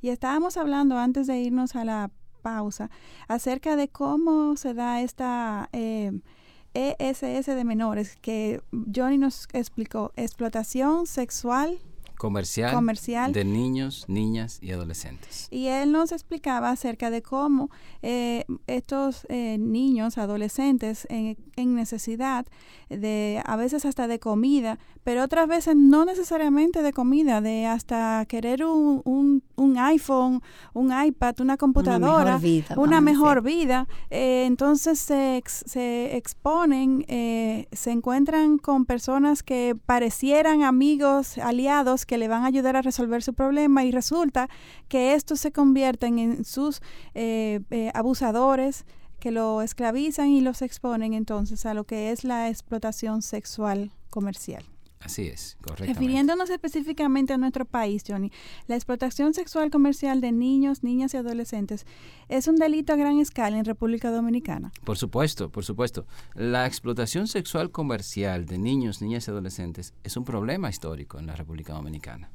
Y 0.00 0.08
estábamos 0.08 0.56
hablando 0.56 0.98
antes 0.98 1.26
de 1.26 1.40
irnos 1.40 1.76
a 1.76 1.84
la 1.84 2.10
pausa 2.42 2.90
acerca 3.26 3.76
de 3.76 3.88
cómo 3.88 4.56
se 4.56 4.74
da 4.74 5.00
esta... 5.00 5.68
Eh, 5.72 6.12
ESS 6.78 7.46
de 7.46 7.64
menores 7.64 8.16
que 8.20 8.60
Johnny 8.94 9.18
nos 9.18 9.48
explicó, 9.52 10.12
explotación 10.14 11.06
sexual 11.06 11.80
comercial, 12.18 12.74
comercial 12.74 13.32
de 13.32 13.44
niños, 13.44 14.04
niñas 14.08 14.58
y 14.60 14.72
adolescentes. 14.72 15.48
Y 15.50 15.68
él 15.68 15.92
nos 15.92 16.12
explicaba 16.12 16.70
acerca 16.70 17.10
de 17.10 17.22
cómo 17.22 17.70
eh, 18.02 18.44
estos 18.66 19.26
eh, 19.28 19.56
niños, 19.58 20.18
adolescentes 20.18 21.06
en, 21.08 21.36
necesidad 21.56 22.46
de 22.88 23.42
a 23.44 23.56
veces 23.56 23.84
hasta 23.84 24.06
de 24.06 24.18
comida, 24.18 24.78
pero 25.04 25.24
otras 25.24 25.48
veces 25.48 25.76
no 25.76 26.04
necesariamente 26.04 26.82
de 26.82 26.92
comida, 26.92 27.40
de 27.40 27.66
hasta 27.66 28.24
querer 28.26 28.64
un, 28.64 29.02
un, 29.04 29.42
un 29.56 29.78
iPhone, 29.78 30.42
un 30.72 30.92
iPad, 31.04 31.40
una 31.40 31.56
computadora, 31.56 32.40
una 32.76 33.00
mejor 33.00 33.42
vida. 33.42 33.86
Eh, 34.10 34.44
entonces 34.46 34.98
se, 34.98 35.42
se 35.46 36.16
exponen, 36.16 37.04
se 37.08 37.90
encuentran 37.90 38.58
con 38.58 38.84
personas 38.84 39.42
que 39.42 39.76
parecieran 39.86 40.62
amigos, 40.62 41.38
aliados, 41.38 42.06
que 42.08 42.18
le 42.18 42.26
van 42.26 42.42
a 42.42 42.46
ayudar 42.46 42.74
a 42.74 42.82
resolver 42.82 43.22
su 43.22 43.34
problema 43.34 43.84
y 43.84 43.92
resulta 43.92 44.48
que 44.88 45.12
estos 45.12 45.38
se 45.40 45.52
convierten 45.52 46.18
en 46.18 46.44
sus 46.44 46.80
eh, 47.14 47.60
eh, 47.70 47.90
abusadores 47.94 48.86
que 49.20 49.30
lo 49.30 49.60
esclavizan 49.60 50.28
y 50.28 50.40
los 50.40 50.62
exponen 50.62 51.12
entonces 51.12 51.66
a 51.66 51.74
lo 51.74 51.84
que 51.84 52.10
es 52.10 52.24
la 52.24 52.48
explotación 52.48 53.20
sexual 53.20 53.92
comercial. 54.08 54.64
Así 55.00 55.28
es, 55.28 55.56
correcto. 55.60 55.86
Refiriéndonos 55.86 56.50
específicamente 56.50 57.32
a 57.32 57.38
nuestro 57.38 57.64
país, 57.64 58.02
Johnny, 58.06 58.32
la 58.66 58.74
explotación 58.74 59.32
sexual 59.32 59.70
comercial 59.70 60.20
de 60.20 60.32
niños, 60.32 60.82
niñas 60.82 61.14
y 61.14 61.16
adolescentes 61.16 61.86
es 62.28 62.48
un 62.48 62.56
delito 62.56 62.92
a 62.92 62.96
gran 62.96 63.18
escala 63.18 63.58
en 63.58 63.64
República 63.64 64.10
Dominicana. 64.10 64.72
Por 64.84 64.98
supuesto, 64.98 65.50
por 65.50 65.64
supuesto. 65.64 66.06
La 66.34 66.66
explotación 66.66 67.28
sexual 67.28 67.70
comercial 67.70 68.46
de 68.46 68.58
niños, 68.58 69.00
niñas 69.00 69.28
y 69.28 69.30
adolescentes 69.30 69.94
es 70.02 70.16
un 70.16 70.24
problema 70.24 70.68
histórico 70.68 71.18
en 71.18 71.26
la 71.26 71.36
República 71.36 71.74
Dominicana. 71.74 72.30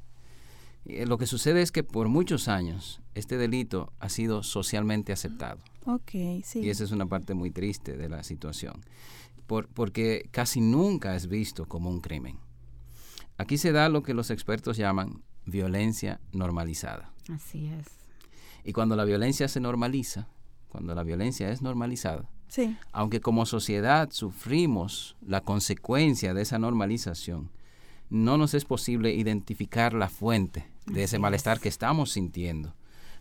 Eh, 0.85 1.05
lo 1.05 1.17
que 1.17 1.27
sucede 1.27 1.61
es 1.61 1.71
que 1.71 1.83
por 1.83 2.07
muchos 2.07 2.47
años 2.47 3.01
este 3.13 3.37
delito 3.37 3.93
ha 3.99 4.09
sido 4.09 4.43
socialmente 4.43 5.13
aceptado. 5.13 5.59
Ok, 5.85 6.11
sí. 6.43 6.59
Y 6.61 6.69
esa 6.69 6.83
es 6.83 6.91
una 6.91 7.05
parte 7.05 7.33
muy 7.33 7.51
triste 7.51 7.97
de 7.97 8.09
la 8.09 8.23
situación, 8.23 8.81
por, 9.47 9.67
porque 9.67 10.27
casi 10.31 10.61
nunca 10.61 11.15
es 11.15 11.27
visto 11.27 11.65
como 11.67 11.89
un 11.89 12.01
crimen. 12.01 12.37
Aquí 13.37 13.57
se 13.57 13.71
da 13.71 13.89
lo 13.89 14.03
que 14.03 14.13
los 14.13 14.29
expertos 14.29 14.77
llaman 14.77 15.23
violencia 15.45 16.19
normalizada. 16.31 17.11
Así 17.29 17.67
es. 17.67 17.87
Y 18.63 18.73
cuando 18.73 18.95
la 18.95 19.05
violencia 19.05 19.47
se 19.47 19.59
normaliza, 19.59 20.27
cuando 20.69 20.95
la 20.95 21.03
violencia 21.03 21.51
es 21.51 21.61
normalizada, 21.61 22.29
sí. 22.47 22.77
aunque 22.91 23.21
como 23.21 23.45
sociedad 23.45 24.09
sufrimos 24.11 25.15
la 25.25 25.41
consecuencia 25.41 26.33
de 26.33 26.41
esa 26.41 26.59
normalización, 26.59 27.49
no 28.09 28.37
nos 28.37 28.53
es 28.53 28.65
posible 28.65 29.13
identificar 29.13 29.93
la 29.93 30.09
fuente 30.09 30.67
de 30.85 31.03
ese 31.03 31.19
malestar 31.19 31.59
que 31.59 31.69
estamos 31.69 32.11
sintiendo. 32.11 32.73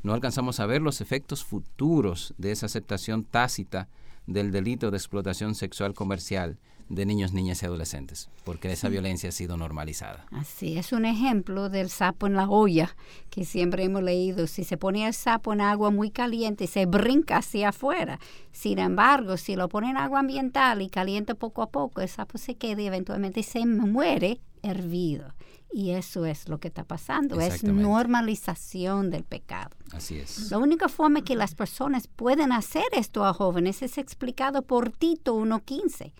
No 0.03 0.15
alcanzamos 0.15 0.61
a 0.61 0.67
ver 0.67 0.83
los 0.83 1.01
efectos 1.01 1.45
futuros 1.45 2.35
de 2.37 2.53
esa 2.53 2.67
aceptación 2.67 3.25
tácita 3.25 3.89
del 4.27 4.53
delito 4.53 4.91
de 4.91 4.97
explotación 4.97 5.55
sexual 5.55 5.95
comercial 5.95 6.59
de 6.93 7.07
niños, 7.07 7.33
niñas 7.33 7.63
y 7.63 7.67
adolescentes, 7.67 8.29
porque 8.45 8.71
esa 8.71 8.91
violencia 8.91 9.31
ha 9.31 9.33
sido 9.33 9.57
normalizada. 9.57 10.27
Así 10.31 10.77
es 10.77 10.93
un 10.93 11.07
ejemplo 11.07 11.71
del 11.71 11.89
sapo 11.89 12.27
en 12.27 12.35
la 12.35 12.49
olla, 12.49 12.95
que 13.31 13.47
siempre 13.47 13.85
hemos 13.85 14.03
leído. 14.03 14.47
Si 14.47 14.63
se 14.63 14.77
pone 14.77 15.07
el 15.07 15.15
sapo 15.15 15.55
en 15.55 15.63
agua 15.63 15.91
muy 15.91 16.11
caliente, 16.11 16.67
se 16.67 16.85
brinca 16.85 17.39
hacia 17.39 17.71
afuera. 17.71 18.21
Sin 18.53 18.79
embargo, 18.79 19.39
si 19.39 19.57
lo 19.57 19.71
pone 19.71 19.89
en 19.89 19.97
agua 19.97 20.21
ambiental 20.21 20.83
y 20.83 20.91
calienta 20.91 21.35
poco 21.35 21.63
a 21.63 21.71
poco, 21.71 22.03
el 22.03 22.09
sapo 22.11 22.37
se 22.37 22.57
queda 22.57 22.83
y 22.83 22.87
eventualmente 22.87 23.43
se 23.43 23.65
muere 23.65 24.43
hervido. 24.63 25.33
Y 25.75 25.93
eso 25.93 26.27
es 26.27 26.51
lo 26.51 26.61
que 26.61 26.69
está 26.69 26.85
pasando, 26.85 27.41
es 27.41 27.65
normalización 27.65 29.09
del 29.09 29.25
pecado. 29.25 29.71
Así 29.93 30.19
es. 30.19 30.51
La 30.51 30.59
única 30.59 30.91
forma 30.91 31.25
que 31.25 31.35
las 31.35 31.55
personas 31.55 32.09
pueden 32.09 32.53
hacer 32.53 32.85
esto 32.93 33.25
a 33.25 33.33
jóvenes 33.33 33.81
es 33.81 33.97
explicado 33.97 34.61
por 34.61 34.91
Tito 34.91 35.35
1.15. 35.35 36.13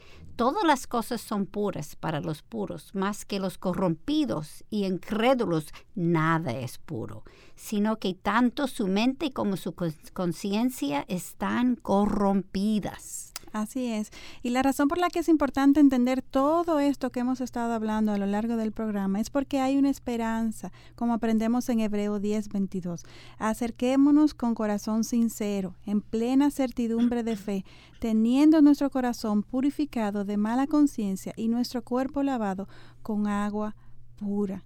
Todas 0.43 0.65
las 0.65 0.89
cosas 0.89 1.21
son 1.21 1.47
puras 1.47 1.95
para 1.95 2.19
los 2.19 2.43
puros, 2.43 2.97
más 2.97 3.25
que 3.25 3.39
los 3.39 3.59
corrompidos 3.59 4.65
y 4.71 4.87
incrédulos, 4.87 5.69
nada 5.95 6.51
es 6.51 6.79
puro, 6.79 7.23
sino 7.55 8.01
que 8.01 8.15
tanto 8.15 8.67
su 8.67 8.89
mente 8.89 9.31
como 9.31 9.57
su 9.57 9.73
conciencia 10.13 11.05
están 11.07 11.77
corrompidas. 11.77 13.32
Así 13.53 13.87
es. 13.87 14.11
Y 14.43 14.51
la 14.51 14.63
razón 14.63 14.89
por 14.89 14.97
la 14.97 15.11
que 15.11 15.19
es 15.19 15.29
importante 15.29 15.79
entender 15.79 16.23
todo 16.23 16.81
esto 16.81 17.11
que 17.11 17.21
hemos 17.21 17.43
estado 17.43 17.75
hablando 17.75 18.13
a 18.13 18.19
lo 18.19 18.25
largo 18.25 18.57
del 18.57 18.73
programa 18.73 19.21
es 19.21 19.29
porque 19.29 19.61
hay 19.61 19.77
una 19.77 19.91
esperanza, 19.91 20.73
como 20.95 21.13
aprendemos 21.13 21.69
en 21.69 21.81
Hebreo 21.81 22.19
10, 22.19 22.49
22. 22.49 23.05
Acerquémonos 23.39 24.33
con 24.33 24.55
corazón 24.55 25.05
sincero, 25.05 25.75
en 25.85 26.01
plena 26.01 26.51
certidumbre 26.51 27.23
de 27.23 27.37
fe, 27.37 27.65
teniendo 28.01 28.63
nuestro 28.63 28.89
corazón 28.89 29.43
purificado 29.43 30.25
de 30.25 30.39
mala 30.39 30.67
conciencia 30.67 31.35
y 31.37 31.49
nuestro 31.49 31.83
cuerpo 31.83 32.23
lavado 32.23 32.69
con 33.03 33.27
agua 33.27 33.77
pura. 34.17 34.65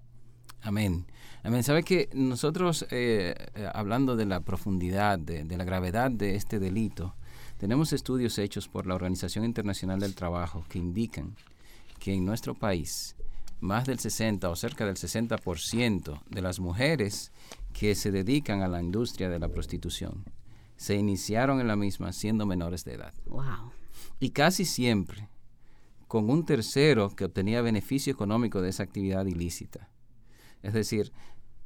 Amén. 0.62 1.06
Amén. 1.42 1.64
¿Sabe 1.64 1.82
que 1.82 2.08
nosotros, 2.12 2.86
eh, 2.90 3.34
eh, 3.54 3.68
hablando 3.74 4.14
de 4.14 4.26
la 4.26 4.40
profundidad, 4.40 5.18
de 5.18 5.56
la 5.56 5.64
gravedad 5.64 6.10
de 6.10 6.36
este 6.36 6.58
delito, 6.60 7.14
tenemos 7.58 7.92
estudios 7.92 8.38
hechos 8.38 8.68
por 8.68 8.86
la 8.86 8.94
Organización 8.94 9.44
Internacional 9.44 10.00
del 10.00 10.14
Trabajo 10.14 10.64
que 10.68 10.78
indican 10.78 11.34
que 11.98 12.12
en 12.12 12.24
nuestro 12.24 12.54
país 12.54 13.16
más 13.60 13.86
del 13.86 13.98
60 13.98 14.48
o 14.48 14.56
cerca 14.56 14.84
del 14.84 14.96
60% 14.96 16.20
de 16.28 16.42
las 16.42 16.60
mujeres 16.60 17.32
que 17.72 17.94
se 17.94 18.10
dedican 18.10 18.62
a 18.62 18.68
la 18.68 18.82
industria 18.82 19.28
de 19.28 19.38
la 19.38 19.48
prostitución 19.48 20.24
se 20.76 20.94
iniciaron 20.94 21.60
en 21.60 21.68
la 21.68 21.76
misma 21.76 22.12
siendo 22.12 22.44
menores 22.44 22.84
de 22.84 22.94
edad. 22.94 23.14
Wow. 23.26 23.72
Y 24.20 24.30
casi 24.30 24.64
siempre 24.64 25.28
con 26.06 26.30
un 26.30 26.44
tercero 26.44 27.10
que 27.16 27.24
obtenía 27.24 27.62
beneficio 27.62 28.12
económico 28.12 28.60
de 28.60 28.68
esa 28.68 28.82
actividad 28.82 29.26
ilícita. 29.26 29.88
Es 30.62 30.74
decir, 30.74 31.12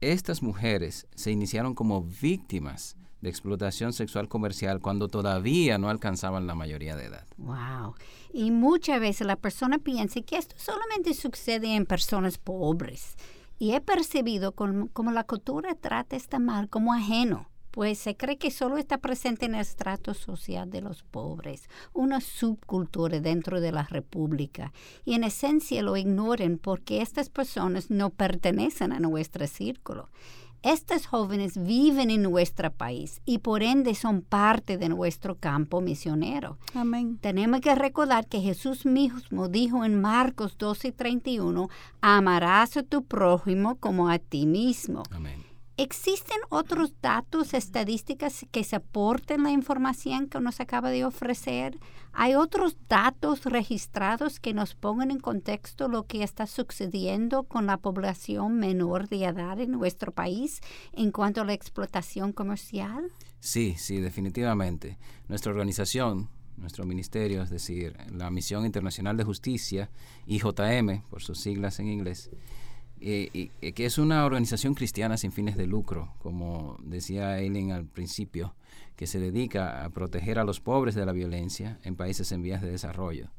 estas 0.00 0.42
mujeres 0.42 1.06
se 1.14 1.30
iniciaron 1.30 1.74
como 1.74 2.02
víctimas 2.02 2.96
de 3.20 3.30
explotación 3.30 3.92
sexual 3.92 4.28
comercial 4.28 4.80
cuando 4.80 5.08
todavía 5.08 5.78
no 5.78 5.88
alcanzaban 5.88 6.46
la 6.46 6.54
mayoría 6.54 6.96
de 6.96 7.06
edad. 7.06 7.26
Wow. 7.36 7.94
Y 8.32 8.50
muchas 8.50 9.00
veces 9.00 9.26
la 9.26 9.36
persona 9.36 9.78
piensa 9.78 10.20
que 10.22 10.36
esto 10.36 10.54
solamente 10.58 11.14
sucede 11.14 11.74
en 11.74 11.86
personas 11.86 12.38
pobres. 12.38 13.16
Y 13.58 13.72
he 13.72 13.80
percibido 13.80 14.52
como, 14.52 15.12
la 15.12 15.24
cultura 15.24 15.74
trata 15.74 16.16
este 16.16 16.38
mal 16.38 16.68
como 16.68 16.94
ajeno 16.94 17.50
pues 17.70 17.98
se 17.98 18.16
cree 18.16 18.36
que 18.36 18.50
solo 18.50 18.78
está 18.78 18.98
presente 18.98 19.46
en 19.46 19.54
el 19.54 19.60
estrato 19.60 20.14
social 20.14 20.70
de 20.70 20.80
los 20.80 21.02
pobres, 21.02 21.68
una 21.92 22.20
subcultura 22.20 23.20
dentro 23.20 23.60
de 23.60 23.72
la 23.72 23.84
República, 23.84 24.72
y 25.04 25.14
en 25.14 25.24
esencia 25.24 25.82
lo 25.82 25.96
ignoren 25.96 26.58
porque 26.58 27.00
estas 27.00 27.30
personas 27.30 27.90
no 27.90 28.10
pertenecen 28.10 28.92
a 28.92 28.98
nuestro 28.98 29.46
círculo. 29.46 30.08
Estos 30.62 31.06
jóvenes 31.06 31.62
viven 31.62 32.10
en 32.10 32.22
nuestro 32.22 32.70
país 32.70 33.22
y 33.24 33.38
por 33.38 33.62
ende 33.62 33.94
son 33.94 34.20
parte 34.20 34.76
de 34.76 34.88
nuestro 34.88 35.36
campo 35.36 35.80
misionero. 35.80 36.58
Amén. 36.74 37.18
Tenemos 37.20 37.60
que 37.60 37.74
recordar 37.74 38.26
que 38.26 38.40
Jesús 38.40 38.84
mismo 38.84 39.48
dijo 39.48 39.84
en 39.84 40.00
Marcos 40.00 40.58
12:31, 40.58 41.70
amarás 42.02 42.76
a 42.76 42.82
tu 42.82 43.04
prójimo 43.04 43.76
como 43.76 44.08
a 44.10 44.18
ti 44.18 44.46
mismo. 44.46 45.02
Amén. 45.10 45.49
¿Existen 45.82 46.36
otros 46.50 46.92
datos, 47.00 47.54
estadísticas 47.54 48.44
que 48.50 48.64
soporten 48.64 49.44
la 49.44 49.50
información 49.50 50.28
que 50.28 50.38
nos 50.38 50.60
acaba 50.60 50.90
de 50.90 51.06
ofrecer? 51.06 51.78
¿Hay 52.12 52.34
otros 52.34 52.76
datos 52.86 53.46
registrados 53.46 54.40
que 54.40 54.52
nos 54.52 54.74
pongan 54.74 55.10
en 55.10 55.20
contexto 55.20 55.88
lo 55.88 56.04
que 56.04 56.22
está 56.22 56.46
sucediendo 56.46 57.44
con 57.44 57.64
la 57.64 57.78
población 57.78 58.58
menor 58.58 59.08
de 59.08 59.24
edad 59.24 59.58
en 59.58 59.70
nuestro 59.70 60.12
país 60.12 60.60
en 60.92 61.12
cuanto 61.12 61.40
a 61.40 61.46
la 61.46 61.54
explotación 61.54 62.34
comercial? 62.34 63.10
Sí, 63.38 63.74
sí, 63.78 64.00
definitivamente. 64.00 64.98
Nuestra 65.28 65.50
organización, 65.50 66.28
nuestro 66.58 66.84
ministerio, 66.84 67.42
es 67.42 67.48
decir, 67.48 67.96
la 68.12 68.28
Misión 68.28 68.66
Internacional 68.66 69.16
de 69.16 69.24
Justicia, 69.24 69.88
IJM, 70.26 71.04
por 71.08 71.22
sus 71.22 71.40
siglas 71.40 71.80
en 71.80 71.88
inglés, 71.88 72.28
eh, 73.00 73.30
y, 73.32 73.72
que 73.72 73.86
es 73.86 73.98
una 73.98 74.26
organización 74.26 74.74
cristiana 74.74 75.16
sin 75.16 75.32
fines 75.32 75.56
de 75.56 75.66
lucro, 75.66 76.12
como 76.18 76.76
decía 76.82 77.38
Eileen 77.38 77.72
al 77.72 77.86
principio, 77.86 78.54
que 78.96 79.06
se 79.06 79.18
dedica 79.18 79.84
a 79.84 79.90
proteger 79.90 80.38
a 80.38 80.44
los 80.44 80.60
pobres 80.60 80.94
de 80.94 81.06
la 81.06 81.12
violencia 81.12 81.78
en 81.82 81.96
países 81.96 82.30
en 82.32 82.42
vías 82.42 82.60
de 82.60 82.70
desarrollo. 82.70 83.30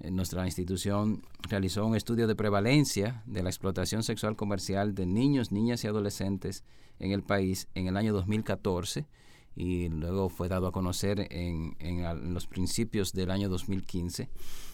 Eh, 0.00 0.10
nuestra 0.10 0.44
institución 0.44 1.22
realizó 1.48 1.86
un 1.86 1.94
estudio 1.94 2.26
de 2.26 2.34
prevalencia 2.34 3.22
de 3.26 3.44
la 3.44 3.50
explotación 3.50 4.02
sexual 4.02 4.34
comercial 4.34 4.94
de 4.94 5.06
niños, 5.06 5.52
niñas 5.52 5.84
y 5.84 5.86
adolescentes 5.86 6.64
en 6.98 7.12
el 7.12 7.22
país 7.22 7.68
en 7.74 7.86
el 7.86 7.96
año 7.96 8.12
2014 8.12 9.06
y 9.54 9.88
luego 9.88 10.28
fue 10.28 10.48
dado 10.48 10.66
a 10.66 10.72
conocer 10.72 11.28
en 11.30 11.76
los 12.34 12.46
principios 12.46 13.12
del 13.12 13.30
año 13.30 13.48
2015. 13.48 14.28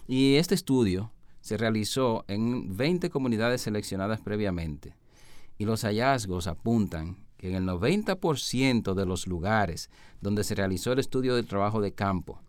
Y 0.08 0.34
este 0.36 0.56
estudio 0.56 1.12
se 1.42 1.56
realizó 1.58 2.24
en 2.28 2.76
20 2.76 3.10
comunidades 3.10 3.62
seleccionadas 3.62 4.20
previamente 4.20 4.96
y 5.58 5.64
los 5.64 5.82
hallazgos 5.82 6.46
apuntan 6.46 7.18
que 7.36 7.50
en 7.50 7.56
el 7.56 7.64
90% 7.64 8.94
de 8.94 9.06
los 9.06 9.26
lugares 9.26 9.90
donde 10.20 10.44
se 10.44 10.54
realizó 10.54 10.92
el 10.92 11.00
estudio 11.00 11.34
del 11.34 11.46
trabajo 11.46 11.80
de 11.80 11.92
campo, 11.92 12.40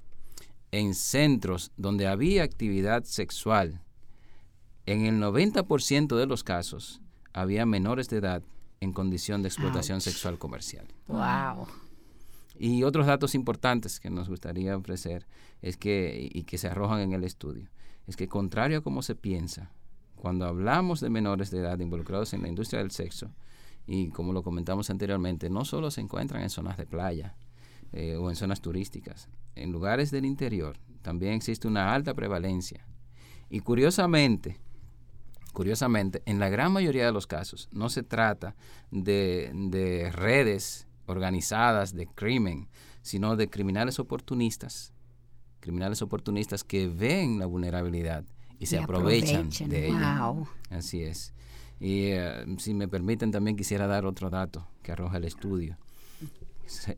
en 0.72 0.94
centros 0.94 1.72
donde 1.76 2.08
había 2.08 2.44
actividad 2.44 3.04
sexual, 3.04 3.82
en 4.86 5.06
el 5.06 5.20
90% 5.20 6.16
de 6.16 6.26
los 6.28 6.44
casos 6.44 7.02
había 7.34 7.66
menores 7.66 8.10
de 8.10 8.18
edad 8.18 8.44
en 8.80 8.94
condición 8.94 9.42
de 9.42 9.48
explotación 9.48 10.02
sexual 10.02 10.38
comercial. 10.38 10.86
Wow. 11.08 11.68
Y 12.60 12.84
otros 12.84 13.08
datos 13.08 13.34
importantes 13.34 14.00
que 14.00 14.12
nos 14.12 14.30
gustaría 14.30 14.78
ofrecer 14.78 15.26
es 15.64 15.78
que 15.78 16.30
y 16.32 16.44
que 16.44 16.60
se 16.60 16.68
arrojan 16.68 17.00
en 17.00 17.14
el 17.14 17.24
estudio 17.24 17.70
es 18.08 18.16
que 18.16 18.28
contrario 18.28 18.80
a 18.80 18.82
como 18.82 19.02
se 19.02 19.16
piensa, 19.16 19.72
cuando 20.16 20.46
hablamos 20.46 21.02
de 21.02 21.10
menores 21.10 21.52
de 21.52 21.60
edad 21.60 21.80
involucrados 21.80 22.34
en 22.34 22.42
la 22.42 22.48
industria 22.48 22.80
del 22.80 22.92
sexo, 22.92 23.32
y 23.86 24.10
como 24.10 24.32
lo 24.32 24.44
comentamos 24.44 24.90
anteriormente, 24.90 25.50
no 25.50 25.66
solo 25.66 25.92
se 25.92 26.02
encuentran 26.02 26.42
en 26.42 26.50
zonas 26.50 26.78
de 26.78 26.86
playa 26.86 27.36
eh, 27.92 28.16
o 28.16 28.30
en 28.30 28.36
zonas 28.36 28.62
turísticas, 28.62 29.28
en 29.56 29.72
lugares 29.72 30.12
del 30.12 30.26
interior 30.26 30.78
también 31.04 31.34
existe 31.34 31.68
una 31.68 31.94
alta 31.94 32.14
prevalencia. 32.16 32.88
Y 33.50 33.60
curiosamente, 33.60 34.58
curiosamente, 35.52 36.24
en 36.26 36.40
la 36.40 36.50
gran 36.50 36.72
mayoría 36.72 37.06
de 37.06 37.12
los 37.12 37.28
casos 37.28 37.70
no 37.72 37.90
se 37.90 38.02
trata 38.02 38.56
de, 38.90 39.52
de 39.54 40.10
redes 40.12 40.88
organizadas 41.06 41.94
de 41.94 42.08
crimen, 42.08 42.70
sino 43.02 43.36
de 43.36 43.50
criminales 43.50 44.00
oportunistas 44.00 44.94
criminales 45.64 46.02
oportunistas 46.02 46.66
que 46.66 46.88
ven 46.88 47.40
la 47.40 47.46
vulnerabilidad 47.46 48.26
y 48.60 48.66
se 48.66 48.80
aprovechan, 48.80 49.50
de 49.50 49.88
ella. 49.88 50.34
Así 50.70 51.04
es. 51.04 51.34
Y 51.80 52.08
eh, 52.08 52.46
si 52.58 52.74
me 52.74 52.90
permiten, 52.90 53.32
también 53.32 53.56
quisiera 53.56 53.88
dar 53.88 54.06
otro 54.06 54.30
dato 54.30 54.68
que 54.82 54.92
arroja 54.92 55.18
el 55.18 55.24
estudio. 55.24 55.78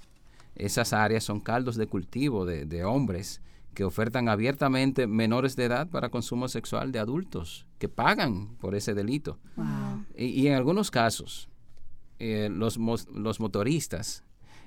esas 0.56 0.92
áreas 0.92 1.24
son 1.24 1.40
caldos 1.40 1.78
de 1.78 1.88
cultivo 1.88 2.46
de, 2.46 2.66
de 2.66 2.84
hombres 2.84 3.42
que 3.74 3.84
ofertan 3.84 4.30
abiertamente 4.30 5.08
menores 5.08 5.56
de 5.56 5.66
edad 5.66 5.90
para 5.90 6.10
consumo 6.10 6.48
sexual 6.48 6.92
de 6.92 7.00
adultos, 7.00 7.66
que 7.78 7.90
pagan 7.90 8.56
por 8.58 8.76
ese 8.76 8.94
delito. 8.94 9.40
Y, 10.16 10.48
en 10.48 10.56
algunos 10.56 10.92
casos, 10.92 11.50
eh, 12.20 12.50
los, 12.52 12.78
los 12.78 13.40
motoristas 13.40 14.24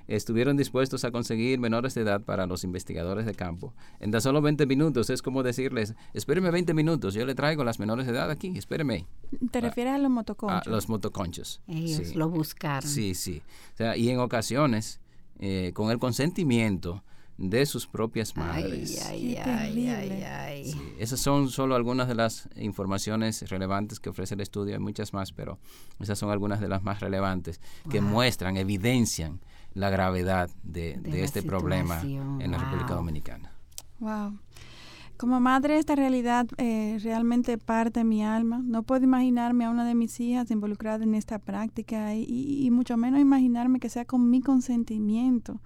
estuvieron 0.07 0.57
dispuestos 0.57 1.05
a 1.05 1.11
conseguir 1.11 1.59
menores 1.59 1.93
de 1.93 2.01
edad 2.01 2.21
para 2.21 2.45
los 2.45 2.63
investigadores 2.63 3.25
de 3.25 3.33
campo. 3.33 3.73
En 3.99 4.11
tan 4.11 4.21
solo 4.21 4.41
20 4.41 4.65
minutos 4.65 5.09
es 5.09 5.21
como 5.21 5.43
decirles, 5.43 5.95
espéreme 6.13 6.51
20 6.51 6.73
minutos, 6.73 7.13
yo 7.13 7.25
le 7.25 7.35
traigo 7.35 7.63
las 7.63 7.79
menores 7.79 8.05
de 8.05 8.13
edad 8.13 8.29
aquí, 8.29 8.53
espéreme. 8.57 9.05
¿Te 9.51 9.61
refieres 9.61 9.93
a 9.93 9.97
los 9.97 10.11
motoconchos? 10.11 10.67
A 10.67 10.69
los 10.69 10.89
motoconchos. 10.89 11.61
Ellos 11.67 12.15
lo 12.15 12.29
buscaron. 12.29 12.89
Sí, 12.89 13.15
sí. 13.15 13.41
O 13.73 13.77
sea, 13.77 13.97
y 13.97 14.09
en 14.09 14.19
ocasiones, 14.19 14.99
eh, 15.39 15.71
con 15.73 15.91
el 15.91 15.99
consentimiento 15.99 17.03
de 17.49 17.65
sus 17.65 17.87
propias 17.87 18.35
madres. 18.35 19.05
Ay, 19.05 19.35
ay, 19.37 19.87
ay, 19.89 20.23
ay, 20.23 20.93
esas 20.97 21.19
son 21.19 21.49
solo 21.49 21.75
algunas 21.75 22.07
de 22.07 22.15
las 22.15 22.49
informaciones 22.55 23.49
relevantes 23.49 23.99
que 23.99 24.09
ofrece 24.09 24.35
el 24.35 24.41
estudio, 24.41 24.73
hay 24.73 24.79
muchas 24.79 25.13
más, 25.13 25.31
pero 25.31 25.59
esas 25.99 26.17
son 26.17 26.29
algunas 26.29 26.59
de 26.59 26.67
las 26.69 26.83
más 26.83 26.99
relevantes 26.99 27.59
que 27.89 28.01
muestran, 28.01 28.57
evidencian 28.57 29.39
la 29.73 29.89
gravedad 29.89 30.49
de, 30.63 30.99
este 31.13 31.41
problema 31.41 32.01
en 32.01 32.51
la 32.51 32.57
República 32.57 32.93
Dominicana. 32.93 33.51
Wow. 33.99 34.37
Como 35.17 35.39
madre, 35.39 35.77
esta 35.77 35.95
realidad 35.95 36.47
eh, 36.57 36.99
realmente 37.01 37.57
parte 37.57 38.03
mi 38.03 38.25
alma. 38.25 38.61
No 38.63 38.83
puedo 38.83 39.03
imaginarme 39.03 39.65
a 39.65 39.69
una 39.69 39.85
de 39.85 39.95
mis 39.95 40.19
hijas 40.19 40.51
involucrada 40.51 41.03
en 41.03 41.15
esta 41.15 41.39
práctica 41.39 42.15
y, 42.15 42.65
y 42.65 42.71
mucho 42.71 42.97
menos 42.97 43.21
imaginarme 43.21 43.79
que 43.79 43.89
sea 43.89 44.05
con 44.05 44.29
mi 44.29 44.41
consentimiento 44.41 45.61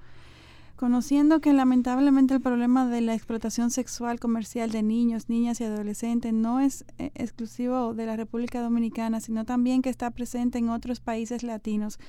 conociendo 0.78 1.42
que 1.42 1.54
lamentablemente 1.54 2.36
el 2.36 2.42
problema 2.42 2.88
de 2.88 3.02
la 3.02 3.16
explotación 3.16 3.72
sexual 3.72 4.20
comercial 4.20 4.72
de 4.72 4.84
niños, 4.84 5.28
niñas 5.28 5.60
y 5.60 5.64
adolescentes 5.64 6.32
no 6.34 6.60
es 6.60 6.86
eh, 7.00 7.12
exclusivo 7.16 7.96
de 7.96 8.06
la 8.06 8.16
República 8.16 8.62
Dominicana, 8.62 9.20
sino 9.20 9.44
también 9.44 9.82
que 9.82 9.90
está 9.90 10.12
presente 10.12 10.60
en 10.60 10.70
otros 10.70 11.00
países 11.00 11.42
latinos. 11.42 12.00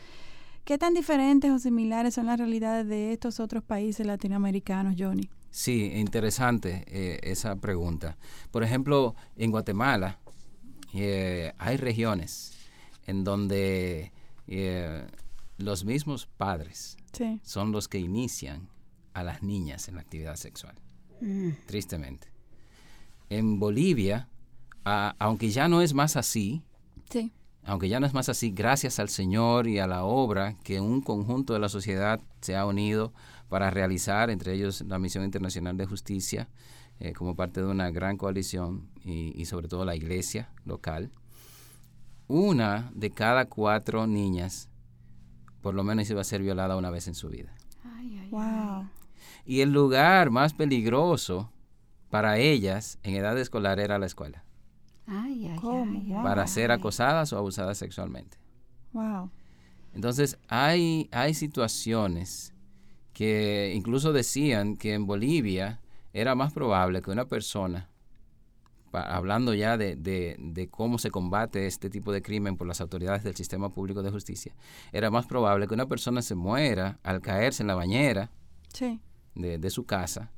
¿Qué 0.65 0.77
tan 0.77 0.93
diferentes 0.93 1.51
o 1.51 1.59
similares 1.59 2.15
son 2.15 2.27
las 2.27 2.39
realidades 2.39 2.87
de 2.87 3.13
estos 3.13 3.41
otros 3.41 3.65
países 3.65 4.07
latinoamericanos, 4.07 4.97
Johnny? 4.99 5.31
Sí, 5.51 5.91
interesante 5.95 6.85
eh, 6.89 7.21
esa 7.23 7.57
pregunta. 7.57 8.19
Por 8.51 8.63
ejemplo, 8.63 9.15
en 9.37 9.51
Guatemala 9.51 10.19
eh, 10.93 11.55
hay 11.57 11.79
regiones 11.79 12.53
en 13.07 13.25
donde 13.25 14.13
los 15.57 15.85
mismos 15.85 16.27
padres 16.27 16.98
Sí. 17.19 17.41
son 17.43 17.73
los 17.73 17.89
que 17.89 17.99
inician 17.99 18.69
a 19.13 19.23
las 19.25 19.43
niñas 19.43 19.89
en 19.89 19.97
la 19.97 20.01
actividad 20.03 20.37
sexual, 20.37 20.75
Mm. 21.21 21.51
tristemente. 21.67 22.29
En 23.29 23.59
Bolivia, 23.59 24.29
a- 24.85 25.15
aunque 25.19 25.51
ya 25.51 25.69
no 25.69 25.83
es 25.83 25.93
más 25.93 26.17
así, 26.17 26.63
Sí. 27.11 27.33
aunque 27.65 27.89
ya 27.89 27.99
no 28.01 28.07
es 28.07 28.15
más 28.15 28.29
así, 28.29 28.51
gracias 28.53 28.99
al 29.01 29.09
Señor 29.09 29.67
y 29.67 29.79
a 29.81 29.87
la 29.87 30.05
obra 30.05 30.57
que 30.63 30.81
un 30.81 31.01
conjunto 31.03 31.53
de 31.53 31.59
la 31.59 31.69
sociedad 31.69 32.21
se 32.41 32.57
ha 32.57 32.65
unido 32.65 33.13
para 33.49 33.71
realizar, 33.71 34.31
entre 34.31 34.55
ellos 34.55 34.83
la 34.87 34.99
Misión 34.99 35.25
Internacional 35.25 35.77
de 35.77 35.87
Justicia, 35.87 36.49
eh, 37.01 37.13
como 37.13 37.35
parte 37.35 37.61
de 37.61 37.67
una 37.67 37.91
gran 37.91 38.17
coalición 38.17 38.89
y, 39.05 39.33
y 39.41 39.45
sobre 39.47 39.69
todo 39.69 39.85
la 39.85 39.97
iglesia 39.97 40.51
local, 40.65 41.11
una 42.29 42.91
de 42.95 43.11
cada 43.11 43.47
cuatro 43.47 44.07
niñas 44.07 44.68
por 45.63 45.75
lo 45.75 45.85
menos 45.85 46.09
iba 46.11 46.21
a 46.21 46.25
ser 46.25 46.43
violada 46.43 46.77
una 46.77 46.91
vez 46.91 47.09
en 47.09 47.15
su 47.15 47.29
vida. 47.29 47.55
Ay, 47.85 48.19
ay, 48.19 48.29
Wow. 48.31 48.89
Y 49.45 49.61
el 49.63 49.73
lugar 49.73 50.31
más 50.31 50.53
peligroso 50.53 51.51
para 52.11 52.39
ellas 52.39 52.99
en 53.03 53.15
edad 53.15 53.39
escolar 53.39 53.81
era 53.81 53.99
la 53.99 54.07
escuela, 54.07 54.45
ay, 55.07 55.47
ay, 55.49 55.57
¿Cómo? 55.59 55.99
ay, 56.01 56.13
ay, 56.15 56.23
para 56.23 56.43
ay. 56.43 56.49
ser 56.49 56.71
acosadas 56.71 57.33
o 57.33 57.39
abusadas 57.39 57.79
sexualmente. 57.79 58.37
Wow. 58.93 59.31
Entonces, 59.95 60.39
hay, 60.49 61.09
hay 61.13 61.35
situaciones 61.35 62.55
que 63.13 63.73
incluso 63.75 64.13
decían 64.13 64.77
que 64.77 64.95
en 64.95 65.07
Bolivia 65.07 65.81
era 66.13 66.35
más 66.35 66.53
probable 66.53 67.03
que 67.03 67.11
una 67.11 67.27
persona, 67.27 67.89
pa- 68.91 69.03
hablando 69.03 69.55
ya 69.55 69.77
de, 69.77 69.97
de- 69.97 70.37
de 70.39 70.69
cómo 70.69 70.99
se 70.99 71.11
combate 71.11 71.67
este 71.67 71.91
tipo 71.91 72.13
de 72.13 72.23
crimen 72.23 72.57
por 72.57 72.67
las 72.67 72.81
autoridades 72.81 73.23
del 73.25 73.35
sistema 73.37 73.71
público 73.73 74.03
de 74.03 74.11
justicia, 74.11 74.55
era 74.93 75.11
más 75.11 75.27
probable 75.27 75.67
que 75.67 75.75
una 75.75 75.87
persona 75.87 76.23
se 76.23 76.35
muera 76.35 76.99
al 77.03 77.21
caerse 77.21 77.63
en 77.63 77.67
la 77.69 77.75
bañera 77.75 78.31
Sí. 78.73 79.01
de, 79.35 79.59
de 79.59 79.71
su 79.71 79.85
casa 79.87 80.31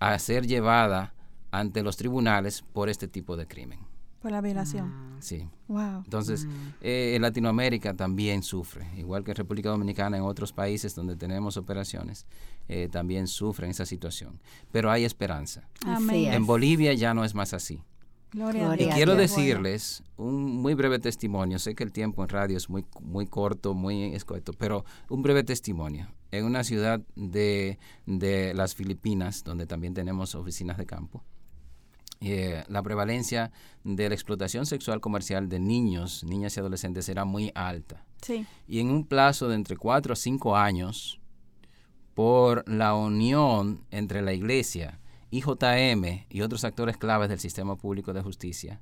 a 0.00 0.18
ser 0.18 0.46
llevada 0.46 1.14
ante 1.50 1.82
los 1.82 1.96
tribunales 1.96 2.62
por 2.72 2.88
este 2.88 3.08
tipo 3.08 3.36
de 3.36 3.46
crimen. 3.46 3.80
Por 4.24 4.32
la 4.32 4.40
violación. 4.40 4.90
Ah, 4.90 5.16
Sí. 5.20 5.46
Wow. 5.68 5.98
Entonces, 6.04 6.46
eh, 6.80 7.12
en 7.14 7.20
Latinoamérica 7.20 7.92
también 7.92 8.42
sufre, 8.42 8.86
igual 8.96 9.22
que 9.22 9.32
en 9.32 9.36
República 9.36 9.68
Dominicana, 9.68 10.16
en 10.16 10.22
otros 10.22 10.50
países 10.54 10.94
donde 10.94 11.14
tenemos 11.14 11.58
operaciones, 11.58 12.24
eh, 12.68 12.88
también 12.90 13.26
sufren 13.26 13.68
esa 13.70 13.84
situación. 13.84 14.40
Pero 14.72 14.90
hay 14.90 15.04
esperanza. 15.04 15.68
Amén. 15.84 16.32
En 16.32 16.46
Bolivia 16.46 16.94
ya 16.94 17.12
no 17.12 17.22
es 17.22 17.34
más 17.34 17.52
así. 17.52 17.82
Gloria, 18.32 18.62
a 18.62 18.66
Gloria 18.68 18.86
Y 18.88 18.90
quiero 18.92 19.14
Dios. 19.14 19.30
decirles 19.36 20.02
un 20.16 20.42
muy 20.62 20.72
breve 20.72 20.98
testimonio. 20.98 21.58
Sé 21.58 21.74
que 21.74 21.84
el 21.84 21.92
tiempo 21.92 22.22
en 22.22 22.30
radio 22.30 22.56
es 22.56 22.70
muy, 22.70 22.86
muy 23.02 23.26
corto, 23.26 23.74
muy 23.74 24.14
escueto, 24.14 24.54
pero 24.54 24.86
un 25.10 25.20
breve 25.20 25.44
testimonio. 25.44 26.08
En 26.30 26.46
una 26.46 26.64
ciudad 26.64 27.02
de, 27.14 27.78
de 28.06 28.54
las 28.54 28.74
Filipinas, 28.74 29.44
donde 29.44 29.66
también 29.66 29.92
tenemos 29.92 30.34
oficinas 30.34 30.78
de 30.78 30.86
campo, 30.86 31.22
eh, 32.32 32.64
la 32.68 32.82
prevalencia 32.82 33.50
de 33.84 34.08
la 34.08 34.14
explotación 34.14 34.66
sexual 34.66 35.00
comercial 35.00 35.48
de 35.48 35.58
niños, 35.60 36.24
niñas 36.24 36.56
y 36.56 36.60
adolescentes 36.60 37.08
era 37.08 37.24
muy 37.24 37.50
alta. 37.54 38.04
Sí. 38.22 38.46
Y 38.66 38.80
en 38.80 38.90
un 38.90 39.06
plazo 39.06 39.48
de 39.48 39.54
entre 39.56 39.76
4 39.76 40.12
a 40.12 40.16
5 40.16 40.56
años, 40.56 41.20
por 42.14 42.68
la 42.68 42.94
unión 42.94 43.84
entre 43.90 44.22
la 44.22 44.32
Iglesia, 44.32 45.00
IJM 45.30 46.26
y 46.30 46.42
otros 46.42 46.64
actores 46.64 46.96
claves 46.96 47.28
del 47.28 47.40
sistema 47.40 47.76
público 47.76 48.12
de 48.12 48.22
justicia, 48.22 48.80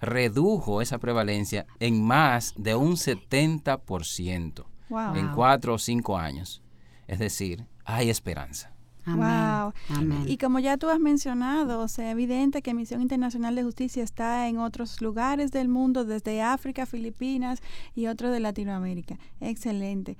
redujo 0.00 0.82
esa 0.82 0.98
prevalencia 0.98 1.66
en 1.78 2.02
más 2.04 2.54
de 2.56 2.74
un 2.74 2.96
70% 2.96 4.66
Wow. 4.88 5.14
en 5.14 5.26
Wow. 5.28 5.34
4 5.36 5.74
o 5.74 5.78
5 5.78 6.18
años. 6.18 6.60
Es 7.06 7.18
decir, 7.18 7.66
hay 7.84 8.10
esperanza. 8.10 8.71
Amén. 9.04 9.18
Wow. 9.18 9.72
Amén. 9.96 10.24
Y 10.28 10.38
como 10.38 10.58
ya 10.60 10.76
tú 10.76 10.88
has 10.88 11.00
mencionado, 11.00 11.80
o 11.80 11.88
sea, 11.88 12.10
evidente 12.10 12.62
que 12.62 12.74
Misión 12.74 13.02
Internacional 13.02 13.54
de 13.56 13.64
Justicia 13.64 14.02
está 14.02 14.48
en 14.48 14.58
otros 14.58 15.00
lugares 15.00 15.50
del 15.50 15.68
mundo, 15.68 16.04
desde 16.04 16.42
África, 16.42 16.86
Filipinas 16.86 17.60
y 17.94 18.06
otros 18.06 18.30
de 18.32 18.40
Latinoamérica. 18.40 19.18
Excelente. 19.40 20.16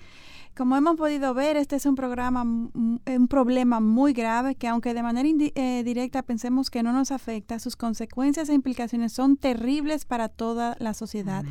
Como 0.55 0.77
hemos 0.77 0.97
podido 0.97 1.33
ver, 1.33 1.57
este 1.57 1.77
es 1.77 1.87
un 1.87 1.95
programa, 1.95 2.43
m- 2.43 2.69
un 3.07 3.27
problema 3.29 3.81
muy 3.81 4.13
grave 4.13 4.55
que 4.55 4.69
aunque 4.69 4.93
de 4.93 5.03
manera 5.03 5.27
eh, 5.55 5.83
directa 5.83 6.23
pensemos 6.23 6.69
que 6.69 6.83
no 6.83 6.93
nos 6.93 7.11
afecta, 7.11 7.59
sus 7.59 7.75
consecuencias 7.75 8.51
e 8.51 8.53
implicaciones 8.55 9.15
son 9.15 9.39
terribles 9.39 10.05
para 10.05 10.29
toda 10.29 10.77
la 10.79 10.93
sociedad. 10.93 11.43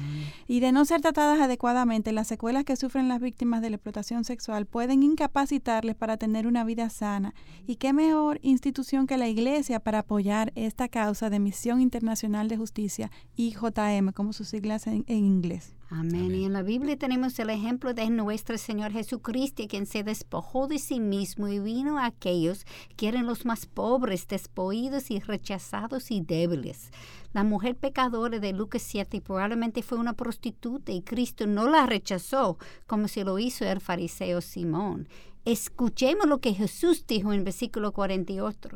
Y 0.47 0.59
de 0.59 0.71
no 0.71 0.85
ser 0.85 1.01
tratadas 1.01 1.41
adecuadamente, 1.41 2.11
las 2.11 2.27
secuelas 2.27 2.63
que 2.63 2.75
sufren 2.75 3.07
las 3.07 3.21
víctimas 3.21 3.63
de 3.63 3.71
la 3.71 3.77
explotación 3.77 4.23
sexual 4.23 4.67
pueden 4.67 5.01
incapacitarles 5.01 5.95
para 5.95 6.17
tener 6.17 6.45
una 6.45 6.63
vida 6.63 6.87
sana. 6.91 7.20
¿Y 7.67 7.75
qué 7.75 7.93
mejor 7.93 8.39
institución 8.41 9.07
que 9.07 9.17
la 9.17 9.27
Iglesia 9.27 9.79
para 9.79 9.99
apoyar 9.99 10.51
esta 10.55 10.87
causa 10.87 11.29
de 11.29 11.39
Misión 11.39 11.81
Internacional 11.81 12.47
de 12.47 12.57
Justicia, 12.57 13.11
IJM, 13.35 14.11
como 14.13 14.33
sus 14.33 14.47
siglas 14.49 14.87
en, 14.87 15.03
en 15.07 15.25
inglés? 15.25 15.75
Amén. 15.93 16.33
Y 16.33 16.45
en 16.45 16.53
la 16.53 16.61
Biblia 16.61 16.97
tenemos 16.97 17.37
el 17.39 17.49
ejemplo 17.49 17.93
de 17.93 18.09
nuestro 18.09 18.57
Señor 18.57 18.93
Jesucristo, 18.93 19.63
quien 19.67 19.85
se 19.85 20.03
despojó 20.03 20.67
de 20.67 20.79
sí 20.79 21.01
mismo 21.01 21.49
y 21.49 21.59
vino 21.59 21.97
a 21.97 22.05
aquellos 22.05 22.65
que 22.95 23.09
eran 23.09 23.25
los 23.25 23.45
más 23.45 23.65
pobres, 23.65 24.25
despoídos 24.25 25.11
y 25.11 25.19
rechazados 25.19 26.09
y 26.09 26.21
débiles. 26.21 26.91
La 27.33 27.43
mujer 27.43 27.75
pecadora 27.75 28.39
de 28.39 28.53
Lucas 28.53 28.83
7 28.83 29.19
probablemente 29.19 29.83
fue 29.83 29.97
una 29.97 30.13
prostituta 30.13 30.93
y 30.93 31.01
Cristo 31.01 31.45
no 31.45 31.69
la 31.69 31.85
rechazó 31.85 32.57
como 32.87 33.09
se 33.09 33.25
lo 33.25 33.37
hizo 33.37 33.65
el 33.65 33.81
fariseo 33.81 34.39
Simón. 34.39 35.09
Escuchemos 35.45 36.27
lo 36.27 36.39
que 36.39 36.53
Jesús 36.53 37.05
dijo 37.07 37.33
en 37.33 37.43
versículo 37.43 37.91
48. 37.91 38.69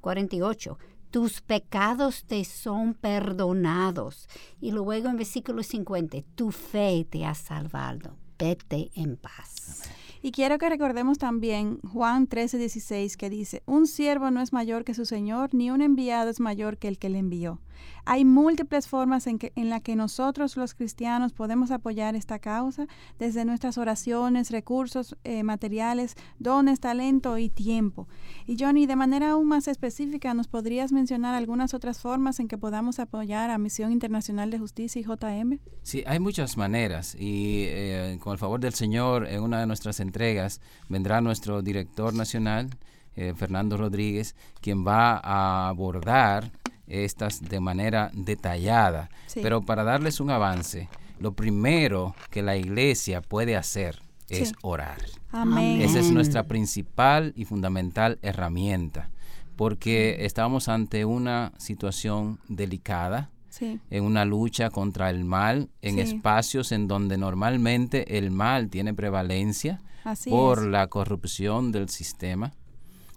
48 0.00 0.78
tus 1.12 1.42
pecados 1.42 2.24
te 2.24 2.42
son 2.44 2.94
perdonados. 2.94 4.28
Y 4.60 4.72
luego 4.72 5.08
en 5.08 5.18
versículo 5.18 5.62
50, 5.62 6.22
tu 6.34 6.50
fe 6.50 7.06
te 7.08 7.24
ha 7.26 7.34
salvado. 7.34 8.16
Vete 8.38 8.90
en 8.94 9.16
paz. 9.16 9.82
Y 10.22 10.32
quiero 10.32 10.56
que 10.58 10.68
recordemos 10.68 11.18
también 11.18 11.80
Juan 11.80 12.26
13, 12.26 12.58
16, 12.58 13.16
que 13.16 13.28
dice, 13.28 13.62
un 13.66 13.86
siervo 13.86 14.30
no 14.30 14.40
es 14.40 14.52
mayor 14.52 14.84
que 14.84 14.94
su 14.94 15.04
Señor, 15.04 15.50
ni 15.52 15.70
un 15.70 15.82
enviado 15.82 16.30
es 16.30 16.40
mayor 16.40 16.78
que 16.78 16.88
el 16.88 16.98
que 16.98 17.10
le 17.10 17.18
envió. 17.18 17.60
Hay 18.04 18.24
múltiples 18.24 18.88
formas 18.88 19.26
en, 19.26 19.38
que, 19.38 19.52
en 19.56 19.70
las 19.70 19.82
que 19.82 19.96
nosotros 19.96 20.56
los 20.56 20.74
cristianos 20.74 21.32
podemos 21.32 21.70
apoyar 21.70 22.16
esta 22.16 22.38
causa, 22.38 22.86
desde 23.18 23.44
nuestras 23.44 23.78
oraciones, 23.78 24.50
recursos 24.50 25.16
eh, 25.24 25.42
materiales, 25.42 26.16
dones, 26.38 26.80
talento 26.80 27.38
y 27.38 27.48
tiempo. 27.48 28.08
Y 28.46 28.56
Johnny, 28.58 28.86
de 28.86 28.96
manera 28.96 29.30
aún 29.30 29.48
más 29.48 29.68
específica, 29.68 30.34
¿nos 30.34 30.48
podrías 30.48 30.92
mencionar 30.92 31.34
algunas 31.34 31.74
otras 31.74 32.00
formas 32.00 32.40
en 32.40 32.48
que 32.48 32.58
podamos 32.58 32.98
apoyar 32.98 33.50
a 33.50 33.58
Misión 33.58 33.92
Internacional 33.92 34.50
de 34.50 34.58
Justicia 34.58 35.00
y 35.00 35.04
JM? 35.04 35.58
Sí, 35.82 36.02
hay 36.06 36.18
muchas 36.18 36.56
maneras 36.56 37.14
y 37.18 37.64
eh, 37.68 38.18
con 38.20 38.32
el 38.32 38.38
favor 38.38 38.60
del 38.60 38.74
Señor, 38.74 39.26
en 39.26 39.42
una 39.42 39.60
de 39.60 39.66
nuestras 39.66 40.00
entregas 40.00 40.60
vendrá 40.88 41.20
nuestro 41.20 41.62
director 41.62 42.14
nacional, 42.14 42.70
eh, 43.14 43.34
Fernando 43.36 43.76
Rodríguez, 43.76 44.34
quien 44.60 44.86
va 44.86 45.20
a 45.22 45.68
abordar 45.68 46.50
estas 46.92 47.40
de 47.40 47.60
manera 47.60 48.10
detallada. 48.12 49.08
Sí. 49.26 49.40
Pero 49.42 49.62
para 49.62 49.84
darles 49.84 50.20
un 50.20 50.30
avance, 50.30 50.88
lo 51.18 51.32
primero 51.32 52.14
que 52.30 52.42
la 52.42 52.56
iglesia 52.56 53.20
puede 53.22 53.56
hacer 53.56 54.00
es 54.28 54.48
Sí. 54.50 54.54
orar. 54.62 54.98
Amén. 55.30 55.80
Esa 55.82 55.98
es 56.00 56.10
nuestra 56.10 56.44
principal 56.44 57.32
y 57.36 57.44
fundamental 57.44 58.18
herramienta, 58.22 59.10
porque 59.56 60.24
estamos 60.24 60.68
ante 60.68 61.04
una 61.04 61.52
situación 61.58 62.38
delicada, 62.48 63.30
Sí, 63.50 63.78
en 63.90 64.04
una 64.04 64.24
lucha 64.24 64.70
contra 64.70 65.10
el 65.10 65.24
mal, 65.24 65.68
en 65.82 65.94
Sí. 65.96 66.00
espacios 66.00 66.72
en 66.72 66.88
donde 66.88 67.18
normalmente 67.18 68.16
el 68.16 68.30
mal 68.30 68.70
tiene 68.70 68.94
prevalencia 68.94 69.80
así 70.04 70.30
por 70.30 70.60
es. 70.60 70.64
la 70.66 70.86
corrupción 70.86 71.70
del 71.70 71.90
sistema. 71.90 72.52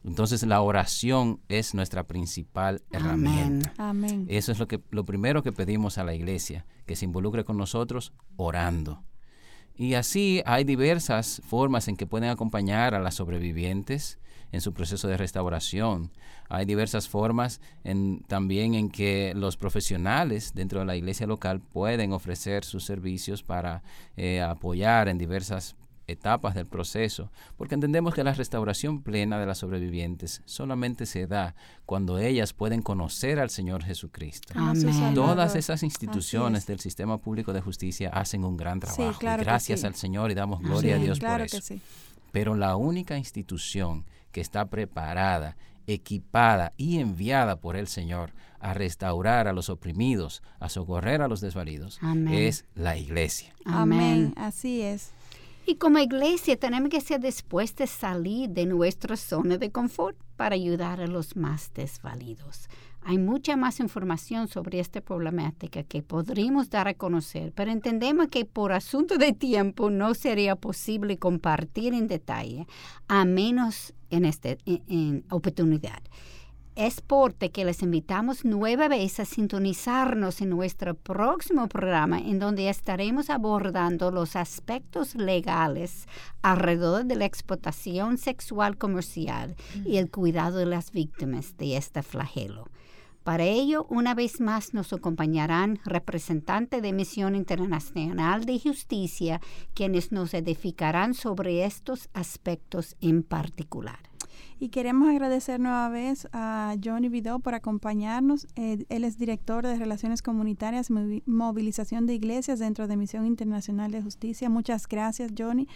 Entonces 0.05 0.43
la 0.43 0.61
oración 0.61 1.39
es 1.49 1.73
nuestra 1.73 2.03
principal 2.03 2.83
herramienta. 2.91 3.73
Amén. 3.77 4.27
Eso 4.29 4.51
es 4.51 4.59
lo, 4.59 4.67
que, 4.67 4.79
lo 4.91 5.03
primero 5.03 5.41
que 5.41 5.51
pedimos 5.51 5.97
a 5.97 6.03
la 6.03 6.13
iglesia, 6.13 6.65
que 6.85 6.95
se 6.95 7.05
involucre 7.05 7.43
con 7.43 7.57
nosotros 7.57 8.13
orando. 8.35 9.03
Y 9.75 9.95
así 9.95 10.43
hay 10.45 10.63
diversas 10.63 11.41
formas 11.45 11.87
en 11.87 11.97
que 11.97 12.05
pueden 12.05 12.29
acompañar 12.29 12.93
a 12.93 12.99
las 12.99 13.15
sobrevivientes 13.15 14.19
en 14.51 14.61
su 14.61 14.73
proceso 14.73 15.07
de 15.07 15.17
restauración. 15.17 16.11
Hay 16.49 16.65
diversas 16.65 17.09
formas 17.09 17.59
en, 17.83 18.23
también 18.27 18.75
en 18.75 18.89
que 18.89 19.33
los 19.35 19.57
profesionales 19.57 20.53
dentro 20.53 20.79
de 20.79 20.85
la 20.85 20.95
iglesia 20.95 21.25
local 21.25 21.59
pueden 21.61 22.13
ofrecer 22.13 22.63
sus 22.63 22.85
servicios 22.85 23.41
para 23.41 23.81
eh, 24.15 24.41
apoyar 24.41 25.09
en 25.09 25.17
diversas 25.17 25.75
etapas 26.07 26.55
del 26.55 26.65
proceso, 26.65 27.31
porque 27.57 27.75
entendemos 27.75 28.13
que 28.13 28.23
la 28.23 28.33
restauración 28.33 29.01
plena 29.01 29.39
de 29.39 29.45
las 29.45 29.59
sobrevivientes 29.59 30.41
solamente 30.45 31.05
se 31.05 31.27
da 31.27 31.55
cuando 31.85 32.19
ellas 32.19 32.53
pueden 32.53 32.81
conocer 32.81 33.39
al 33.39 33.49
Señor 33.49 33.83
Jesucristo. 33.83 34.53
Todas 35.13 35.55
esas 35.55 35.83
instituciones 35.83 36.65
del 36.67 36.79
sistema 36.79 37.17
público 37.17 37.53
de 37.53 37.61
justicia 37.61 38.09
hacen 38.09 38.43
un 38.43 38.57
gran 38.57 38.79
trabajo. 38.79 39.17
y 39.21 39.25
gracias 39.25 39.83
al 39.83 39.95
Señor 39.95 40.31
y 40.31 40.35
damos 40.35 40.61
gloria 40.61 40.95
a 40.95 40.99
Dios 40.99 41.19
por 41.19 41.41
eso. 41.41 41.59
Pero 42.31 42.55
la 42.55 42.75
única 42.75 43.17
institución 43.17 44.05
que 44.31 44.41
está 44.41 44.65
preparada, 44.65 45.55
equipada 45.87 46.73
y 46.75 46.99
enviada 46.99 47.55
por 47.55 47.77
el 47.77 47.87
Señor 47.87 48.33
a 48.59 48.73
restaurar 48.73 49.47
a 49.47 49.53
los 49.53 49.69
oprimidos, 49.69 50.41
a 50.59 50.69
socorrer 50.69 51.21
a 51.21 51.27
los 51.27 51.39
desvalidos, 51.39 51.99
es 52.29 52.65
la 52.73 52.97
iglesia. 52.97 53.53
Amén. 53.63 54.33
Así 54.35 54.81
es. 54.81 55.11
Y 55.67 55.75
como 55.75 55.97
iglesia 55.97 56.57
tenemos 56.57 56.89
que 56.89 57.01
ser 57.01 57.19
dispuestos 57.19 57.89
a 57.89 57.99
salir 57.99 58.49
de 58.49 58.67
nuestra 58.67 59.17
zona 59.17 59.57
de 59.57 59.71
confort 59.71 60.15
para 60.35 60.53
ayudar 60.53 61.01
a 61.01 61.07
los 61.07 61.35
más 61.35 61.73
desvalidos. 61.73 62.69
Hay 63.01 63.17
mucha 63.17 63.55
más 63.55 63.79
información 63.79 64.47
sobre 64.47 64.79
esta 64.79 65.01
problemática 65.01 65.81
que 65.81 66.03
podríamos 66.03 66.69
dar 66.69 66.87
a 66.87 66.93
conocer, 66.93 67.51
pero 67.55 67.71
entendemos 67.71 68.27
que 68.27 68.45
por 68.45 68.73
asunto 68.73 69.17
de 69.17 69.33
tiempo 69.33 69.89
no 69.89 70.13
sería 70.13 70.55
posible 70.55 71.17
compartir 71.17 71.95
en 71.95 72.07
detalle, 72.07 72.67
a 73.07 73.25
menos 73.25 73.95
en 74.11 74.25
esta 74.25 74.57
oportunidad. 75.31 76.03
Es 76.75 76.99
por 76.99 77.35
que 77.35 77.63
les 77.63 77.81
invitamos 77.83 78.43
nueva 78.43 78.89
vez 78.89 79.21
a 79.21 79.25
sintonizarnos 79.25 80.41
en 80.41 80.49
nuestro 80.49 80.93
próximo 80.93 81.69
programa 81.69 82.19
en 82.19 82.37
donde 82.37 82.67
estaremos 82.67 83.29
abordando 83.29 84.11
los 84.11 84.35
aspectos 84.35 85.15
legales 85.15 86.05
alrededor 86.41 87.05
de 87.05 87.15
la 87.15 87.23
explotación 87.23 88.17
sexual 88.17 88.77
comercial 88.77 89.55
y 89.85 89.97
el 89.97 90.11
cuidado 90.11 90.57
de 90.57 90.65
las 90.65 90.91
víctimas 90.91 91.55
de 91.55 91.77
este 91.77 92.03
flagelo. 92.03 92.67
Para 93.23 93.45
ello, 93.45 93.87
una 93.89 94.13
vez 94.13 94.41
más 94.41 94.73
nos 94.73 94.91
acompañarán 94.91 95.79
representantes 95.85 96.81
de 96.81 96.91
Misión 96.91 97.35
Internacional 97.35 98.43
de 98.43 98.59
Justicia, 98.59 99.39
quienes 99.73 100.11
nos 100.11 100.33
edificarán 100.33 101.13
sobre 101.13 101.63
estos 101.63 102.09
aspectos 102.13 102.97
en 102.99 103.23
particular. 103.23 104.14
Y 104.59 104.69
queremos 104.69 105.09
agradecer 105.09 105.59
nueva 105.59 105.89
vez 105.89 106.27
a 106.31 106.75
Johnny 106.81 107.09
Vidó 107.09 107.39
por 107.39 107.55
acompañarnos. 107.55 108.47
él 108.55 109.03
es 109.03 109.17
director 109.17 109.65
de 109.65 109.77
Relaciones 109.77 110.21
Comunitarias 110.21 110.89
y 110.89 111.23
Movilización 111.25 112.05
de 112.05 112.13
Iglesias 112.13 112.59
dentro 112.59 112.87
de 112.87 112.95
Misión 112.95 113.25
Internacional 113.25 113.91
de 113.91 114.01
Justicia. 114.01 114.49
Muchas 114.49 114.87
gracias, 114.87 115.31
Johnny. 115.37 115.67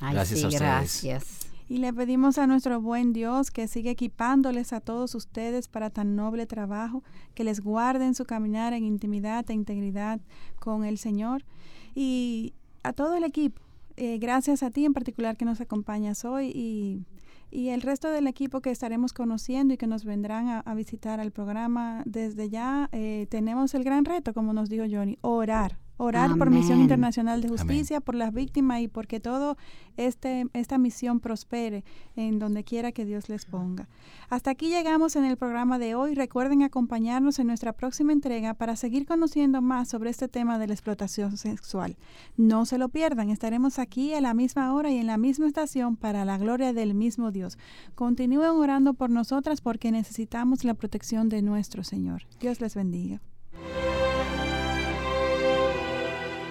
gracias 0.00 0.44
a 0.44 0.48
Gracias. 0.48 1.50
Y 1.70 1.78
le 1.78 1.92
pedimos 1.92 2.36
a 2.38 2.48
nuestro 2.48 2.80
buen 2.80 3.12
Dios 3.12 3.52
que 3.52 3.68
siga 3.68 3.92
equipándoles 3.92 4.72
a 4.72 4.80
todos 4.80 5.14
ustedes 5.14 5.68
para 5.68 5.88
tan 5.88 6.16
noble 6.16 6.44
trabajo, 6.46 7.04
que 7.32 7.44
les 7.44 7.60
guarde 7.60 8.06
en 8.06 8.16
su 8.16 8.24
caminar 8.24 8.72
en 8.72 8.82
intimidad 8.82 9.48
e 9.48 9.54
integridad 9.54 10.20
con 10.58 10.84
el 10.84 10.98
Señor. 10.98 11.44
Y 11.94 12.54
a 12.82 12.92
todo 12.92 13.16
el 13.16 13.22
equipo, 13.22 13.62
eh, 13.96 14.18
gracias 14.18 14.64
a 14.64 14.72
ti 14.72 14.84
en 14.84 14.94
particular 14.94 15.36
que 15.36 15.44
nos 15.44 15.60
acompañas 15.60 16.24
hoy 16.24 16.50
y 16.52 17.04
y 17.50 17.68
el 17.68 17.82
resto 17.82 18.10
del 18.10 18.26
equipo 18.26 18.60
que 18.60 18.70
estaremos 18.70 19.12
conociendo 19.12 19.74
y 19.74 19.76
que 19.76 19.86
nos 19.86 20.04
vendrán 20.04 20.62
a, 20.64 20.74
visitar 20.74 21.20
al 21.20 21.32
programa 21.32 22.02
desde 22.06 22.48
ya, 22.48 22.88
eh, 22.92 23.26
tenemos 23.30 23.74
el 23.74 23.84
gran 23.84 24.04
reto, 24.04 24.32
como 24.32 24.52
nos 24.52 24.68
dijo 24.68 24.84
Johnny, 24.90 25.18
orar 25.20 25.78
orar 26.00 26.38
por 26.38 26.48
Misión 26.48 26.80
Internacional 26.80 27.42
de 27.42 27.48
Justicia, 27.48 28.00
por 28.00 28.14
las 28.14 28.32
víctimas 28.32 28.80
y 28.80 28.88
porque 28.88 29.20
todo 29.20 29.58
este 29.98 30.46
esta 30.54 30.78
misión 30.78 31.20
prospere 31.20 31.84
en 32.16 32.38
donde 32.38 32.64
quiera 32.64 32.90
que 32.90 33.04
Dios 33.04 33.28
les 33.28 33.44
ponga. 33.44 33.86
Hasta 34.30 34.50
aquí 34.50 34.70
llegamos 34.70 35.14
en 35.16 35.26
el 35.26 35.36
programa 35.36 35.78
de 35.78 35.94
hoy. 35.94 36.14
Recuerden 36.14 36.62
acompañarnos 36.62 37.38
en 37.38 37.48
nuestra 37.48 37.74
próxima 37.74 38.14
entrega 38.14 38.54
para 38.54 38.76
seguir 38.76 39.04
conociendo 39.04 39.60
más 39.60 39.88
sobre 39.88 40.08
este 40.08 40.26
tema 40.26 40.58
de 40.58 40.68
la 40.68 40.72
explotación 40.72 41.36
sexual. 41.36 41.98
No 42.38 42.64
se 42.64 42.78
lo 42.78 42.88
pierdan, 42.88 43.28
estaremos 43.28 43.78
aquí 43.78 44.14
a 44.14 44.22
la 44.22 44.32
misma 44.32 44.72
hora 44.72 44.90
y 44.90 44.96
en 44.96 45.06
la 45.06 45.18
misma 45.18 45.48
estación 45.48 45.96
para 45.96 46.24
la 46.24 46.38
gloria 46.38 46.72
del 46.72 46.94
mismo 46.94 47.30
Dios. 47.30 47.58
Continúen 47.94 48.52
orando 48.52 48.94
por 48.94 49.10
nosotras 49.10 49.60
porque 49.60 49.92
necesitamos 49.92 50.64
la 50.64 50.72
protección 50.72 51.28
de 51.28 51.42
nuestro 51.42 51.84
Señor. 51.84 52.22
Dios 52.40 52.62
les 52.62 52.74
bendiga. 52.74 53.20